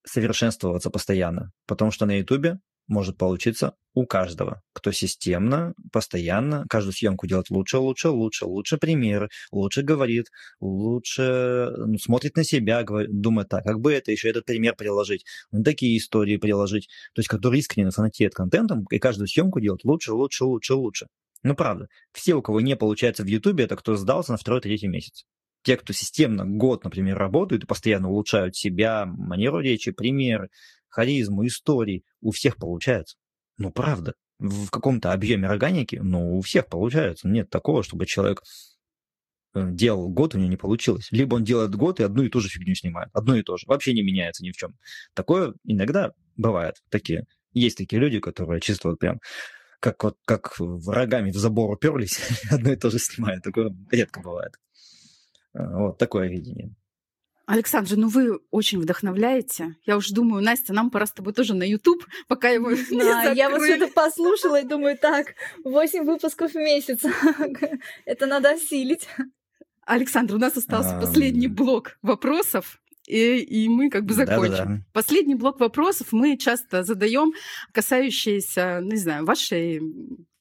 совершенствоваться 0.05 0.89
постоянно, 0.89 1.51
потому 1.65 1.91
что 1.91 2.05
на 2.05 2.19
YouTube 2.19 2.59
может 2.87 3.17
получиться 3.17 3.75
у 3.93 4.05
каждого, 4.05 4.61
кто 4.73 4.91
системно, 4.91 5.73
постоянно 5.91 6.65
каждую 6.69 6.93
съемку 6.93 7.27
делает 7.27 7.49
лучше, 7.49 7.77
лучше, 7.77 8.09
лучше, 8.09 8.45
лучше 8.45 8.77
примеры, 8.77 9.29
лучше 9.51 9.83
говорит, 9.83 10.27
лучше 10.59 11.71
ну, 11.77 11.97
смотрит 11.97 12.35
на 12.35 12.43
себя, 12.43 12.83
говорит, 12.83 13.09
думает 13.21 13.49
так, 13.49 13.63
как 13.63 13.79
бы 13.79 13.93
это 13.93 14.11
еще 14.11 14.29
этот 14.29 14.45
пример 14.45 14.75
приложить, 14.75 15.23
ну, 15.51 15.63
такие 15.63 15.97
истории 15.97 16.37
приложить, 16.37 16.89
то 17.13 17.19
есть 17.19 17.29
который 17.29 17.59
искренне 17.59 17.91
фанатеет 17.91 18.33
контентом 18.33 18.85
и 18.91 18.99
каждую 18.99 19.27
съемку 19.27 19.61
делает 19.61 19.85
лучше, 19.85 20.13
лучше, 20.13 20.43
лучше, 20.43 20.73
лучше. 20.73 21.07
Ну, 21.43 21.55
правда, 21.55 21.87
все, 22.11 22.33
у 22.33 22.41
кого 22.41 22.59
не 22.59 22.75
получается 22.75 23.23
в 23.23 23.27
Ютубе, 23.27 23.63
это 23.63 23.75
кто 23.75 23.95
сдался 23.95 24.31
на 24.31 24.37
второй-третий 24.37 24.87
месяц. 24.87 25.25
Те, 25.63 25.77
кто 25.77 25.93
системно 25.93 26.45
год, 26.45 26.83
например, 26.83 27.17
работают 27.17 27.63
и 27.63 27.67
постоянно 27.67 28.09
улучшают 28.09 28.55
себя, 28.55 29.05
манеру 29.05 29.59
речи, 29.59 29.91
примеры, 29.91 30.49
харизму, 30.95 31.45
истории, 31.45 32.03
у 32.21 32.31
всех 32.31 32.55
получается. 32.55 33.17
Ну, 33.57 33.71
правда. 33.71 34.13
В 34.39 34.69
каком-то 34.69 35.11
объеме 35.11 35.47
органики, 35.47 35.99
ну, 36.01 36.37
у 36.37 36.41
всех 36.41 36.67
получается. 36.67 37.27
Нет 37.27 37.49
такого, 37.49 37.83
чтобы 37.83 38.05
человек 38.05 38.41
э, 39.53 39.67
делал 39.71 40.09
год, 40.09 40.35
у 40.35 40.37
него 40.37 40.49
не 40.49 40.57
получилось. 40.57 41.07
Либо 41.11 41.35
он 41.35 41.43
делает 41.43 41.75
год 41.75 41.99
и 41.99 42.03
одну 42.03 42.23
и 42.23 42.29
ту 42.29 42.39
же 42.39 42.49
фигню 42.49 42.75
снимает. 42.75 43.09
Одно 43.13 43.35
и 43.35 43.43
то 43.43 43.57
же. 43.57 43.65
Вообще 43.67 43.93
не 43.93 44.03
меняется 44.03 44.43
ни 44.43 44.51
в 44.51 44.57
чем. 44.57 44.75
Такое 45.13 45.53
иногда 45.65 46.11
бывает. 46.37 46.75
Такие. 46.89 47.25
Есть 47.53 47.77
такие 47.77 48.01
люди, 48.01 48.19
которые 48.19 48.61
чисто 48.61 48.89
вот 48.89 48.99
прям 48.99 49.19
как 49.79 50.03
вот 50.03 50.17
как 50.25 50.55
врагами 50.59 51.31
в 51.31 51.35
забор 51.35 51.71
уперлись, 51.71 52.19
одно 52.51 52.71
и 52.71 52.75
то 52.75 52.89
же 52.89 52.99
снимают. 52.99 53.43
Такое 53.43 53.75
редко 53.91 54.21
бывает. 54.21 54.53
Э, 55.53 55.59
вот 55.73 55.97
такое 55.97 56.29
видение. 56.29 56.73
Александр, 57.47 57.95
ну 57.95 58.07
вы 58.07 58.39
очень 58.49 58.79
вдохновляете. 58.79 59.75
Я 59.85 59.97
уже 59.97 60.13
думаю, 60.13 60.43
Настя, 60.43 60.73
нам 60.73 60.89
пора 60.89 61.05
с 61.05 61.11
тобой 61.11 61.33
тоже 61.33 61.53
на 61.53 61.63
YouTube, 61.63 62.05
пока 62.27 62.49
его 62.49 62.71
не 62.71 62.99
да, 62.99 63.31
Я 63.31 63.49
вот 63.49 63.61
это 63.61 63.87
послушала 63.87 64.61
и 64.61 64.67
думаю, 64.67 64.97
так, 64.97 65.35
8 65.63 66.05
выпусков 66.05 66.53
в 66.53 66.55
месяц. 66.55 67.01
это 68.05 68.25
надо 68.25 68.51
осилить. 68.51 69.07
Александр, 69.85 70.35
у 70.35 70.39
нас 70.39 70.57
остался 70.57 70.97
последний 70.99 71.47
блок 71.47 71.97
вопросов. 72.01 72.79
И, 73.07 73.37
и 73.37 73.69
мы 73.69 73.91
как 73.91 74.05
бы 74.05 74.15
закончим. 74.15 74.51
Да-да-да. 74.51 74.81
Последний 74.91 75.35
блок 75.35 75.59
вопросов 75.59 76.07
мы 76.11 76.37
часто 76.37 76.83
задаем, 76.83 77.33
касающиеся, 77.71 78.79
не 78.81 78.97
знаю, 78.97 79.25
вашей 79.25 79.79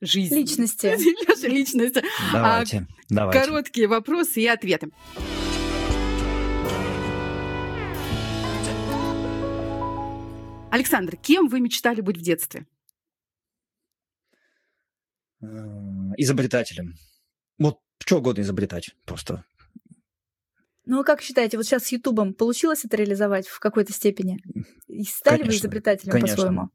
жизни. 0.01 0.37
Личности. 0.37 0.97
Вашей 1.29 1.51
личности. 1.51 2.03
Давайте, 2.33 2.79
а, 2.79 3.05
давайте. 3.11 3.41
Короткие 3.41 3.87
вопросы 3.87 4.41
и 4.41 4.47
ответы. 4.47 4.89
Александр, 10.75 11.17
кем 11.17 11.47
вы 11.47 11.61
мечтали 11.61 12.01
быть 12.01 12.19
в 12.19 12.21
детстве? 12.21 12.67
Э, 15.41 15.47
изобретателем. 16.17 16.97
Вот 17.59 17.79
что 18.01 18.19
угодно 18.19 18.41
изобретать 18.41 18.97
просто. 19.05 19.45
Ну, 20.85 20.99
а 20.99 21.05
как 21.05 21.23
считаете, 21.23 21.59
вот 21.59 21.65
сейчас 21.65 21.85
с 21.85 21.93
Ютубом 21.93 22.35
получилось 22.35 22.85
это 22.85 22.97
реализовать 22.97 23.47
в 23.47 23.61
какой-то 23.61 23.93
степени? 23.93 24.41
И 24.89 25.05
стали 25.05 25.43
конечно, 25.43 25.53
вы 25.53 25.59
изобретателем 25.59 26.11
конечно. 26.11 26.35
по-своему? 26.35 26.71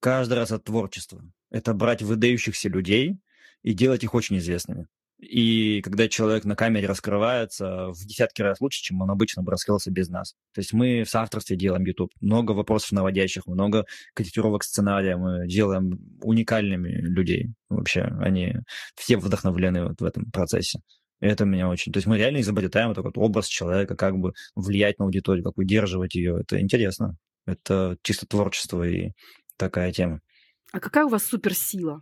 Каждый 0.00 0.34
раз 0.38 0.50
от 0.50 0.64
творчества. 0.64 1.22
Это 1.50 1.74
брать 1.74 2.00
выдающихся 2.00 2.70
людей 2.70 3.18
и 3.60 3.74
делать 3.74 4.02
их 4.02 4.14
очень 4.14 4.38
известными. 4.38 4.88
И 5.20 5.82
когда 5.82 6.08
человек 6.08 6.44
на 6.44 6.56
камере 6.56 6.86
раскрывается 6.86 7.90
в 7.90 8.06
десятки 8.06 8.40
раз 8.40 8.60
лучше, 8.60 8.82
чем 8.82 9.02
он 9.02 9.10
обычно 9.10 9.42
бы 9.42 9.50
раскрылся 9.50 9.90
без 9.90 10.08
нас. 10.08 10.34
То 10.54 10.60
есть 10.60 10.72
мы 10.72 11.04
в 11.04 11.10
соавторстве 11.10 11.56
делаем 11.56 11.84
YouTube. 11.84 12.10
Много 12.20 12.52
вопросов 12.52 12.92
наводящих, 12.92 13.46
много 13.46 13.84
корректировок 14.14 14.64
сценария. 14.64 15.16
Мы 15.16 15.46
делаем 15.46 15.98
уникальными 16.22 16.88
людей. 16.88 17.50
Вообще, 17.68 18.02
они 18.20 18.54
все 18.96 19.18
вдохновлены 19.18 19.88
вот 19.88 20.00
в 20.00 20.04
этом 20.04 20.30
процессе. 20.30 20.80
И 21.20 21.26
это 21.26 21.44
меня 21.44 21.68
очень... 21.68 21.92
То 21.92 21.98
есть 21.98 22.06
мы 22.06 22.16
реально 22.16 22.40
изобретаем 22.40 22.94
такой 22.94 23.12
вот 23.14 23.18
образ 23.18 23.46
человека, 23.46 23.96
как 23.96 24.16
бы 24.16 24.32
влиять 24.54 24.98
на 24.98 25.04
аудиторию, 25.04 25.44
как 25.44 25.58
удерживать 25.58 26.14
ее. 26.14 26.40
Это 26.40 26.58
интересно. 26.60 27.16
Это 27.46 27.98
чисто 28.02 28.26
творчество 28.26 28.88
и 28.88 29.10
такая 29.58 29.92
тема. 29.92 30.20
А 30.72 30.80
какая 30.80 31.04
у 31.04 31.08
вас 31.08 31.24
суперсила? 31.24 32.00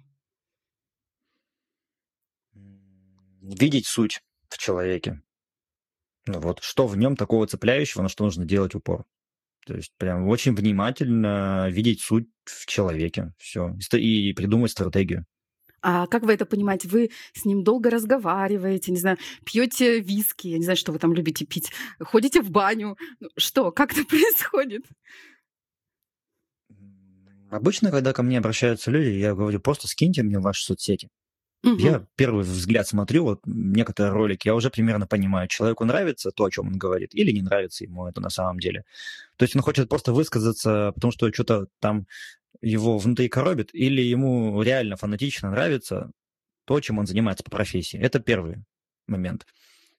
Видеть 3.54 3.86
суть 3.86 4.20
в 4.48 4.58
человеке. 4.58 5.22
Ну 6.26 6.40
вот, 6.40 6.60
что 6.62 6.86
в 6.86 6.96
нем 6.96 7.16
такого 7.16 7.46
цепляющего, 7.46 8.02
на 8.02 8.08
что 8.08 8.24
нужно 8.24 8.44
делать 8.44 8.74
упор. 8.74 9.04
То 9.66 9.74
есть 9.74 9.92
прям 9.96 10.28
очень 10.28 10.54
внимательно 10.54 11.68
видеть 11.70 12.00
суть 12.00 12.28
в 12.44 12.66
человеке. 12.66 13.32
Все. 13.38 13.74
И 13.92 14.32
придумать 14.32 14.70
стратегию. 14.70 15.26
А 15.80 16.06
как 16.06 16.24
вы 16.24 16.32
это 16.32 16.44
понимаете? 16.44 16.88
Вы 16.88 17.10
с 17.34 17.44
ним 17.44 17.62
долго 17.62 17.88
разговариваете, 17.88 18.90
не 18.90 18.98
знаю, 18.98 19.16
пьете 19.44 20.00
виски, 20.00 20.48
я 20.48 20.58
не 20.58 20.64
знаю, 20.64 20.76
что 20.76 20.90
вы 20.90 20.98
там 20.98 21.14
любите 21.14 21.46
пить, 21.46 21.70
ходите 22.00 22.42
в 22.42 22.50
баню. 22.50 22.96
Ну, 23.20 23.28
что, 23.36 23.70
как 23.70 23.92
это 23.92 24.04
происходит? 24.08 24.84
Обычно, 27.50 27.90
когда 27.90 28.12
ко 28.12 28.22
мне 28.22 28.38
обращаются 28.38 28.90
люди, 28.90 29.08
я 29.08 29.34
говорю, 29.34 29.60
просто 29.60 29.86
скиньте 29.86 30.22
мне 30.22 30.38
ваши 30.38 30.64
соцсети. 30.64 31.08
Угу. 31.64 31.76
Я 31.76 32.06
первый 32.14 32.44
взгляд 32.44 32.86
смотрю, 32.86 33.24
вот 33.24 33.40
некоторые 33.44 34.12
ролики, 34.12 34.46
я 34.46 34.54
уже 34.54 34.70
примерно 34.70 35.06
понимаю, 35.06 35.48
человеку 35.48 35.84
нравится 35.84 36.30
то, 36.30 36.44
о 36.44 36.50
чем 36.50 36.68
он 36.68 36.78
говорит, 36.78 37.14
или 37.14 37.32
не 37.32 37.42
нравится 37.42 37.84
ему 37.84 38.06
это 38.06 38.20
на 38.20 38.30
самом 38.30 38.60
деле. 38.60 38.84
То 39.36 39.44
есть 39.44 39.56
он 39.56 39.62
хочет 39.62 39.88
просто 39.88 40.12
высказаться, 40.12 40.92
потому 40.94 41.10
что 41.10 41.32
что-то 41.32 41.66
там 41.80 42.06
его 42.60 42.98
внутри 42.98 43.28
коробит, 43.28 43.70
или 43.72 44.00
ему 44.02 44.62
реально 44.62 44.96
фанатично 44.96 45.50
нравится 45.50 46.10
то, 46.64 46.80
чем 46.80 46.98
он 46.98 47.06
занимается 47.06 47.42
по 47.42 47.50
профессии. 47.50 47.98
Это 47.98 48.20
первый 48.20 48.58
момент. 49.08 49.46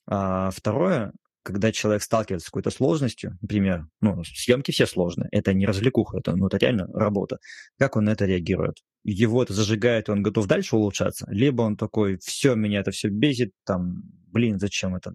А 0.08 0.52
второе, 0.52 1.12
когда 1.44 1.72
человек 1.72 2.04
сталкивается 2.04 2.48
с 2.48 2.50
какой-то 2.50 2.70
сложностью, 2.70 3.38
например, 3.42 3.88
ну, 4.02 4.24
съемки 4.24 4.72
все 4.72 4.86
сложные, 4.86 5.30
это 5.32 5.54
не 5.54 5.66
развлекуха, 5.66 6.18
это, 6.20 6.36
ну, 6.36 6.48
это 6.48 6.58
реально 6.58 6.88
работа, 6.94 7.38
как 7.78 7.96
он 7.96 8.06
на 8.06 8.12
это 8.12 8.26
реагирует? 8.26 8.78
Его 9.04 9.42
это 9.42 9.54
зажигает, 9.54 10.10
и 10.10 10.12
он 10.12 10.22
готов 10.22 10.48
дальше 10.48 10.76
улучшаться, 10.76 11.26
либо 11.30 11.62
он 11.62 11.78
такой, 11.78 12.18
все, 12.22 12.56
меня 12.56 12.82
это 12.82 12.92
все 12.92 13.10
бесит, 13.10 13.52
там, 13.66 14.04
блин, 14.28 14.60
зачем 14.60 14.96
это 14.96 15.14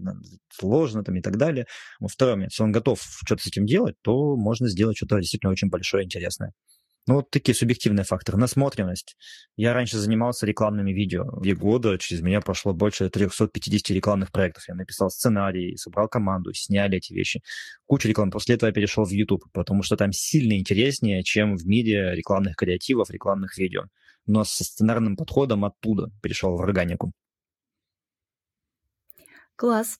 сложно, 0.51 1.05
там, 1.05 1.17
и 1.17 1.21
так 1.21 1.37
далее. 1.37 1.67
Момент, 2.01 2.53
если 2.53 2.63
он 2.63 2.73
готов 2.73 3.01
что-то 3.25 3.43
с 3.43 3.47
этим 3.47 3.67
делать, 3.67 3.97
то 4.03 4.37
можно 4.37 4.69
сделать 4.69 4.97
что-то 4.97 5.19
действительно 5.21 5.53
очень 5.53 5.69
большое, 5.69 6.05
интересное. 6.05 6.53
Ну, 7.07 7.17
вот 7.17 7.31
такие 7.31 7.55
субъективные 7.55 8.05
факторы. 8.05 8.39
Насмотренность. 8.39 9.17
Я 9.57 9.75
раньше 9.75 9.99
занимался 9.99 10.47
рекламными 10.47 10.91
видео. 10.91 11.39
Две 11.39 11.55
года 11.55 11.99
через 11.99 12.23
меня 12.23 12.41
прошло 12.41 12.73
больше 12.73 13.11
350 13.11 13.91
рекламных 13.91 14.33
проектов. 14.33 14.65
Я 14.69 14.75
написал 14.75 15.11
сценарий, 15.11 15.77
собрал 15.77 16.09
команду, 16.09 16.55
сняли 16.55 16.97
эти 16.97 17.13
вещи. 17.13 17.43
Куча 17.85 18.09
реклам. 18.09 18.31
После 18.31 18.55
этого 18.55 18.69
я 18.69 18.73
перешел 18.73 19.05
в 19.05 19.11
YouTube, 19.11 19.45
потому 19.53 19.83
что 19.83 19.97
там 19.97 20.13
сильно 20.13 20.59
интереснее, 20.59 21.23
чем 21.23 21.57
в 21.57 21.67
мире 21.67 22.15
рекламных 22.15 22.57
креативов, 22.57 23.11
рекламных 23.11 23.59
видео. 23.59 23.85
Но 24.25 24.45
со 24.45 24.65
сценарным 24.65 25.17
подходом 25.17 25.67
оттуда 25.67 26.11
перешел 26.23 26.57
в 26.57 26.63
органику. 26.63 27.13
Класс. 29.57 29.99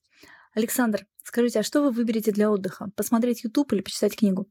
Александр, 0.55 1.07
скажите, 1.23 1.61
а 1.61 1.63
что 1.63 1.83
вы 1.83 1.91
выберете 1.91 2.33
для 2.33 2.51
отдыха? 2.51 2.89
Посмотреть 2.97 3.45
YouTube 3.45 3.75
или 3.75 3.83
почитать 3.83 4.17
книгу? 4.17 4.49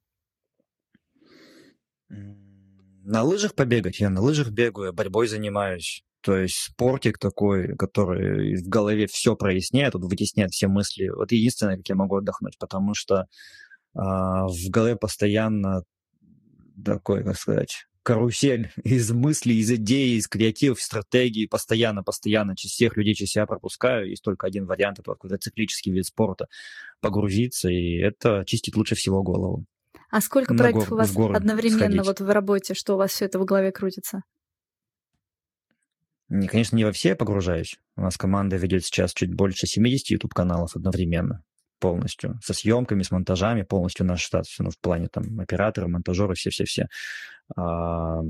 На 3.05 3.23
лыжах 3.23 3.53
побегать? 3.53 3.99
Я 3.99 4.09
на 4.09 4.21
лыжах 4.21 4.49
бегаю, 4.49 4.93
борьбой 4.93 5.27
занимаюсь. 5.27 6.03
То 6.21 6.37
есть 6.37 6.55
спортик 6.55 7.17
такой, 7.17 7.75
который 7.75 8.55
в 8.55 8.69
голове 8.69 9.07
все 9.07 9.35
проясняет, 9.35 9.93
вот 9.93 10.05
вытесняет 10.05 10.51
все 10.51 10.69
мысли. 10.69 11.09
Вот 11.09 11.33
единственное, 11.33 11.75
как 11.75 11.89
я 11.89 11.95
могу 11.95 12.15
отдохнуть, 12.15 12.57
потому 12.57 12.93
что 12.93 13.27
а, 13.93 14.47
в 14.47 14.69
голове 14.69 14.95
постоянно 14.95 15.83
такой, 16.83 17.25
как 17.25 17.35
сказать, 17.35 17.87
карусель 18.03 18.71
из 18.85 19.11
мыслей, 19.11 19.57
из 19.57 19.69
идей, 19.69 20.17
из 20.17 20.29
креативов, 20.29 20.81
стратегий, 20.81 21.45
постоянно, 21.45 22.03
постоянно 22.03 22.55
через 22.55 22.71
всех 22.71 22.95
людей 22.95 23.15
через 23.15 23.31
себя 23.31 23.45
пропускаю. 23.45 24.09
Есть 24.09 24.23
только 24.23 24.47
один 24.47 24.65
вариант, 24.65 24.99
это 24.99 25.11
какой-то 25.11 25.37
циклический 25.37 25.91
вид 25.91 26.05
спорта, 26.05 26.47
погрузиться, 27.01 27.67
и 27.67 27.97
это 27.97 28.45
чистит 28.47 28.77
лучше 28.77 28.95
всего 28.95 29.23
голову. 29.23 29.65
А 30.13 30.21
сколько 30.21 30.53
проектов 30.53 30.91
у 30.91 30.95
вас 30.95 31.09
одновременно 31.09 31.79
сходить. 31.79 32.05
вот 32.05 32.21
в 32.21 32.29
работе, 32.29 32.75
что 32.75 32.93
у 32.93 32.97
вас 32.97 33.09
все 33.09 33.25
это 33.25 33.39
в 33.39 33.45
голове 33.45 33.71
крутится? 33.71 34.21
Не, 36.29 36.47
конечно, 36.47 36.75
не 36.75 36.85
во 36.85 36.91
все 36.91 37.09
я 37.09 37.15
погружаюсь. 37.15 37.79
У 37.95 38.01
нас 38.01 38.15
команда 38.15 38.55
ведет 38.57 38.85
сейчас 38.85 39.11
чуть 39.11 39.33
больше 39.33 39.65
70 39.65 40.11
YouTube-каналов 40.11 40.75
одновременно 40.75 41.43
полностью. 41.79 42.39
Со 42.43 42.53
съемками, 42.53 43.01
с 43.01 43.09
монтажами, 43.09 43.63
полностью 43.63 44.05
наш 44.05 44.21
штат. 44.21 44.45
Ну, 44.59 44.69
в 44.69 44.77
плане 44.77 45.07
там 45.07 45.39
оператора, 45.39 45.87
монтажера, 45.87 46.35
все-все-все. 46.35 46.89
А, 47.55 48.21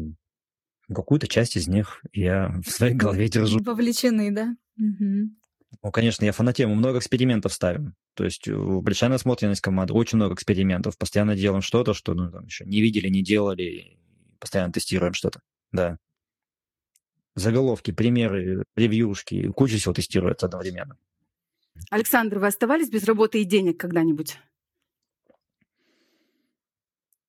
какую-то 0.88 1.27
часть 1.27 1.57
из 1.57 1.67
них 1.67 2.01
я 2.13 2.61
в 2.65 2.69
своей 2.69 2.95
голове 2.95 3.27
держу. 3.27 3.59
Вовлечены, 3.61 4.31
да? 4.31 4.55
Угу. 4.77 5.31
Ну, 5.82 5.91
конечно, 5.91 6.26
я 6.26 6.32
фанатею, 6.32 6.69
много 6.69 6.99
экспериментов 6.99 7.53
ставим. 7.53 7.95
То 8.13 8.26
есть 8.26 8.47
э, 8.47 8.55
большая 8.55 9.09
насмотренность 9.09 9.61
команды, 9.61 9.93
очень 9.93 10.17
много 10.17 10.36
экспериментов. 10.36 10.97
Постоянно 10.97 11.36
делаем 11.36 11.61
что-то, 11.61 11.93
что 11.93 12.13
ну, 12.13 12.32
там, 12.32 12.45
еще 12.45 12.65
не 12.65 12.82
видели, 12.82 13.09
не 13.09 13.24
делали. 13.24 13.97
Постоянно 14.39 14.71
тестируем 14.71 15.13
что-то. 15.13 15.41
Да. 15.71 15.97
Заголовки, 17.36 17.91
примеры, 17.91 18.63
ревьюшки, 18.76 19.49
куча 19.49 19.78
всего 19.78 19.93
тестируется 19.93 20.45
одновременно. 20.45 20.97
Александр, 21.89 22.39
вы 22.39 22.47
оставались 22.47 22.89
без 22.89 23.05
работы 23.05 23.41
и 23.41 23.45
денег 23.45 23.80
когда-нибудь? 23.80 24.38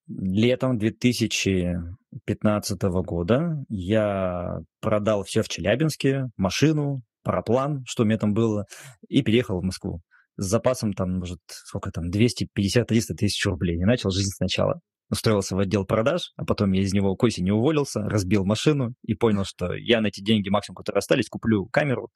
Летом 0.07 0.79
2015 0.79 2.83
года 2.83 3.65
я 3.71 4.61
продал 4.81 5.25
все 5.25 5.43
в 5.43 5.49
Челябинске, 5.49 6.29
машину, 6.37 7.01
параплан, 7.25 7.83
что 7.87 8.05
у 8.05 8.07
меня 8.07 8.19
там 8.19 8.35
было, 8.35 8.67
и 9.09 9.23
переехал 9.23 9.61
в 9.61 9.65
Москву. 9.65 10.01
С 10.37 10.47
запасом 10.47 10.93
там, 10.93 11.19
может, 11.19 11.41
сколько 11.49 11.91
там, 11.91 12.11
250-300 12.11 13.15
тысяч 13.17 13.45
рублей. 13.47 13.79
И 13.79 13.85
начал 13.85 14.11
жизнь 14.11 14.31
сначала. 14.37 14.81
Устроился 15.11 15.55
в 15.55 15.59
отдел 15.59 15.85
продаж, 15.85 16.33
а 16.37 16.45
потом 16.45 16.73
я 16.73 16.83
из 16.83 16.93
него 16.93 17.15
к 17.15 17.23
осени 17.23 17.51
уволился, 17.51 18.01
разбил 18.01 18.45
машину 18.45 18.95
и 19.03 19.15
понял, 19.15 19.45
что 19.45 19.75
я 19.75 20.01
на 20.01 20.07
эти 20.07 20.21
деньги 20.21 20.49
максимум, 20.49 20.77
которые 20.77 20.99
остались, 20.99 21.29
куплю 21.29 21.67
камеру 21.67 22.11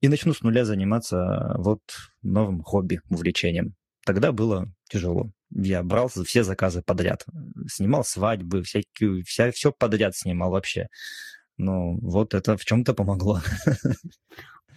и 0.00 0.08
начну 0.08 0.32
с 0.32 0.42
нуля 0.42 0.64
заниматься 0.64 1.54
вот 1.56 1.80
новым 2.22 2.62
хобби, 2.62 3.00
увлечением. 3.10 3.74
Тогда 4.04 4.32
было 4.32 4.66
тяжело. 4.90 5.30
Я 5.50 5.82
брал 5.82 6.08
все 6.08 6.44
заказы 6.44 6.82
подряд. 6.82 7.24
Снимал 7.68 8.04
свадьбы, 8.04 8.62
всякие, 8.62 9.22
вся, 9.22 9.50
все 9.50 9.72
подряд 9.72 10.14
снимал 10.14 10.50
вообще. 10.50 10.88
Ну, 11.56 11.98
вот 12.00 12.34
это 12.34 12.56
в 12.56 12.64
чем-то 12.64 12.94
помогло. 12.94 13.40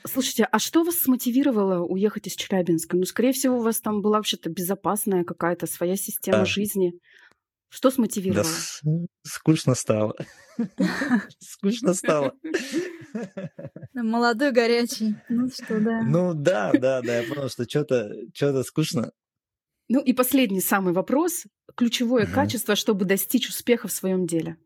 Слушайте, 0.05 0.47
а 0.51 0.59
что 0.59 0.83
вас 0.83 0.95
смотивировало 0.95 1.83
уехать 1.83 2.27
из 2.27 2.35
Челябинска? 2.35 2.95
Ну, 2.95 3.03
скорее 3.03 3.33
всего, 3.33 3.57
у 3.57 3.61
вас 3.61 3.81
там 3.81 4.01
была 4.01 4.17
вообще-то 4.17 4.49
безопасная 4.49 5.23
какая-то 5.23 5.67
своя 5.67 5.95
система 5.95 6.39
да. 6.39 6.45
жизни. 6.45 6.93
Что 7.69 7.91
смотивировало? 7.91 8.43
Да, 8.83 8.91
скучно 9.23 9.75
стало. 9.75 10.15
Скучно 11.39 11.93
стало. 11.93 12.33
Молодой, 13.93 14.51
горячий. 14.51 15.15
Ну 15.27 15.49
что, 15.49 15.79
да. 15.79 16.01
Ну 16.03 16.33
да, 16.33 16.71
да, 16.73 17.01
да. 17.01 17.19
Я 17.19 17.27
понял, 17.27 17.49
что 17.49 17.67
что-то 17.67 18.13
что 18.33 18.63
скучно. 18.63 19.11
Ну 19.89 20.01
и 20.01 20.13
последний 20.13 20.61
самый 20.61 20.93
вопрос. 20.93 21.43
Ключевое 21.75 22.25
качество, 22.25 22.75
чтобы 22.75 23.05
достичь 23.05 23.49
успеха 23.49 23.87
в 23.89 23.91
своем 23.91 24.25
деле 24.25 24.57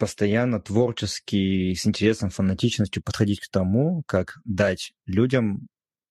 постоянно 0.00 0.60
творчески, 0.60 1.74
с 1.74 1.86
интересом, 1.86 2.30
фанатичностью 2.30 3.02
подходить 3.02 3.40
к 3.40 3.50
тому, 3.50 4.02
как 4.06 4.38
дать 4.46 4.94
людям 5.04 5.68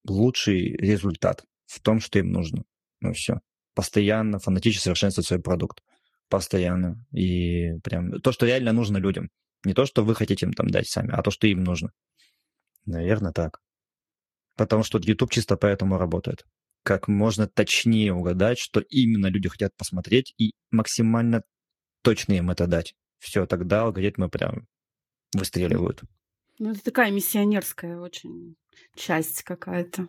лучший 0.07 0.77
результат 0.77 1.43
в 1.65 1.81
том, 1.81 1.99
что 1.99 2.19
им 2.19 2.31
нужно. 2.31 2.63
Ну 3.01 3.13
все. 3.13 3.39
Постоянно, 3.73 4.37
фанатично 4.37 4.81
совершенствовать 4.81 5.27
свой 5.27 5.41
продукт. 5.41 5.81
Постоянно. 6.29 7.03
И 7.11 7.79
прям 7.83 8.21
то, 8.21 8.31
что 8.31 8.45
реально 8.45 8.73
нужно 8.73 8.97
людям. 8.97 9.29
Не 9.65 9.73
то, 9.73 9.87
что 9.87 10.05
вы 10.05 10.13
хотите 10.13 10.45
им 10.45 10.53
там 10.53 10.67
дать 10.69 10.87
сами, 10.87 11.11
а 11.11 11.23
то, 11.23 11.31
что 11.31 11.47
им 11.47 11.63
нужно. 11.63 11.91
Наверное, 12.85 13.31
так. 13.31 13.59
Потому 14.55 14.83
что 14.83 14.99
YouTube 14.99 15.31
чисто 15.31 15.57
поэтому 15.57 15.97
работает. 15.97 16.45
Как 16.83 17.07
можно 17.07 17.47
точнее 17.47 18.13
угадать, 18.13 18.59
что 18.59 18.81
именно 18.81 19.27
люди 19.27 19.49
хотят 19.49 19.75
посмотреть, 19.75 20.35
и 20.37 20.53
максимально 20.69 21.41
точно 22.03 22.33
им 22.33 22.51
это 22.51 22.67
дать 22.67 22.93
все, 23.19 23.45
тогда 23.45 23.83
алгоритмы 23.83 24.29
прям 24.29 24.67
выстреливают. 25.33 26.01
Ну, 26.57 26.71
это 26.71 26.83
такая 26.83 27.11
миссионерская 27.11 27.99
очень 27.99 28.55
часть 28.95 29.43
какая-то. 29.43 30.07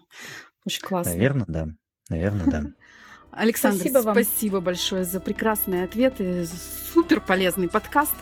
Очень 0.67 0.83
классно. 0.83 1.13
Наверное, 1.13 1.47
да. 1.47 1.69
Наверное, 2.09 2.47
да. 2.47 2.65
Александр, 3.33 3.79
спасибо, 3.79 3.99
вам. 3.99 4.15
спасибо 4.15 4.61
большое 4.61 5.05
за 5.05 5.21
прекрасные 5.21 5.85
ответы, 5.85 6.47
супер 6.93 7.21
полезный 7.21 7.69
подкаст. 7.69 8.15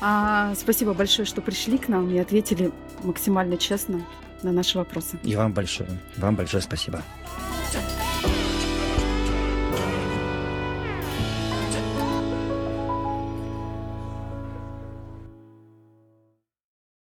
А, 0.00 0.54
спасибо 0.56 0.92
большое, 0.92 1.24
что 1.24 1.40
пришли 1.40 1.78
к 1.78 1.88
нам 1.88 2.10
и 2.10 2.18
ответили 2.18 2.70
максимально 3.02 3.56
честно 3.56 4.04
на 4.42 4.52
наши 4.52 4.76
вопросы. 4.76 5.18
И 5.22 5.34
вам 5.36 5.54
большое, 5.54 5.88
вам 6.18 6.36
большое 6.36 6.62
спасибо. 6.62 7.02